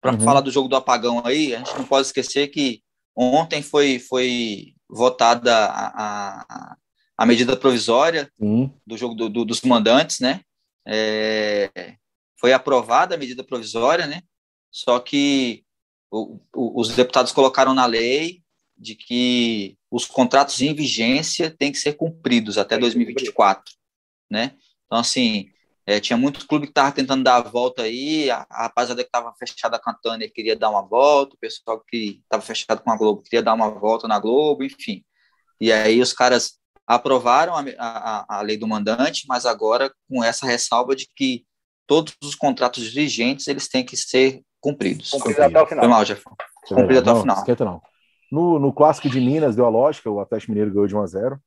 para 0.00 0.12
Uhum. 0.12 0.20
falar 0.20 0.40
do 0.40 0.52
jogo 0.52 0.68
do 0.68 0.76
apagão 0.76 1.20
aí, 1.24 1.52
a 1.52 1.58
gente 1.58 1.76
não 1.76 1.84
pode 1.84 2.06
esquecer 2.06 2.46
que 2.46 2.80
ontem 3.16 3.62
foi, 3.62 3.98
foi 3.98 4.66
votada 4.88 5.54
a, 5.66 6.42
a, 6.72 6.76
a 7.18 7.26
medida 7.26 7.56
provisória 7.56 8.30
Sim, 8.38 8.72
do 8.86 8.96
jogo 8.96 9.14
do- 9.14 9.28
do- 9.28 9.44
dos 9.44 9.60
mandantes, 9.62 10.20
né? 10.20 10.40
É, 10.86 11.96
foi 12.38 12.52
aprovada 12.52 13.14
a 13.14 13.18
medida 13.18 13.42
provisória, 13.42 14.06
né? 14.06 14.22
Só 14.70 14.98
que 15.00 15.64
o- 16.10 16.38
o- 16.54 16.80
os 16.80 16.94
deputados 16.94 17.32
colocaram 17.32 17.74
na 17.74 17.86
lei 17.86 18.42
de 18.76 18.94
que 18.94 19.76
os 19.90 20.04
contratos 20.04 20.60
em 20.60 20.74
vigência 20.74 21.50
têm 21.50 21.72
que 21.72 21.78
ser 21.78 21.94
cumpridos 21.94 22.58
até 22.58 22.76
Tem 22.76 22.78
que 22.78 22.82
2024, 22.82 23.72
né? 24.30 24.54
Então, 24.84 24.98
assim, 24.98 25.50
é, 25.86 26.00
tinha 26.00 26.16
muito 26.16 26.46
clube 26.48 26.66
que 26.66 26.72
estava 26.72 26.90
tentando 26.92 27.22
dar 27.22 27.36
a 27.36 27.40
volta 27.42 27.82
aí, 27.82 28.28
a, 28.30 28.44
a 28.50 28.62
rapaziada 28.64 29.02
que 29.02 29.08
estava 29.08 29.32
fechada 29.38 29.78
cantando 29.78 30.24
e 30.24 30.28
queria 30.30 30.56
dar 30.56 30.70
uma 30.70 30.82
volta, 30.82 31.34
o 31.34 31.38
pessoal 31.38 31.80
que 31.86 32.20
estava 32.24 32.42
fechado 32.42 32.82
com 32.82 32.90
a 32.90 32.96
Globo 32.96 33.22
queria 33.22 33.42
dar 33.42 33.54
uma 33.54 33.70
volta 33.70 34.08
na 34.08 34.18
Globo, 34.18 34.64
enfim. 34.64 35.04
E 35.60 35.72
aí 35.72 36.00
os 36.00 36.12
caras 36.12 36.58
aprovaram 36.86 37.54
a, 37.54 37.64
a, 37.78 38.38
a 38.38 38.42
lei 38.42 38.56
do 38.56 38.66
mandante, 38.66 39.24
mas 39.28 39.46
agora 39.46 39.92
com 40.08 40.22
essa 40.22 40.44
ressalva 40.46 40.94
de 40.94 41.08
que 41.14 41.44
todos 41.86 42.14
os 42.22 42.34
contratos 42.34 42.92
vigentes 42.92 43.46
eles 43.46 43.68
têm 43.68 43.84
que 43.84 43.96
ser 43.96 44.42
cumpridos. 44.60 45.10
Cumprido 45.10 45.42
até 45.42 45.62
o 45.62 45.66
Foi 45.66 45.76
final. 45.76 45.88
mal, 45.88 46.04
Jefferson. 46.04 46.34
até 46.64 46.74
o 46.74 47.04
Não, 47.04 47.20
final. 47.20 47.36
esquenta 47.38 47.64
não. 47.64 47.80
No, 48.30 48.58
no 48.58 48.72
clássico 48.72 49.08
de 49.08 49.20
Minas, 49.20 49.54
deu 49.54 49.64
a 49.66 49.68
lógica, 49.68 50.10
o 50.10 50.18
Atlético 50.18 50.50
Mineiro 50.50 50.72
ganhou 50.72 50.88
de 50.88 50.96
1x0. 50.96 51.38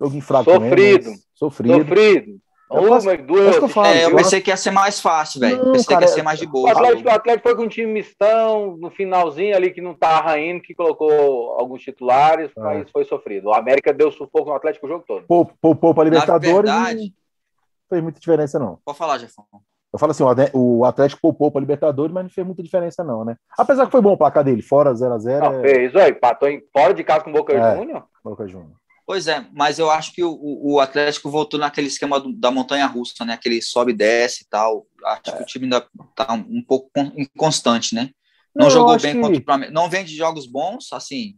Joguinho 0.00 0.22
fraco 0.22 0.44
também, 0.50 0.68
Sofrido. 0.70 1.10
mas 1.10 1.24
Sofrido. 1.34 1.78
Sofrido. 1.78 2.40
Eu 2.70 2.92
Ô, 2.92 3.00
que 3.00 3.64
eu 3.64 3.68
falo, 3.68 3.86
É, 3.86 4.04
eu 4.04 4.14
pensei 4.14 4.40
que 4.42 4.50
ia 4.50 4.56
ser 4.56 4.70
mais 4.70 5.00
fácil, 5.00 5.40
velho. 5.40 5.72
Pensei 5.72 5.86
cara, 5.86 6.04
que 6.04 6.10
ia 6.10 6.14
ser 6.14 6.22
mais 6.22 6.38
de 6.38 6.44
O 6.46 6.50
boa. 6.50 6.70
Atlético, 6.70 7.08
o 7.08 7.12
Atlético 7.12 7.48
foi 7.48 7.56
com 7.56 7.62
um 7.62 7.68
time 7.68 7.90
mistão, 7.90 8.76
no 8.76 8.90
finalzinho 8.90 9.56
ali 9.56 9.70
que 9.70 9.80
não 9.80 9.94
tá 9.94 10.10
arranhando, 10.18 10.60
que 10.60 10.74
colocou 10.74 11.52
alguns 11.58 11.80
titulares, 11.82 12.50
É. 12.56 12.60
mas 12.60 12.90
foi 12.90 13.04
sofrido. 13.04 13.48
O 13.48 13.54
América 13.54 13.92
deu 13.92 14.12
sufoco 14.12 14.50
no 14.50 14.54
Atlético 14.54 14.84
o 14.86 14.88
jogo 14.88 15.04
todo. 15.06 15.24
Pou- 15.26 15.50
Poupou 15.60 15.94
para 15.94 16.04
Libertadores 16.04 16.52
verdade- 16.70 17.00
não 17.00 17.88
fez 17.88 18.02
muita 18.02 18.20
diferença, 18.20 18.58
não. 18.58 18.78
Pode 18.84 18.98
falar, 18.98 19.16
Jefferson. 19.16 19.44
Eu 19.90 19.98
falo 19.98 20.10
assim, 20.12 20.22
o 20.52 20.80
o 20.80 20.84
Atlético 20.84 21.22
poupou 21.22 21.50
para 21.50 21.60
Libertadores, 21.62 22.12
mas 22.12 22.24
não 22.24 22.30
fez 22.30 22.46
muita 22.46 22.62
diferença, 22.62 23.02
não, 23.02 23.24
né? 23.24 23.36
Apesar 23.56 23.86
que 23.86 23.92
foi 23.92 24.02
bom 24.02 24.12
o 24.12 24.18
placar 24.18 24.44
dele, 24.44 24.60
fora 24.60 24.92
0x0, 24.92 25.40
Não, 25.40 25.60
é 25.60 25.62
fez, 25.62 25.94
ó, 25.96 26.06
empatou 26.06 26.46
em, 26.50 26.62
fora 26.70 26.92
de 26.92 27.02
casa 27.02 27.24
com 27.24 27.30
o 27.30 27.32
Boca 27.32 27.54
É. 27.54 27.76
Juniors. 27.76 28.04
Boca 28.22 28.46
Juniors. 28.46 28.76
Pois 29.08 29.26
é, 29.26 29.42
mas 29.54 29.78
eu 29.78 29.90
acho 29.90 30.12
que 30.12 30.22
o, 30.22 30.38
o- 30.38 30.80
Atlético 30.80 31.30
voltou 31.30 31.58
naquele 31.58 31.86
esquema 31.86 32.20
do- 32.20 32.30
da 32.30 32.50
montanha 32.50 32.84
russa, 32.84 33.24
né? 33.24 33.32
Aquele 33.32 33.62
sobe 33.62 33.92
e 33.92 33.94
desce 33.96 34.44
e 34.44 34.46
tal. 34.50 34.86
Acho 35.02 35.34
que 35.34 35.42
o 35.42 35.46
time 35.46 35.64
ainda 35.64 35.88
tá 36.14 36.34
um, 36.34 36.58
um 36.58 36.62
pouco 36.62 36.90
con- 36.94 37.12
inconstante, 37.16 37.94
né? 37.94 38.10
Não, 38.54 38.66
Não, 38.66 38.70
jogou 38.70 39.00
bem 39.00 39.14
que- 39.14 39.20
contra 39.42 39.68
o. 39.68 39.70
Não 39.72 39.88
vem 39.88 40.04
de 40.04 40.14
jogos 40.14 40.46
bons, 40.46 40.92
assim, 40.92 41.36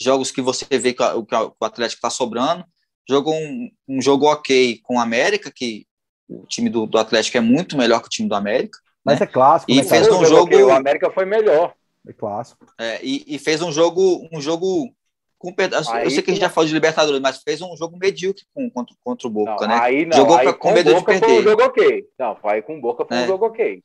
jogos 0.00 0.30
que 0.30 0.40
você 0.40 0.64
vê 0.78 0.92
que, 0.92 1.02
o, 1.02 1.26
que 1.26 1.34
o 1.34 1.54
Atlético 1.64 2.00
tá 2.02 2.08
sobrando. 2.08 2.64
Jogou 3.10 3.34
um, 3.34 3.68
um 3.88 4.00
jogo 4.00 4.26
ok 4.26 4.78
com 4.84 4.94
o 4.96 5.00
América, 5.00 5.50
que 5.52 5.86
o 6.28 6.46
time 6.46 6.70
do, 6.70 6.86
do 6.86 6.98
Atlético 6.98 7.36
é 7.36 7.40
muito 7.40 7.76
melhor 7.76 7.98
que 8.00 8.06
o 8.06 8.10
time 8.10 8.28
do 8.28 8.36
América. 8.36 8.78
Mas 9.04 9.18
né? 9.18 9.24
é 9.24 9.26
clássico, 9.26 9.72
E 9.72 9.78
né, 9.78 9.82
fez 9.82 10.06
um 10.06 10.24
jogo- 10.24 10.56
O 10.56 10.70
América 10.70 11.10
foi 11.10 11.24
melhor. 11.24 11.74
É 12.06 12.12
clássico. 12.12 12.64
É, 12.78 13.04
e, 13.04 13.24
e 13.26 13.38
fez 13.40 13.60
um 13.60 13.72
jogo, 13.72 14.28
um 14.32 14.40
jogo 14.40 14.94
com 15.38 15.52
peda- 15.52 15.80
Aí 15.92 16.04
Eu 16.04 16.10
sei 16.10 16.22
que 16.22 16.30
a 16.30 16.34
gente 16.34 16.42
já 16.42 16.50
falou 16.50 16.66
de 16.66 16.74
Libertadores, 16.74 17.20
mas 17.20 17.40
fez 17.42 17.62
um 17.62 17.76
jogo 17.76 17.96
medíocre 17.96 18.42
com, 18.52 18.68
contra, 18.70 18.94
contra 19.04 19.28
o 19.28 19.30
Boca, 19.30 19.52
Não, 19.66 19.68
né? 19.68 19.78
Aí 19.80 20.04
não, 20.04 20.16
Jogou 20.16 20.36
aí 20.36 20.44
pra- 20.44 20.52
com 20.54 20.58
com 20.68 20.74
medo 20.74 20.88
de 20.88 20.94
Boca 20.96 21.12
foi 21.12 21.20
perder. 21.20 21.38
um 21.38 21.42
jogo 21.42 21.62
ok. 21.62 22.04
Não, 22.18 22.38
aí 22.44 22.62
com 22.62 22.80
Boca 22.80 23.04
foi 23.06 23.16
um 23.16 23.20
É. 23.20 23.26
jogo 23.26 23.46
ok. 23.46 23.82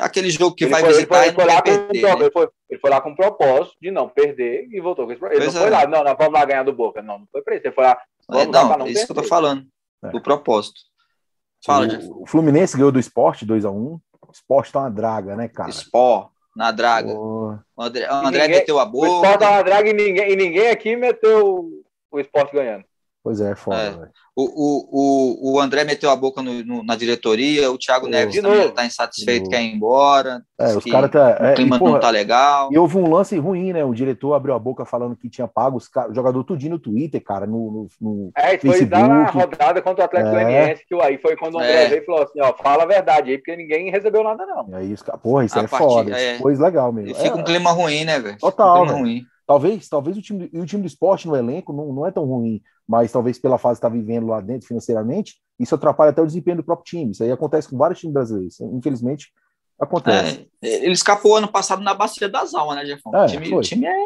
Aquele 0.00 0.28
jogo 0.30 0.54
que 0.56 0.64
ele, 0.64 0.70
vai 0.72 0.80
foi, 0.80 0.88
ele, 0.90 0.96
visitar 0.96 1.14
foi, 1.16 1.24
e 1.24 1.28
ele, 1.28 1.34
foi 1.36 1.44
não 1.44 1.54
lá 1.54 1.56
com, 1.60 1.64
perder, 1.64 2.00
pro- 2.00 2.18
né? 2.18 2.24
ele, 2.24 2.30
foi, 2.32 2.48
ele 2.70 2.80
foi 2.80 2.90
lá 2.90 3.00
com 3.00 3.10
o 3.10 3.16
propósito 3.16 3.76
de 3.80 3.90
não 3.92 4.08
perder 4.08 4.66
e 4.70 4.80
voltou 4.80 5.06
com 5.06 5.12
esse 5.12 5.24
Ele 5.24 5.36
Pois 5.36 5.54
não 5.54 5.60
foi 5.60 5.68
é. 5.68 5.72
lá, 5.72 5.86
não, 5.86 6.02
nós 6.04 6.16
vamos 6.18 6.32
lá 6.32 6.44
ganhar 6.44 6.62
do 6.64 6.72
Boca. 6.72 7.00
Não, 7.02 7.18
não 7.20 7.26
foi 7.30 7.42
pra 7.42 7.54
isso. 7.56 7.66
Ele 7.66 7.74
foi 7.74 7.84
lá, 7.84 7.92
É, 7.92 7.96
vamos 8.28 8.46
lá 8.54 8.60
pra 8.60 8.70
não, 8.70 8.78
não 8.78 8.86
é 8.86 8.90
isso 8.90 9.06
que 9.06 9.12
eu 9.12 9.14
tô 9.14 9.20
perder. 9.22 9.28
falando, 9.28 9.64
É. 10.04 10.08
do 10.10 10.20
propósito. 10.20 10.80
Fala. 11.64 11.86
O, 11.86 12.22
o 12.22 12.26
Fluminense 12.26 12.76
ganhou 12.76 12.90
do 12.92 12.98
Esporte 12.98 13.46
2x1. 13.46 14.00
O 14.26 14.32
Esporte 14.32 14.72
tá 14.72 14.80
uma 14.80 14.90
draga, 14.90 15.36
né, 15.36 15.48
cara? 15.48 15.70
Sport, 15.70 16.28
na 16.54 16.70
draga. 16.70 17.12
Pô, 17.12 17.58
O 17.76 17.82
André, 17.82 18.08
o 18.08 18.14
André 18.14 18.42
ninguém- 18.42 18.58
meteu 18.60 18.78
a 18.78 18.84
O 18.84 18.86
boca. 18.86 19.38
tá 19.38 19.50
uma 19.50 19.62
draga 19.62 19.88
e 19.88 19.92
ninguém, 19.92 20.30
e 20.32 20.36
ninguém 20.36 20.68
aqui 20.70 20.94
meteu 20.96 21.68
o 22.10 22.20
esporte 22.20 22.52
ganhando. 22.54 22.84
Pois 23.24 23.40
é, 23.40 23.56
foda, 23.56 23.76
É. 23.78 23.90
velho. 23.90 24.10
O, 24.36 24.42
o, 24.42 25.52
o, 25.52 25.52
o 25.54 25.60
André 25.60 25.82
meteu 25.84 26.10
a 26.10 26.16
boca 26.16 26.42
no- 26.42 26.62
no- 26.64 26.84
na 26.84 26.94
diretoria. 26.96 27.70
O 27.70 27.78
Thiago. 27.78 28.06
Neves 28.06 28.42
também 28.42 28.66
está 28.66 28.84
insatisfeito, 28.84 29.44
De 29.44 29.50
quer 29.50 29.62
ir 29.62 29.74
embora. 29.74 30.42
É, 30.60 30.76
os 30.76 30.84
que 30.84 30.90
caras 30.90 31.10
tá. 31.10 31.38
O 31.40 31.44
É, 31.46 31.54
clima 31.54 31.76
e, 31.76 31.78
porra, 31.78 31.92
não 31.92 32.00
tá 32.00 32.10
legal. 32.10 32.68
e 32.70 32.76
houve 32.76 32.98
um 32.98 33.08
lance 33.08 33.38
ruim, 33.38 33.72
né? 33.72 33.82
O 33.84 33.94
diretor 33.94 34.34
abriu 34.34 34.52
a 34.54 34.58
boca 34.58 34.84
falando 34.84 35.16
que 35.16 35.30
tinha 35.30 35.48
pago 35.48 35.78
os 35.78 35.88
ca- 35.88 36.08
o 36.10 36.14
jogador 36.14 36.44
tudinho 36.44 36.72
no 36.72 36.78
Twitter, 36.78 37.22
cara, 37.24 37.46
no, 37.46 37.70
no, 37.70 37.88
no- 37.98 38.30
É, 38.36 38.56
isso 38.56 38.66
foi 38.66 38.84
na 38.84 39.24
rodada 39.26 39.80
contra 39.80 40.02
o 40.02 40.04
Atlético 40.04 40.36
É. 40.36 40.44
Goianiense, 40.44 40.84
que 40.86 40.94
aí 41.00 41.16
foi 41.16 41.34
quando 41.36 41.54
o 41.54 41.58
André 41.60 41.84
É. 41.84 41.88
veio 41.88 42.02
e 42.02 42.04
falou 42.04 42.22
assim, 42.24 42.40
ó, 42.42 42.52
fala 42.62 42.82
a 42.82 42.86
verdade 42.86 43.30
aí, 43.30 43.38
porque 43.38 43.56
ninguém 43.56 43.90
recebeu 43.90 44.22
nada 44.22 44.44
não. 44.44 44.68
E 44.68 44.74
aí, 44.74 44.92
os 44.92 45.00
caras, 45.00 45.22
porra, 45.22 45.44
isso 45.46 45.58
A 45.58 45.62
é 45.62 45.66
partir- 45.66 45.86
foda. 45.86 46.10
é. 46.20 46.32
Isso 46.34 46.42
foi 46.42 46.54
legal 46.56 46.92
mesmo. 46.92 47.10
E 47.12 47.14
fica 47.14 47.38
É, 47.38 47.40
um 47.40 47.44
clima 47.44 47.70
ruim, 47.70 48.04
né, 48.04 48.18
velho? 48.20 48.34
Fica 48.34 48.50
Total, 48.50 48.82
Um 48.82 48.84
clima 48.86 48.98
ruim. 49.00 49.22
Talvez, 49.46 49.88
talvez 49.88 50.16
o 50.16 50.22
time, 50.22 50.48
e 50.52 50.58
o 50.58 50.66
time 50.66 50.82
do 50.82 50.88
esporte 50.88 51.28
no 51.28 51.36
elenco 51.36 51.72
não, 51.72 51.92
não 51.92 52.06
é 52.06 52.10
tão 52.10 52.24
ruim, 52.24 52.62
mas 52.88 53.12
talvez 53.12 53.38
pela 53.38 53.58
fase 53.58 53.78
que 53.78 53.86
está 53.86 53.88
vivendo 53.88 54.26
lá 54.26 54.40
dentro 54.40 54.66
financeiramente, 54.66 55.36
isso 55.58 55.74
atrapalha 55.74 56.10
até 56.10 56.22
o 56.22 56.26
desempenho 56.26 56.58
do 56.58 56.64
próprio 56.64 56.86
time. 56.86 57.12
Isso 57.12 57.22
aí 57.22 57.30
acontece 57.30 57.68
com 57.68 57.76
vários 57.76 58.00
times 58.00 58.14
brasileiros. 58.14 58.60
Infelizmente, 58.60 59.32
acontece. 59.78 60.48
É, 60.62 60.84
ele 60.84 60.92
escapou 60.92 61.36
ano 61.36 61.48
passado 61.48 61.82
na 61.82 61.94
bacia 61.94 62.28
das 62.28 62.54
almas, 62.54 62.76
né, 62.76 62.86
Jefão? 62.86 63.14
É, 63.14 63.24
o, 63.24 63.28
time, 63.28 63.54
o 63.54 63.60
time 63.60 63.86
é 63.86 63.96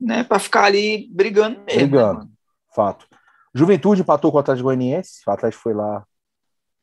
né, 0.00 0.24
para 0.24 0.38
ficar 0.38 0.64
ali 0.64 1.08
brigando 1.12 1.60
mesmo. 1.66 1.80
Brigando. 1.80 2.20
né? 2.20 2.26
Fato. 2.74 3.06
Juventude 3.54 4.00
empatou 4.00 4.30
com 4.30 4.38
o 4.38 4.40
Atlético 4.40 4.64
Goianiense. 4.64 5.20
O 5.26 5.30
Atlético 5.30 5.62
foi 5.62 5.74
lá 5.74 6.04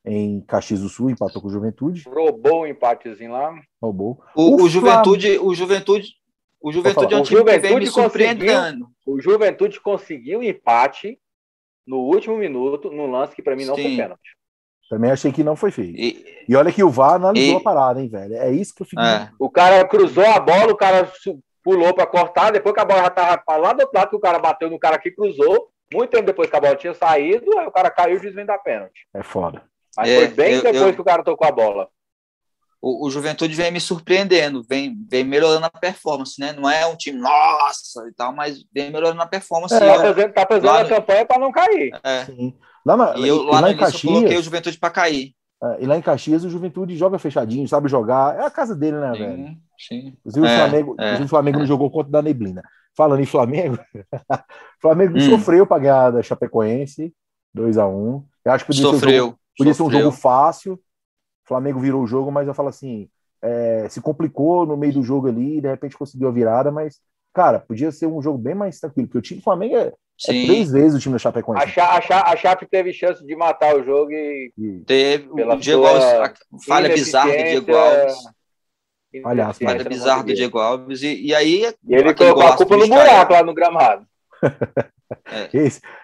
em 0.06 0.42
Caxias 0.42 0.82
do 0.82 0.90
Sul, 0.90 1.10
empatou 1.10 1.42
com 1.42 1.48
o 1.48 1.52
Juventude, 1.52 2.04
Roubou 2.08 2.62
um 2.62 2.68
empatezinho 2.68 3.32
lá. 3.32 3.54
roubou. 3.82 4.22
O, 4.36 4.62
O 4.62 4.64
o 4.64 4.70
Juventude, 4.70 5.38
o 5.40 5.54
Juventude, 5.54 6.14
o 6.62 6.72
Juventude 6.72 7.14
é 7.14 7.18
um 7.18 7.22
O 7.22 7.24
time 7.24 7.40
que 7.44 7.46
vem 7.46 7.60
me 7.60 7.86
Juventude 7.86 7.88
surpreendendo. 7.92 8.88
O 9.06 9.22
Juventude 9.22 9.80
conseguiu 9.80 10.42
empate 10.44 11.20
no 11.86 11.98
último 12.00 12.38
minuto, 12.38 12.92
num 12.92 13.10
lance 13.10 13.36
que 13.36 13.42
pra 13.42 13.56
mim 13.56 13.66
não 13.66 13.76
foi 13.76 13.84
Sim. 13.84 13.98
pênalti. 13.98 14.36
Também 14.90 15.12
achei 15.12 15.32
que 15.32 15.44
não 15.44 15.56
foi 15.56 15.70
feio. 15.72 15.96
E, 15.98 16.26
E 16.48 16.56
olha 16.56 16.72
que 16.72 16.82
o 16.84 16.90
VAR 16.90 17.16
analisou 17.16 17.56
E- 17.56 17.58
a 17.58 17.64
parada, 17.64 18.02
hein, 18.02 18.08
velho? 18.08 18.36
É 18.36 18.50
isso 18.52 18.74
que 18.74 18.82
eu 18.82 18.86
fico. 18.86 19.02
é, 19.02 19.30
O 19.38 19.50
cara 19.50 19.86
cruzou 19.86 20.26
a 20.26 20.40
bola, 20.40 20.72
o 20.72 20.78
cara 20.78 21.12
pulou 21.64 21.94
pra 21.94 22.06
cortar, 22.06 22.52
depois 22.52 22.74
que 22.74 22.80
a 22.80 22.86
bola 22.86 23.02
já 23.04 23.10
tava 23.10 23.58
lá 23.58 23.74
do 23.74 23.82
outro 23.82 23.98
lado, 23.98 24.10
que 24.10 24.16
o 24.16 24.20
cara 24.20 24.40
bateu 24.40 24.70
no 24.70 24.80
cara 24.80 24.98
que 24.98 25.12
cruzou, 25.12 25.70
muito 25.94 26.10
tempo 26.12 26.24
depois 26.26 26.50
que 26.50 26.56
a 26.56 26.60
bola 26.62 26.76
tinha 26.78 26.94
saído, 26.94 27.58
aí 27.60 27.68
o 27.68 27.72
cara 27.72 27.90
caiu 27.92 28.16
e 28.16 28.18
o 28.18 28.22
juiz 28.22 28.34
vem 28.34 28.46
dar 28.46 28.58
pênalti. 28.60 29.06
É 29.14 29.22
foda. 29.24 29.62
Mas 29.98 30.10
É, 30.10 30.16
foi 30.16 30.28
bem 30.30 30.54
eu- 30.56 30.62
depois 30.64 30.82
eu- 30.84 30.94
que 30.94 31.02
o 31.02 31.06
cara 31.06 31.24
tocou 31.24 31.46
a 31.48 31.52
bola. 31.52 31.90
O, 32.82 33.08
o 33.08 33.10
Juventude 33.10 33.56
vem 33.56 33.72
me 33.72 33.80
surpreendendo, 33.80 34.64
vem, 34.70 34.96
vem 35.10 35.24
melhorando 35.24 35.66
a 35.66 35.70
performance, 35.70 36.40
né? 36.40 36.54
Não 36.54 36.70
é 36.70 36.86
um 36.86 36.96
time, 36.96 37.20
nossa, 37.20 38.08
e 38.08 38.14
tal, 38.14 38.34
mas 38.34 38.64
vem 38.74 38.92
melhorando 38.92 39.22
a 39.22 39.26
performance. 39.28 39.74
É, 39.74 39.80
Tá 39.80 39.86
eu- 39.86 40.02
fazendo, 40.14 40.34
tá 40.34 40.46
fazendo 40.48 40.66
lá 40.66 40.80
a 40.80 40.84
no- 40.84 40.90
campanha 40.90 41.26
pra 41.26 41.40
não 41.40 41.52
cair. 41.52 42.00
é, 42.04 42.26
Sim. 42.26 42.54
Lá, 42.86 43.18
e 43.18 43.28
eu, 43.28 43.44
lá, 43.44 43.60
e 43.60 43.62
lá 43.64 43.72
em 43.72 43.78
Caxias, 43.78 44.04
eu 44.04 44.10
coloquei 44.14 44.38
o 44.38 44.44
Juventude 44.44 44.78
para 44.78 44.90
cair. 44.90 45.34
É, 45.62 45.84
e 45.84 45.86
lá 45.86 45.98
em 45.98 46.02
Caxias 46.02 46.46
o 46.46 46.50
Juventude 46.50 46.96
joga 46.96 47.20
fechadinho, 47.20 47.68
sabe 47.68 47.90
jogar. 47.90 48.40
É 48.40 48.46
a 48.46 48.52
casa 48.52 48.76
dele, 48.76 48.98
né, 48.98 49.12
sim, 49.12 49.20
velho? 49.20 49.58
Sim. 49.78 50.18
Inclusive 50.20 50.48
é, 50.48 50.50
o 50.54 50.56
Flamengo, 50.58 50.96
é, 51.00 51.22
o 51.22 51.28
Flamengo 51.28 51.58
é. 51.58 51.60
não 51.62 51.68
jogou 51.68 51.90
contra 51.92 52.12
da 52.12 52.22
Neblina. 52.22 52.64
Falando 52.96 53.20
em 53.22 53.26
Flamengo, 53.26 53.78
Flamengo 54.82 55.18
hum. 55.18 55.22
sofreu 55.22 55.68
para 55.68 55.80
ganhar 55.82 56.12
da 56.12 56.24
Chapecoense, 56.24 57.14
2 57.54 57.78
a 57.78 57.88
1 57.88 57.92
um. 57.92 58.24
Eu 58.46 58.52
acho 58.52 58.64
que 58.66 58.70
podia, 58.70 58.84
sofreu, 58.84 59.00
ser, 59.00 59.08
um 59.08 59.18
jogo, 59.26 59.40
podia 59.58 59.74
ser 59.74 59.84
um 59.84 59.92
jogo 59.92 60.12
fácil. 60.12 60.80
O 61.48 61.50
Flamengo 61.50 61.80
virou 61.80 62.04
o 62.04 62.08
jogo, 62.08 62.30
mas 62.30 62.46
eu 62.46 62.54
falo 62.54 62.68
assim, 62.68 63.08
é, 63.42 63.88
se 63.90 64.02
complicou 64.02 64.66
no 64.66 64.76
meio 64.76 64.92
do 64.92 65.02
jogo 65.02 65.30
ali, 65.30 65.62
de 65.62 65.70
repente 65.70 65.98
conseguiu 65.98 66.28
a 66.28 66.32
virada, 66.32 66.70
mas, 66.72 67.00
cara, 67.34 67.58
podia 67.58 67.90
ser 67.90 68.06
um 68.06 68.22
jogo 68.22 68.38
bem 68.38 68.54
mais 68.54 68.82
tranquilo, 68.82 69.08
porque 69.08 69.18
o 69.18 69.22
time 69.22 69.40
do 69.40 69.44
Flamengo 69.46 69.78
é, 69.78 69.94
é 70.28 70.46
três 70.46 70.70
vezes 70.70 70.98
o 70.98 71.00
time 71.00 71.14
da 71.14 71.20
Chapecoense. 71.20 71.64
A, 71.64 71.68
Cha, 72.02 72.18
a, 72.18 72.32
a 72.34 72.36
Chape 72.36 72.66
teve 72.66 72.92
chance 72.92 73.26
de 73.26 73.34
matar 73.34 73.78
o 73.78 73.84
jogo 73.86 74.12
e. 74.12 74.52
Teve. 74.86 75.30
Pela 75.34 75.56
o 75.56 75.58
Diego 75.58 75.86
Alves, 75.86 76.34
falha 76.66 76.90
bizarra 76.90 77.32
do 77.32 77.44
Diego 77.44 77.76
Alves. 77.76 78.18
Aliás, 79.24 79.58
falha 79.58 79.84
bizarra 79.86 80.24
do 80.26 80.34
Diego 80.34 80.60
Alves. 80.60 81.02
E, 81.02 81.28
e 81.28 81.34
aí. 81.34 81.74
E 81.88 81.96
ele 81.96 82.14
colocou 82.14 82.44
a 82.44 82.58
culpa 82.58 82.76
no 82.76 82.88
buraco 82.90 83.32
lá 83.32 83.42
no 83.42 83.54
gramado. 83.54 84.06
é. 85.32 85.50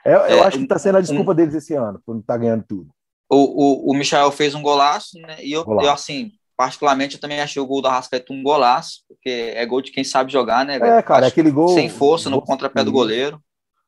É, 0.06 0.14
eu 0.14 0.20
é, 0.20 0.40
acho 0.42 0.58
que 0.58 0.64
está 0.64 0.80
sendo 0.80 1.00
a 1.00 1.02
desculpa 1.02 1.32
um, 1.32 1.36
deles 1.36 1.54
esse 1.54 1.74
ano, 1.74 2.00
por 2.06 2.14
não 2.14 2.22
estar 2.22 2.36
tá 2.36 2.40
ganhando 2.40 2.64
tudo. 2.66 2.90
O, 3.34 3.90
o, 3.90 3.92
o 3.92 3.94
Michel 3.94 4.32
fez 4.32 4.56
um 4.56 4.62
golaço, 4.62 5.18
né? 5.20 5.38
E 5.42 5.52
eu, 5.52 5.66
eu 5.68 5.92
assim, 5.92 6.32
particularmente, 6.56 7.16
eu 7.16 7.22
também 7.22 7.42
achei 7.42 7.62
o 7.62 7.66
gol 7.66 7.82
do 7.82 7.88
Arrascaeta 7.88 8.32
um 8.32 8.44
golaço, 8.44 9.02
porque 9.08 9.54
é 9.56 9.66
gol 9.66 9.82
de 9.82 9.92
quem 9.92 10.04
sabe 10.04 10.32
jogar, 10.32 10.66
né? 10.66 10.76
É, 10.76 11.02
cara, 11.02 11.28
aquele 11.28 11.52
gol. 11.52 11.70
Sem 11.70 11.90
força 11.90 12.30
no 12.30 12.42
contrapé 12.42 12.84
do 12.84 12.92
goleiro. 12.92 13.42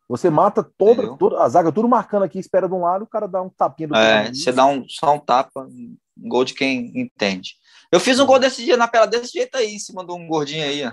Você 0.08 0.30
mata 0.30 0.64
toda, 0.64 1.18
toda 1.18 1.42
a 1.42 1.50
zaga, 1.50 1.72
tudo 1.72 1.88
marcando 1.88 2.24
aqui, 2.24 2.38
espera 2.38 2.68
de 2.68 2.74
um 2.76 2.82
lado, 2.82 3.04
o 3.04 3.08
cara 3.08 3.28
dá 3.28 3.42
um 3.42 3.50
tapinha 3.50 3.88
do 3.88 3.96
É, 3.96 4.32
você 4.32 4.52
dá 4.52 4.66
um, 4.66 4.86
só 4.88 5.16
um 5.16 5.20
tapa, 5.20 5.62
um 5.62 5.98
gol 6.30 6.46
de 6.46 6.54
quem 6.54 6.92
entende. 6.96 7.56
Eu 7.92 8.00
fiz 8.00 8.20
um 8.20 8.26
gol 8.26 8.38
desse 8.38 8.64
dia 8.64 8.78
na 8.78 8.88
pela 8.88 9.08
desse 9.08 9.34
jeito 9.34 9.58
aí, 9.58 9.74
em 9.74 9.80
cima 9.80 10.06
de 10.06 10.12
um 10.12 10.28
gordinho 10.28 10.64
aí, 10.64 10.86
ó. 10.86 10.92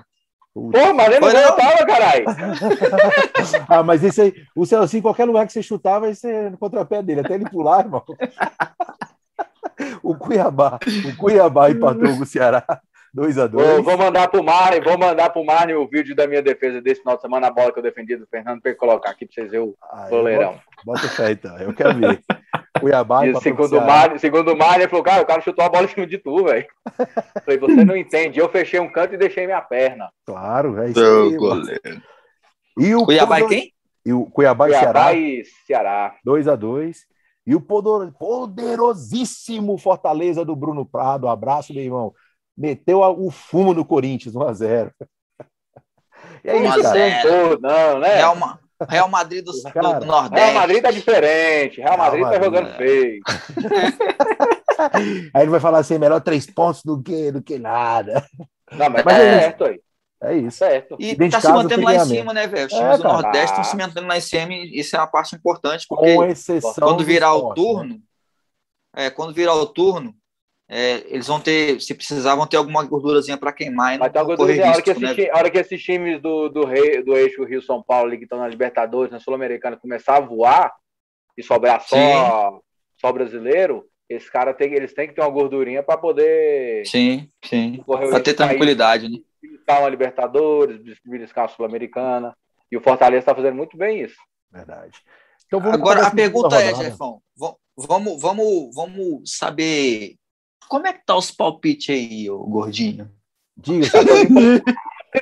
Pô, 0.54 0.70
mas 0.94 1.18
não 1.18 1.56
tava, 1.56 1.86
caralho. 1.86 2.26
ah, 3.68 3.82
mas 3.82 4.04
esse 4.04 4.20
aí, 4.20 4.34
o 4.54 4.66
Celcinho, 4.66 5.02
qualquer 5.02 5.24
lugar 5.24 5.46
que 5.46 5.52
você 5.52 5.62
chutar, 5.62 5.98
vai 5.98 6.14
ser 6.14 6.50
no 6.50 6.58
contrapé 6.58 7.02
dele, 7.02 7.20
até 7.20 7.34
ele 7.34 7.48
pular, 7.48 7.80
irmão. 7.80 8.04
o 10.02 10.14
Cuiabá, 10.14 10.78
o 11.06 11.16
Cuiabá 11.16 11.70
empatou 11.70 12.14
com 12.16 12.22
o 12.22 12.26
Ceará. 12.26 12.64
2 13.14 13.38
a 13.38 13.46
2 13.46 13.66
vou, 13.66 13.82
vou 13.82 13.98
mandar 13.98 14.28
pro 14.28 14.42
Marne, 14.42 14.80
vou 14.80 14.96
mandar 14.96 15.28
pro 15.30 15.44
Marne 15.44 15.74
o 15.74 15.86
vídeo 15.86 16.16
da 16.16 16.26
minha 16.26 16.40
defesa 16.40 16.80
desse 16.80 17.02
final 17.02 17.16
de 17.16 17.22
semana, 17.22 17.48
a 17.48 17.50
bola 17.50 17.70
que 17.70 17.78
eu 17.78 17.82
defendi 17.82 18.16
do 18.16 18.26
Fernando, 18.26 18.62
para 18.62 18.70
ele 18.70 18.78
colocar 18.78 19.10
aqui 19.10 19.26
para 19.26 19.34
vocês 19.34 19.50
verem 19.50 19.66
o 19.66 19.76
ah, 19.82 20.06
goleirão. 20.08 20.58
Bota, 20.84 21.02
bota 21.02 21.08
fé 21.08 21.32
então, 21.32 21.58
eu 21.58 21.74
quero 21.74 21.98
ver. 21.98 22.22
Cuiabá 22.80 23.26
e 23.26 23.38
segundo 23.40 23.78
o 23.78 23.86
Marne, 23.86 24.18
segundo 24.18 24.52
o 24.52 24.56
Marne, 24.56 24.84
ele 24.84 24.88
falou, 24.88 25.04
cara, 25.04 25.22
o 25.22 25.26
cara 25.26 25.42
chutou 25.42 25.62
a 25.62 25.68
bola 25.68 25.84
em 25.84 25.88
cima 25.88 26.06
de 26.06 26.16
tu, 26.16 26.44
velho. 26.44 26.66
Falei, 27.44 27.58
você 27.58 27.84
não 27.84 27.94
entende, 27.94 28.40
eu 28.40 28.48
fechei 28.48 28.80
um 28.80 28.90
canto 28.90 29.12
e 29.14 29.18
deixei 29.18 29.44
minha 29.44 29.60
perna. 29.60 30.08
Claro, 30.24 30.82
é 30.82 30.88
isso. 30.88 31.36
Goleiro. 31.36 32.00
E 32.78 32.94
o 32.94 33.04
Cuiabá 33.04 33.40
e 33.40 33.46
quem? 33.46 33.74
E 34.06 34.12
o 34.12 34.24
Cuiabá, 34.24 34.64
Cuiabá 34.66 35.12
e 35.12 35.42
Ceará. 35.66 36.14
2 36.24 36.48
a 36.48 36.56
2 36.56 37.04
E 37.46 37.54
o 37.54 37.60
poderosíssimo 37.60 39.76
Fortaleza 39.76 40.42
do 40.44 40.56
Bruno 40.56 40.86
Prado. 40.86 41.28
Abraço, 41.28 41.74
meu 41.74 41.84
irmão 41.84 42.14
meteu 42.56 43.00
o 43.00 43.30
fumo 43.30 43.74
no 43.74 43.84
Corinthians, 43.84 44.34
1x0. 44.34 44.92
E 46.44 46.50
aí, 46.50 46.66
1 46.66 46.82
0 46.82 47.60
não, 47.60 47.98
né? 48.00 48.16
Real, 48.16 48.36
Real 48.88 49.08
Madrid 49.08 49.44
do, 49.44 49.52
cara, 49.72 50.00
do, 50.00 50.06
Nordeste. 50.06 50.44
Real 50.44 50.54
Madrid 50.54 50.82
tá 50.82 50.90
diferente. 50.90 51.80
Real 51.80 51.98
Madrid, 51.98 52.24
Real 52.24 52.32
Madrid 52.32 52.40
tá 52.40 52.44
jogando 52.44 52.68
é. 52.68 52.76
feio. 52.76 53.20
aí 55.34 55.42
ele 55.42 55.50
vai 55.50 55.60
falar 55.60 55.78
assim: 55.78 55.98
melhor 55.98 56.20
três 56.20 56.46
pontos 56.46 56.82
do 56.82 57.02
que, 57.02 57.30
do 57.30 57.42
que 57.42 57.58
nada. 57.58 58.24
Não, 58.72 58.90
mas, 58.90 59.04
mas 59.04 59.16
tá 59.16 59.22
é 59.22 59.40
certo 59.40 59.64
aí. 59.64 59.80
É 60.22 60.36
isso. 60.36 60.58
Certo. 60.58 60.96
E 61.00 61.16
tá 61.28 61.40
se 61.40 61.48
mantendo 61.48 61.82
lá 61.82 61.94
em 61.96 62.04
cima, 62.04 62.32
né, 62.32 62.46
velho? 62.46 62.66
Os 62.66 62.72
times 62.72 62.94
é, 62.94 62.96
do 62.96 63.04
Nordeste 63.04 63.50
estão 63.50 63.64
se 63.64 63.76
mantendo 63.76 64.06
lá 64.06 64.16
em 64.16 64.20
cima 64.20 64.52
e 64.52 64.78
isso 64.78 64.94
é 64.94 64.98
uma 64.98 65.08
parte 65.08 65.34
importante, 65.34 65.84
porque 65.88 66.16
quando 66.78 67.04
virar 67.04 67.34
o 67.34 67.48
né? 67.48 67.54
turno, 67.56 67.94
né? 67.94 68.00
é, 68.94 69.10
quando 69.10 69.34
virar 69.34 69.54
o 69.54 69.66
turno, 69.66 70.14
é, 70.74 71.04
eles 71.06 71.26
vão 71.26 71.38
ter, 71.38 71.78
se 71.82 71.92
precisavam 71.92 72.46
ter 72.46 72.56
alguma 72.56 72.82
gordurazinha 72.82 73.36
para 73.36 73.52
queimar. 73.52 73.98
Ter 74.10 74.18
uma 74.18 74.24
gordurazinha. 74.24 74.68
Risco, 74.68 74.70
a, 74.70 74.72
hora 74.72 74.82
que 74.82 74.90
esses, 74.90 75.16
né? 75.18 75.30
a 75.30 75.36
hora 75.36 75.50
que 75.50 75.58
esses 75.58 75.82
times 75.82 76.22
do, 76.22 76.48
do, 76.48 76.64
rei, 76.64 77.02
do 77.02 77.14
eixo 77.14 77.44
Rio-São 77.44 77.82
Paulo, 77.82 78.16
que 78.16 78.22
estão 78.22 78.38
na 78.38 78.48
Libertadores, 78.48 79.12
na 79.12 79.20
Sul-Americana, 79.20 79.76
começar 79.76 80.16
a 80.16 80.20
voar 80.20 80.72
e 81.36 81.42
sobrar 81.42 81.82
só, 81.82 82.58
só 82.98 83.12
brasileiro, 83.12 83.84
esses 84.08 84.30
caras 84.30 84.56
têm, 84.56 84.72
eles 84.72 84.94
têm 84.94 85.08
que 85.08 85.14
ter 85.14 85.20
uma 85.20 85.28
gordurinha 85.28 85.82
para 85.82 85.98
poder. 85.98 86.86
Sim, 86.86 87.28
sim. 87.44 87.84
Para 87.86 88.20
ter 88.20 88.32
tranquilidade, 88.32 89.10
né? 89.10 89.18
Beliscar 89.42 89.80
uma 89.80 89.90
Libertadores, 89.90 90.80
beliscar 91.04 91.44
a 91.44 91.48
Sul-Americana. 91.48 92.34
E 92.70 92.78
o 92.78 92.80
Fortaleza 92.80 93.18
está 93.20 93.34
fazendo 93.34 93.56
muito 93.56 93.76
bem 93.76 94.00
isso. 94.00 94.16
Verdade. 94.50 94.98
Então, 95.46 95.60
Agora, 95.70 96.06
a 96.06 96.10
pergunta 96.10 96.56
é, 96.56 96.74
Jefão, 96.74 97.20
vamos, 97.76 98.22
vamos, 98.22 98.74
vamos 98.74 99.30
saber 99.36 100.16
como 100.72 100.86
é 100.86 100.92
que 100.94 101.04
tá 101.04 101.14
os 101.14 101.30
palpites 101.30 101.94
aí, 101.94 102.30
ô 102.30 102.38
gordinho? 102.46 103.10
Diga, 103.54 103.86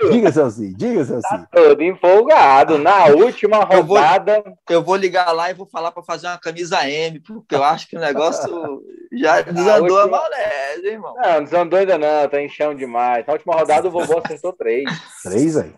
diga, 0.09 0.31
Celci, 0.31 0.73
diga, 0.79 1.05
Celci. 1.05 1.29
Tá 1.29 1.49
todo 1.51 1.83
empolgado. 1.83 2.79
Na 2.79 3.07
última 3.07 3.65
rodada. 3.65 4.37
Eu 4.37 4.45
vou, 4.45 4.59
eu 4.71 4.83
vou 4.85 4.95
ligar 4.95 5.33
lá 5.33 5.51
e 5.51 5.55
vou 5.55 5.67
falar 5.67 5.91
para 5.91 6.05
fazer 6.05 6.29
uma 6.29 6.39
camisa 6.39 6.89
M, 6.89 7.19
porque 7.19 7.57
eu 7.57 7.65
acho 7.65 7.89
que 7.89 7.97
o 7.97 8.01
negócio 8.01 8.81
já 9.13 9.41
desandou 9.41 9.99
última... 9.99 10.19
a 10.19 10.77
hein, 10.77 10.87
irmão? 10.87 11.15
Não, 11.17 11.43
desandou 11.43 11.81
ainda 11.81 11.99
não, 11.99 12.29
tá 12.29 12.41
enchendo 12.41 12.77
demais. 12.77 13.27
Na 13.27 13.33
última 13.33 13.57
rodada 13.57 13.89
o 13.89 13.91
vovô 13.91 14.19
acertou 14.25 14.53
três. 14.53 14.85
Três 15.25 15.57
aí? 15.57 15.75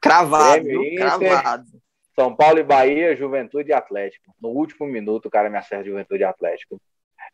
Cravado, 0.00 0.68
cravado. 0.96 1.64
São 2.14 2.36
Paulo 2.36 2.60
e 2.60 2.62
Bahia, 2.62 3.16
Juventude 3.16 3.70
e 3.70 3.74
Atlético. 3.74 4.32
No 4.40 4.50
último 4.50 4.86
minuto 4.86 5.26
o 5.26 5.30
cara 5.30 5.50
me 5.50 5.58
acerta 5.58 5.84
Juventude 5.84 6.22
e 6.22 6.24
Atlético. 6.24 6.80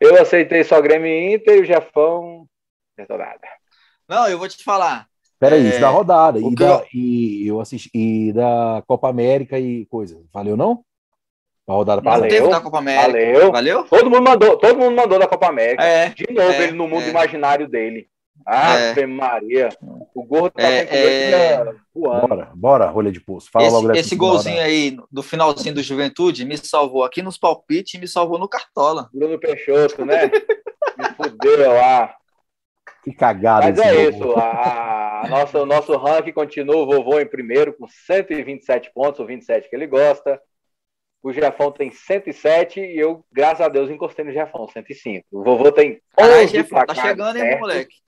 Eu 0.01 0.20
aceitei 0.20 0.62
só 0.64 0.80
Grêmio 0.80 1.09
e 1.09 1.34
Inter 1.34 1.59
e 1.59 1.61
o 1.61 1.64
Jefão 1.64 2.47
não 2.99 3.18
nada. 3.18 3.40
Não, 4.09 4.28
eu 4.28 4.38
vou 4.38 4.49
te 4.49 4.62
falar. 4.62 5.07
Peraí, 5.38 5.66
é... 5.66 5.68
isso 5.68 5.80
da 5.80 5.88
rodada. 5.88 6.38
E, 6.38 6.55
da, 6.55 6.84
e, 6.94 7.47
eu 7.47 7.61
assisti, 7.61 7.90
e 7.92 8.32
da 8.32 8.82
Copa 8.86 9.09
América 9.09 9.59
e 9.59 9.84
coisa. 9.86 10.22
Valeu, 10.32 10.57
não? 10.57 10.82
A 11.68 11.72
rodada 11.72 12.01
Valeu. 12.01 12.22
Não 12.22 12.28
teve 12.28 12.49
da 12.49 12.61
Copa 12.61 12.78
América. 12.78 13.07
Valeu. 13.07 13.53
Valeu? 13.53 13.84
Todo 13.84 14.11
mundo 14.11 14.22
mandou, 14.22 14.57
todo 14.57 14.78
mundo 14.78 14.94
mandou 14.94 15.18
da 15.18 15.26
Copa 15.26 15.49
América. 15.49 15.82
É, 15.82 16.09
De 16.11 16.32
novo, 16.32 16.53
é, 16.53 16.62
ele 16.64 16.72
no 16.72 16.88
mundo 16.88 17.05
é. 17.05 17.11
imaginário 17.11 17.68
dele. 17.68 18.09
Ave 18.47 19.01
é. 19.01 19.07
Maria. 19.07 19.68
O 20.14 20.22
gordo 20.22 20.53
tá 20.53 20.62
é, 20.62 20.86
é... 20.88 21.74
Bora, 21.92 22.53
bora, 22.55 22.86
rolha 22.86 23.11
de 23.11 23.20
pulso. 23.20 23.51
Fala 23.51 23.66
esse, 23.66 23.74
logo 23.74 23.92
esse 23.92 24.16
golzinho 24.16 24.61
aí 24.61 24.97
do 25.11 25.22
finalzinho 25.22 25.74
do 25.74 25.82
Juventude 25.82 26.44
me 26.44 26.57
salvou 26.57 27.03
aqui 27.03 27.22
nos 27.22 27.36
palpites 27.36 27.94
e 27.94 27.99
me 27.99 28.07
salvou 28.07 28.38
no 28.38 28.49
Cartola. 28.49 29.11
Bruno 29.12 29.36
Peixoto, 29.38 30.05
né? 30.05 30.30
me 30.97 31.05
fudeu 31.16 31.72
lá. 31.72 32.14
Que 33.03 33.12
cagada. 33.12 33.66
Mas 33.66 33.78
é 33.78 34.09
isso. 34.09 34.32
A, 34.32 35.22
a 35.24 35.28
nossa, 35.28 35.62
o 35.62 35.66
nosso 35.66 35.97
ranking 35.97 36.32
continua 36.32 36.76
o 36.76 36.86
vovô 36.86 37.18
em 37.18 37.26
primeiro 37.26 37.72
com 37.72 37.88
127 37.88 38.92
pontos, 38.94 39.18
o 39.18 39.26
27 39.26 39.68
que 39.68 39.74
ele 39.74 39.88
gosta. 39.88 40.40
O 41.20 41.32
Jefão 41.32 41.72
tem 41.72 41.90
107 41.90 42.78
e 42.78 42.97
eu, 42.97 43.24
graças 43.32 43.61
a 43.61 43.68
Deus, 43.68 43.90
encostei 43.90 44.24
no 44.24 44.32
Jefão, 44.32 44.68
105. 44.68 45.26
O 45.32 45.42
vovô 45.42 45.72
tem 45.72 46.01
11 46.20 46.32
Ai, 46.32 46.47
Jefão, 46.47 46.86
tá 46.86 46.94
chegando, 46.94 47.36
hein, 47.36 47.59
moleque? 47.59 48.05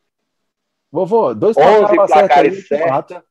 Vovô, 0.90 1.34
dois 1.34 1.56
placares 1.56 2.66
certos. 2.66 3.22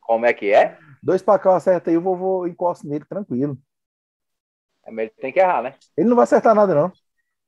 Como 0.00 0.26
é 0.26 0.32
que 0.32 0.52
é? 0.52 0.78
Dois 1.02 1.22
placares 1.22 1.56
acerta 1.56 1.90
aí, 1.90 1.96
o 1.96 2.02
vovô 2.02 2.46
encosta 2.46 2.86
nele 2.86 3.04
tranquilo. 3.04 3.58
É, 4.84 4.90
mas 4.90 5.06
ele 5.06 5.14
tem 5.20 5.32
que 5.32 5.40
errar, 5.40 5.62
né? 5.62 5.74
Ele 5.96 6.08
não 6.08 6.16
vai 6.16 6.24
acertar 6.24 6.54
nada, 6.54 6.74
não. 6.74 6.92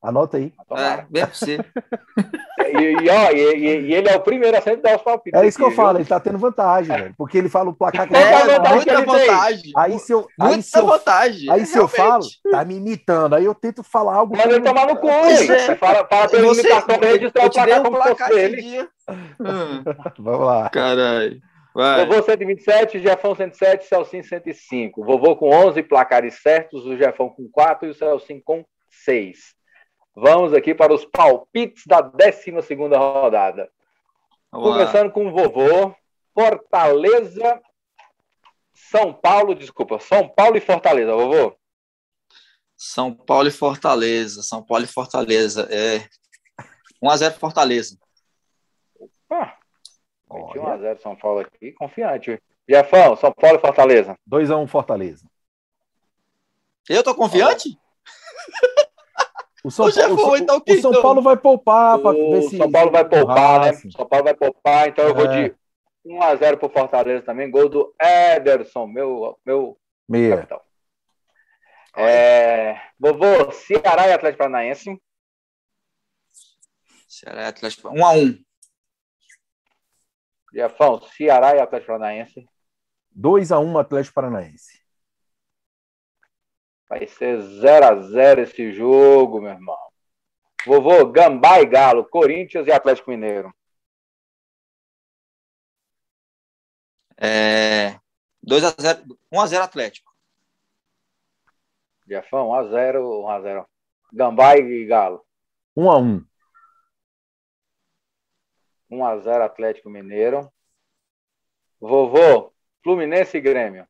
Anota 0.02 0.36
aí. 0.36 0.52
É, 0.72 1.02
bem 1.08 1.26
possível. 1.26 1.64
e, 2.72 3.04
e, 3.04 3.10
ó, 3.10 3.30
e, 3.30 3.88
e, 3.88 3.94
ele 3.94 4.08
é 4.08 4.16
o 4.16 4.20
primeiro 4.20 4.56
a 4.56 4.60
sempre 4.60 4.82
dar 4.82 4.96
os 4.96 5.02
palpites. 5.02 5.40
É 5.40 5.46
isso 5.46 5.58
que 5.58 5.64
eu 5.64 5.70
falo, 5.70 5.98
ele 5.98 6.04
tá 6.04 6.18
tendo 6.20 6.38
vantagem, 6.38 6.96
velho. 6.96 7.14
Porque 7.16 7.38
ele 7.38 7.48
fala 7.48 7.70
o 7.70 7.74
placar 7.74 8.08
que 8.08 8.14
é, 8.14 8.20
é 8.20 8.74
muita 8.74 9.02
vantagem. 9.02 9.72
Aí 9.76 9.98
se 9.98 10.12
eu, 10.12 10.26
muita 10.38 10.56
aí 10.56 10.62
se 10.62 10.78
eu, 10.78 10.86
vantagem. 10.86 11.50
Aí 11.50 11.66
se 11.66 11.78
eu 11.78 11.88
falo, 11.88 12.24
tá 12.50 12.64
me 12.64 12.76
imitando. 12.76 13.34
Aí 13.34 13.44
eu 13.44 13.54
tento 13.54 13.82
falar 13.82 14.14
algo. 14.14 14.36
Mas 14.36 14.46
ele 14.46 14.60
tomar 14.60 14.86
no 14.86 14.96
cu, 14.96 15.08
é. 15.08 15.74
Fala, 15.76 16.06
fala 16.06 16.28
pra 16.28 16.38
ele 16.38 16.48
imitação 16.48 16.98
pra 16.98 17.08
registrar 17.08 17.46
o 17.46 17.50
placar 17.50 17.82
como 17.82 17.96
placar 17.96 18.30
ele. 18.32 18.88
Vamos 20.18 20.46
lá. 20.46 20.70
Caralho. 20.70 21.40
Vai. 21.74 22.06
Vovô 22.06 22.22
127, 22.22 23.00
Jefão 23.00 23.34
107, 23.34 23.86
Celcinho 23.86 24.22
105. 24.22 25.04
Vovô 25.04 25.34
com 25.34 25.50
11 25.50 25.82
placares 25.82 26.40
certos, 26.40 26.86
o 26.86 26.96
Jefão 26.96 27.28
com 27.28 27.48
4 27.50 27.88
e 27.88 27.90
o 27.90 27.94
Celcinho 27.94 28.40
com 28.44 28.64
6. 28.88 29.54
Vamos 30.14 30.54
aqui 30.54 30.74
para 30.74 30.94
os 30.94 31.04
palpites 31.04 31.84
da 31.86 32.00
12 32.00 32.52
rodada. 32.96 33.68
Vamos 34.50 34.68
Começando 34.70 35.10
com 35.10 35.26
o 35.26 35.32
vovô. 35.32 35.94
Fortaleza. 36.32 37.60
São 38.72 39.12
Paulo, 39.12 39.54
desculpa. 39.54 39.98
São 39.98 40.28
Paulo 40.28 40.56
e 40.56 40.60
Fortaleza, 40.60 41.14
vovô. 41.14 41.56
São 42.76 43.12
Paulo 43.12 43.48
e 43.48 43.52
Fortaleza. 43.52 44.42
São 44.42 44.62
Paulo 44.62 44.84
e 44.84 44.88
Fortaleza. 44.88 45.68
É 45.70 46.08
1x0 47.02 47.32
Fortaleza. 47.38 47.98
Ah, 49.30 49.56
21x0 50.30 50.98
São 51.00 51.16
Paulo 51.16 51.40
aqui, 51.40 51.72
confiante. 51.72 52.40
Jefão, 52.68 53.16
São 53.16 53.32
Paulo 53.32 53.58
e 53.58 53.60
Fortaleza. 53.60 54.16
2x1 54.28 54.68
Fortaleza. 54.68 55.26
Eu 56.88 57.02
tô 57.02 57.14
confiante? 57.14 57.78
O 59.64 59.70
São, 59.70 59.90
Paulo, 59.90 60.32
o, 60.32 60.36
então, 60.36 60.62
o 60.68 60.76
São 60.76 61.00
Paulo 61.00 61.22
vai 61.22 61.38
poupar 61.38 61.98
para 61.98 62.12
ver 62.12 62.42
se. 62.42 62.58
São 62.58 62.70
Paulo 62.70 62.90
vai 62.90 63.08
poupar, 63.08 63.60
né? 63.62 63.72
São 63.72 64.06
Paulo 64.06 64.24
vai 64.24 64.34
poupar, 64.34 64.88
então 64.88 65.08
eu 65.08 65.14
vou 65.14 65.24
é. 65.24 65.48
de 65.48 65.56
1x0 66.06 66.58
pro 66.58 66.68
Fortaleza 66.68 67.24
também. 67.24 67.50
Gol 67.50 67.70
do 67.70 67.94
Ederson, 67.98 68.86
meu, 68.86 69.40
meu 69.42 69.78
Meia. 70.06 70.36
capitão. 70.36 70.60
É, 71.96 72.78
vovô, 72.98 73.50
Ceará 73.52 74.06
e 74.08 74.12
Atlético 74.12 74.38
Paranaense. 74.38 75.02
Ceará 77.08 77.44
e 77.44 77.46
Atlético 77.46 77.88
1x1. 77.88 78.44
Jefão, 80.52 81.00
Ceará 81.00 81.56
e 81.56 81.60
Atlético 81.60 81.92
Paranaense. 81.92 82.46
2x1 83.18 83.80
Atlético 83.80 84.14
Paranaense. 84.14 84.83
Vai 86.88 87.06
ser 87.06 87.38
0x0 87.38 88.38
esse 88.40 88.72
jogo, 88.72 89.40
meu 89.40 89.50
irmão. 89.50 89.78
Vovô, 90.66 91.06
Gambá 91.06 91.60
e 91.60 91.66
Galo, 91.66 92.08
Corinthians 92.08 92.66
e 92.66 92.72
Atlético 92.72 93.10
Mineiro. 93.10 93.54
É, 97.16 97.98
2x0, 98.46 99.06
1x0 99.32 99.60
Atlético. 99.62 100.12
Jefão, 102.06 102.48
1x0, 102.48 102.98
1x0. 102.98 103.66
Gambá 104.12 104.56
e 104.56 104.86
Galo. 104.86 105.24
1x1. 105.76 106.26
1x0 108.90 109.40
Atlético 109.42 109.90
Mineiro. 109.90 110.52
Vovô, 111.80 112.52
Fluminense 112.82 113.36
e 113.36 113.40
Grêmio. 113.40 113.86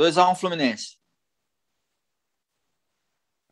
2x1 0.00 0.34
Fluminense. 0.34 0.96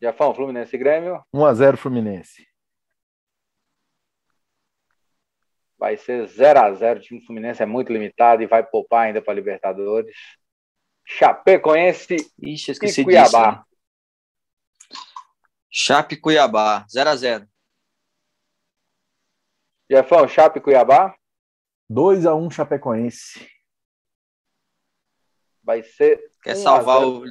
Jafão, 0.01 0.33
Fluminense 0.33 0.75
e 0.75 0.79
Grêmio. 0.79 1.23
1x0 1.31 1.77
Fluminense. 1.77 2.47
Vai 5.77 5.95
ser 5.95 6.27
0x0. 6.27 6.97
O 6.97 6.99
time 7.01 7.21
Fluminense 7.25 7.61
é 7.61 7.67
muito 7.67 7.93
limitado 7.93 8.41
e 8.41 8.47
vai 8.47 8.65
poupar 8.65 9.05
ainda 9.05 9.21
para 9.21 9.35
Libertadores. 9.35 10.15
Chapecoense 11.05 12.15
Ixi, 12.41 12.71
e 12.71 13.03
Cuiabá. 13.03 13.51
Disso, 13.51 13.69
Chape 15.71 16.17
Cuiabá, 16.17 16.85
0x0. 16.87 17.47
Jefão, 19.89 20.27
Chape 20.27 20.59
Cuiabá? 20.59 21.15
2x1 21.91 22.51
Chapecoense. 22.51 23.49
Vai 25.63 25.83
ser. 25.83 26.28
Quer 26.43 26.55
salvar 26.55 27.05
o. 27.05 27.23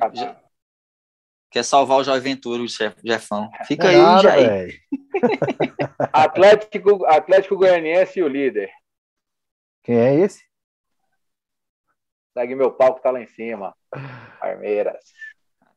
Quer 1.51 1.65
salvar 1.65 1.99
o 1.99 2.05
Jovem 2.05 2.21
Ventura, 2.21 2.63
o 2.63 2.67
Jefão. 2.69 3.51
Fica 3.67 3.87
é 3.87 3.91
aí, 3.91 3.97
nada, 3.97 4.23
Jair. 4.23 4.81
Atlético, 6.13 7.07
Atlético 7.07 7.57
Goianiense 7.57 8.19
e 8.19 8.23
o 8.23 8.29
líder. 8.29 8.71
Quem 9.83 9.99
é 9.99 10.15
esse? 10.15 10.45
Segue 12.37 12.55
meu 12.55 12.71
palco, 12.71 13.01
tá 13.01 13.11
lá 13.11 13.23
em 13.23 13.27
cima. 13.27 13.75
Palmeiras. 14.39 15.03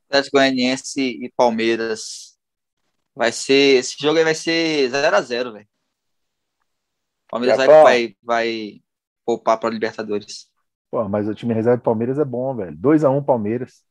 Atlético 0.10 0.38
Goianiense 0.38 1.02
e 1.02 1.32
Palmeiras. 1.36 2.38
Vai 3.16 3.32
ser. 3.32 3.80
Esse 3.80 3.96
jogo 3.98 4.18
aí 4.18 4.26
vai 4.26 4.36
ser 4.36 4.90
0x0, 4.92 5.54
velho. 5.54 5.68
Palmeiras 7.30 7.58
vai, 7.58 7.68
vai, 7.68 8.16
vai 8.22 8.82
poupar 9.26 9.58
para 9.58 9.70
Libertadores. 9.70 10.51
Pô, 10.92 11.08
mas 11.08 11.26
o 11.26 11.34
time 11.34 11.54
reserva 11.54 11.78
do 11.78 11.84
Palmeiras 11.84 12.20
é 12.20 12.26
bom, 12.26 12.54
velho. 12.54 12.76
2x1 12.78 13.18
um, 13.18 13.24
Palmeiras. 13.24 13.82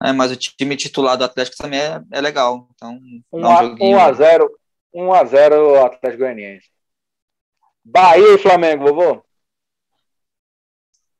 É, 0.00 0.12
mas 0.12 0.30
o 0.30 0.36
time 0.36 0.76
titular 0.76 1.18
do 1.18 1.24
Atlético 1.24 1.56
também 1.56 1.80
é, 1.80 2.00
é 2.12 2.20
legal. 2.20 2.68
Então, 2.72 3.00
1x0 3.34 4.48
um 4.94 5.08
1x0 5.08 5.84
Atlético 5.84 6.22
Goianiense. 6.22 6.70
Bahia 7.84 8.34
e 8.34 8.38
Flamengo, 8.38 8.84
vovô? 8.84 9.24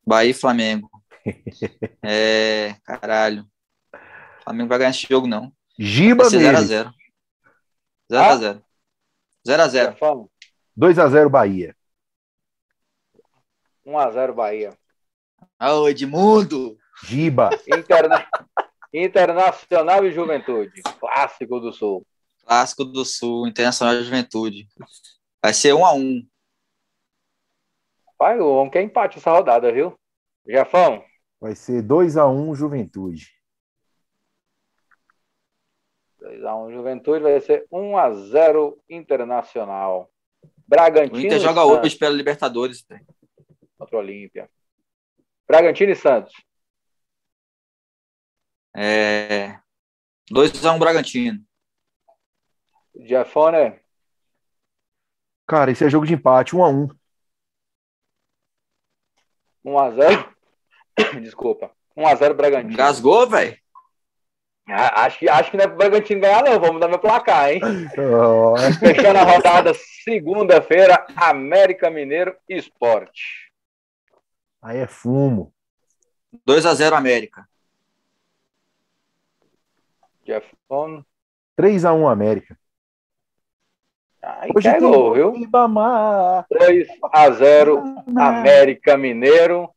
Bahia 0.06 0.30
e 0.30 0.34
Flamengo. 0.34 0.88
é, 2.04 2.76
caralho. 2.84 3.44
O 3.92 4.44
Flamengo 4.44 4.68
vai 4.68 4.78
ganhar 4.78 4.90
esse 4.90 5.06
jogo, 5.08 5.26
não. 5.26 5.52
Giba 5.76 6.24
0x0. 6.24 6.92
0x0. 8.10 8.62
0x0. 9.44 10.28
2x0 10.78 11.28
Bahia. 11.28 11.77
1x0 13.88 14.32
Bahia. 14.34 14.78
Ô, 15.60 15.88
Edmundo! 15.88 16.76
Giba! 17.04 17.50
Interna... 17.66 18.26
Internacional 18.92 20.04
e 20.06 20.12
Juventude. 20.12 20.82
Clássico 20.98 21.60
do 21.60 21.72
Sul. 21.72 22.06
Clássico 22.44 22.84
do 22.84 23.04
Sul, 23.04 23.46
Internacional 23.46 23.94
e 23.94 24.04
Juventude. 24.04 24.68
Vai 25.42 25.52
ser 25.52 25.74
1x1. 25.74 26.26
Pai, 28.16 28.40
o 28.40 28.54
homem 28.54 28.70
quer 28.70 28.82
empate 28.82 29.18
essa 29.18 29.30
rodada, 29.30 29.70
viu? 29.70 29.98
Jafão? 30.46 31.04
Vai 31.40 31.54
ser 31.54 31.82
2x1 31.82 32.54
Juventude. 32.54 33.28
2x1 36.20 36.72
Juventude, 36.72 37.22
vai 37.22 37.40
ser 37.40 37.66
1x0 37.70 38.76
Internacional. 38.88 40.10
Bragantino. 40.66 41.18
O 41.18 41.20
Inter 41.20 41.38
joga 41.38 41.64
hoje 41.64 41.96
pela 41.96 42.14
Libertadores. 42.14 42.84
Véio 42.88 43.06
contra 43.78 43.96
o 43.96 44.00
Olímpia. 44.00 44.50
Bragantino 45.46 45.92
e 45.92 45.96
Santos. 45.96 46.34
É... 48.76 49.58
2x1 50.30 50.74
um 50.74 50.78
Bragantino. 50.78 51.42
Jafone. 53.00 53.80
Cara, 55.46 55.70
esse 55.70 55.84
é 55.84 55.88
jogo 55.88 56.04
de 56.04 56.14
empate, 56.14 56.54
1x1. 56.54 56.94
1x0. 59.64 60.34
Desculpa. 61.22 61.70
1x0 61.96 62.34
Bragantino. 62.34 62.76
Gasgou, 62.76 63.26
velho? 63.26 63.56
Ah, 64.70 65.06
acho 65.06 65.18
que, 65.18 65.28
acho 65.30 65.50
que 65.50 65.56
não 65.56 65.64
é 65.64 65.68
pro 65.68 65.78
Bragantino 65.78 66.20
ganhar, 66.20 66.44
não. 66.44 66.60
Vamos 66.60 66.78
dar 66.78 66.88
meu 66.88 66.98
placar, 66.98 67.50
hein? 67.50 67.60
Oh. 67.96 68.54
Fechando 68.78 69.18
a 69.18 69.22
rodada 69.22 69.72
segunda-feira, 70.04 71.06
América 71.16 71.88
Mineiro 71.88 72.36
Esporte. 72.46 73.47
Aí 74.60 74.78
é 74.78 74.86
fumo. 74.86 75.52
2 76.44 76.66
a 76.66 76.74
0 76.74 76.96
América. 76.96 77.48
Jeffon. 80.26 81.02
3 81.56 81.84
a 81.84 81.92
1 81.92 82.08
América. 82.08 82.58
Aí 84.22 84.50
Hoje 84.54 84.70
pegou, 84.70 85.14
viu? 85.14 85.32
2 85.32 86.88
a 87.12 87.30
0 87.30 87.82
América 88.16 88.96
Mineiro. 88.96 89.70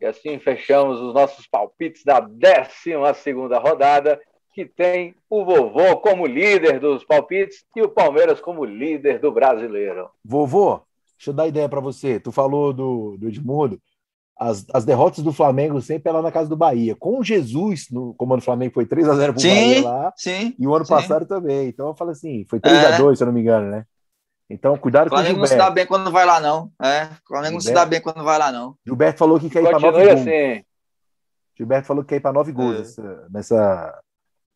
E 0.00 0.06
assim 0.06 0.38
fechamos 0.38 1.00
os 1.00 1.12
nossos 1.12 1.46
palpites 1.46 2.04
da 2.04 2.20
12 2.20 2.92
rodada, 3.60 4.20
que 4.54 4.64
tem 4.64 5.16
o 5.28 5.44
vovô 5.44 5.96
como 5.98 6.24
líder 6.24 6.78
dos 6.78 7.04
palpites 7.04 7.64
e 7.74 7.82
o 7.82 7.88
Palmeiras 7.88 8.40
como 8.40 8.64
líder 8.64 9.18
do 9.18 9.32
brasileiro. 9.32 10.08
Vovô, 10.24 10.80
deixa 11.16 11.30
eu 11.30 11.34
dar 11.34 11.48
ideia 11.48 11.68
para 11.68 11.80
você. 11.80 12.20
Tu 12.20 12.30
falou 12.30 12.72
do, 12.72 13.16
do 13.18 13.28
Edmundo 13.28 13.80
as, 14.38 14.64
as 14.72 14.84
derrotas 14.84 15.24
do 15.24 15.32
Flamengo 15.32 15.80
sempre 15.80 16.08
é 16.08 16.12
lá 16.12 16.22
na 16.22 16.30
casa 16.30 16.48
do 16.48 16.56
Bahia. 16.56 16.94
Com 16.94 17.22
Jesus, 17.22 17.88
no 17.90 18.14
comando 18.14 18.40
do 18.40 18.44
Flamengo 18.44 18.72
foi 18.72 18.86
3 18.86 19.08
a 19.08 19.14
0 19.14 19.32
pro 19.32 19.42
sim, 19.42 19.48
Bahia 19.48 19.84
lá. 19.84 20.12
Sim, 20.16 20.54
e 20.58 20.66
o 20.66 20.74
ano 20.74 20.84
sim. 20.84 20.94
passado 20.94 21.26
também. 21.26 21.68
Então 21.68 21.88
eu 21.88 21.94
falo 21.94 22.10
assim, 22.10 22.46
foi 22.48 22.60
3 22.60 22.76
é. 22.76 22.94
a 22.94 22.98
2 22.98 23.18
se 23.18 23.24
eu 23.24 23.26
não 23.26 23.32
me 23.32 23.40
engano, 23.40 23.70
né? 23.70 23.84
Então, 24.50 24.76
cuidado 24.78 25.10
com 25.10 25.14
o 25.14 25.18
Flamengo 25.18 25.40
não 25.40 25.46
se 25.46 25.56
dá 25.56 25.68
bem 25.68 25.86
quando 25.86 26.10
vai 26.10 26.24
lá, 26.24 26.40
não. 26.40 26.70
É, 26.82 27.04
o 27.04 27.28
Flamengo 27.28 27.54
não 27.54 27.60
se 27.60 27.72
dá 27.72 27.84
bem 27.84 28.00
quando 28.00 28.24
vai 28.24 28.38
lá, 28.38 28.50
não. 28.50 28.76
Gilberto 28.86 29.18
falou 29.18 29.38
que 29.38 29.50
quer 29.50 29.62
ir 29.62 29.68
para 29.68 29.78
9 29.78 30.06
gols. 30.06 30.20
Assim. 30.20 30.64
Gilberto 31.56 31.86
falou 31.86 32.02
que 32.02 32.08
quer 32.08 32.16
ir 32.16 32.20
para 32.20 32.32
9 32.32 32.52
gols 32.52 32.98
é. 32.98 33.02
nessa, 33.30 34.00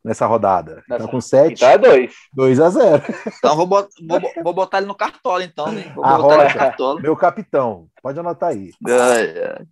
nessa, 0.05 0.27
rodada. 0.27 0.83
Nessa... 0.89 1.05
Tá 1.05 1.11
com 1.11 1.21
7. 1.21 1.55
Então 1.55 1.69
é 1.69 1.79
2. 1.79 2.15
2 2.33 2.61
a 2.61 2.71
0. 2.71 3.03
Então 3.39 3.57
vou, 3.57 3.67
botar, 3.67 3.89
vou, 4.07 4.21
vou 4.43 4.53
botar 4.53 4.79
ele 4.79 4.87
no 4.87 4.95
cartola, 4.95 5.45
então. 5.45 5.71
Né? 5.71 5.93
Vou 5.95 6.05
a 6.05 6.17
botar 6.19 6.45
Rocha, 6.45 6.59
cartola. 6.59 7.01
Meu 7.01 7.17
capitão. 7.17 7.89
Pode 8.03 8.19
anotar 8.19 8.51
aí. 8.51 8.71
É, 8.89 9.65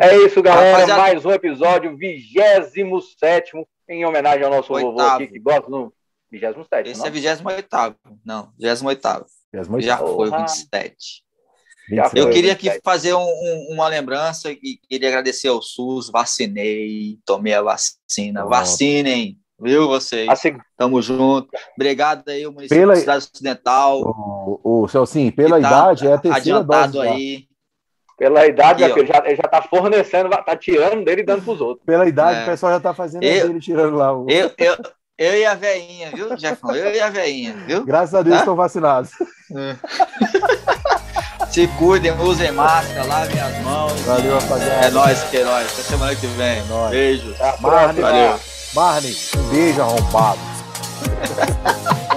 é 0.00 0.16
isso, 0.18 0.42
galera. 0.42 0.72
Rapaziada... 0.72 1.02
Mais 1.02 1.24
um 1.24 1.30
episódio, 1.30 1.96
27 1.96 3.52
em 3.88 4.04
homenagem 4.04 4.44
ao 4.44 4.50
nosso 4.50 4.72
Oitavo. 4.72 4.92
vovô 4.92 5.08
aqui, 5.14 5.26
que 5.28 5.38
gosta 5.38 5.70
do 5.70 5.92
27. 6.30 6.90
Esse 6.90 7.00
não? 7.00 7.06
é 7.06 7.10
28. 7.10 7.42
Não, 8.24 8.52
28. 8.58 9.26
28. 9.52 9.80
Já 9.80 9.98
foi, 9.98 10.30
27. 10.30 11.24
Eu 12.14 12.28
queria 12.30 12.52
aqui 12.52 12.68
fazer 12.84 13.14
um, 13.14 13.20
um, 13.20 13.68
uma 13.70 13.88
lembrança 13.88 14.50
e 14.50 14.78
queria 14.88 15.08
agradecer 15.08 15.48
ao 15.48 15.62
SUS. 15.62 16.10
Vacinei, 16.10 17.18
tomei 17.24 17.54
a 17.54 17.62
vacina. 17.62 18.44
Vacinem, 18.44 19.38
viu 19.60 19.88
vocês? 19.88 20.28
Assim, 20.28 20.56
Tamo 20.76 21.00
junto. 21.02 21.48
Obrigado 21.76 22.28
aí, 22.28 22.46
o 22.46 22.52
município 22.52 22.78
pela... 22.78 22.94
da 22.94 23.00
Cidade 23.00 23.24
Ocidental. 23.32 24.00
O, 24.00 24.82
o 24.82 24.88
Celcinho, 24.88 25.32
pela 25.32 25.60
tá 25.60 25.68
idade, 25.68 26.06
é 26.06 26.12
a 26.12 26.18
terceira 26.18 26.58
adiantado 26.58 26.92
dose. 26.92 27.08
aí. 27.08 27.48
Pela 28.18 28.46
idade, 28.46 28.82
Aqui, 28.82 29.06
já, 29.06 29.22
ele 29.24 29.36
já 29.36 29.44
tá 29.44 29.62
fornecendo, 29.62 30.28
tá 30.28 30.56
tirando 30.56 31.04
dele 31.04 31.22
e 31.22 31.24
dando 31.24 31.44
pros 31.44 31.60
outros. 31.60 31.86
Pela 31.86 32.08
idade, 32.08 32.40
é. 32.40 32.42
o 32.42 32.46
pessoal 32.46 32.72
já 32.72 32.80
tá 32.80 32.92
fazendo 32.92 33.22
eu, 33.22 33.46
dele, 33.46 33.60
tirando 33.60 33.96
lá 33.96 34.12
o. 34.12 34.28
Eu, 34.28 34.50
eu, 34.58 34.76
eu 35.16 35.38
e 35.38 35.46
a 35.46 35.54
veinha, 35.54 36.10
viu, 36.10 36.36
Jefão? 36.36 36.74
Eu 36.74 36.92
e 36.92 37.00
a 37.00 37.10
veinha, 37.10 37.54
viu? 37.66 37.84
Graças 37.84 38.16
a 38.16 38.22
Deus 38.22 38.36
tá? 38.36 38.40
estão 38.40 38.56
vacinados. 38.56 39.10
É. 39.50 39.76
Se 41.50 41.66
cuidem, 41.78 42.12
usem 42.20 42.52
máscara, 42.52 43.02
lavem 43.06 43.40
as 43.40 43.58
mãos. 43.62 43.98
Valeu, 44.02 44.38
rapaziada. 44.38 44.86
É 44.86 44.90
nóis, 44.90 45.22
Queiroz. 45.30 45.72
Até 45.72 45.82
semana 45.82 46.14
que 46.14 46.26
vem. 46.26 46.58
É 46.58 46.90
Beijo. 46.90 47.34
Marne, 47.60 48.02
Valeu. 48.02 48.38
Marne, 48.74 49.16
um 49.36 49.42
beijo 49.48 49.82
arrombado. 49.82 50.38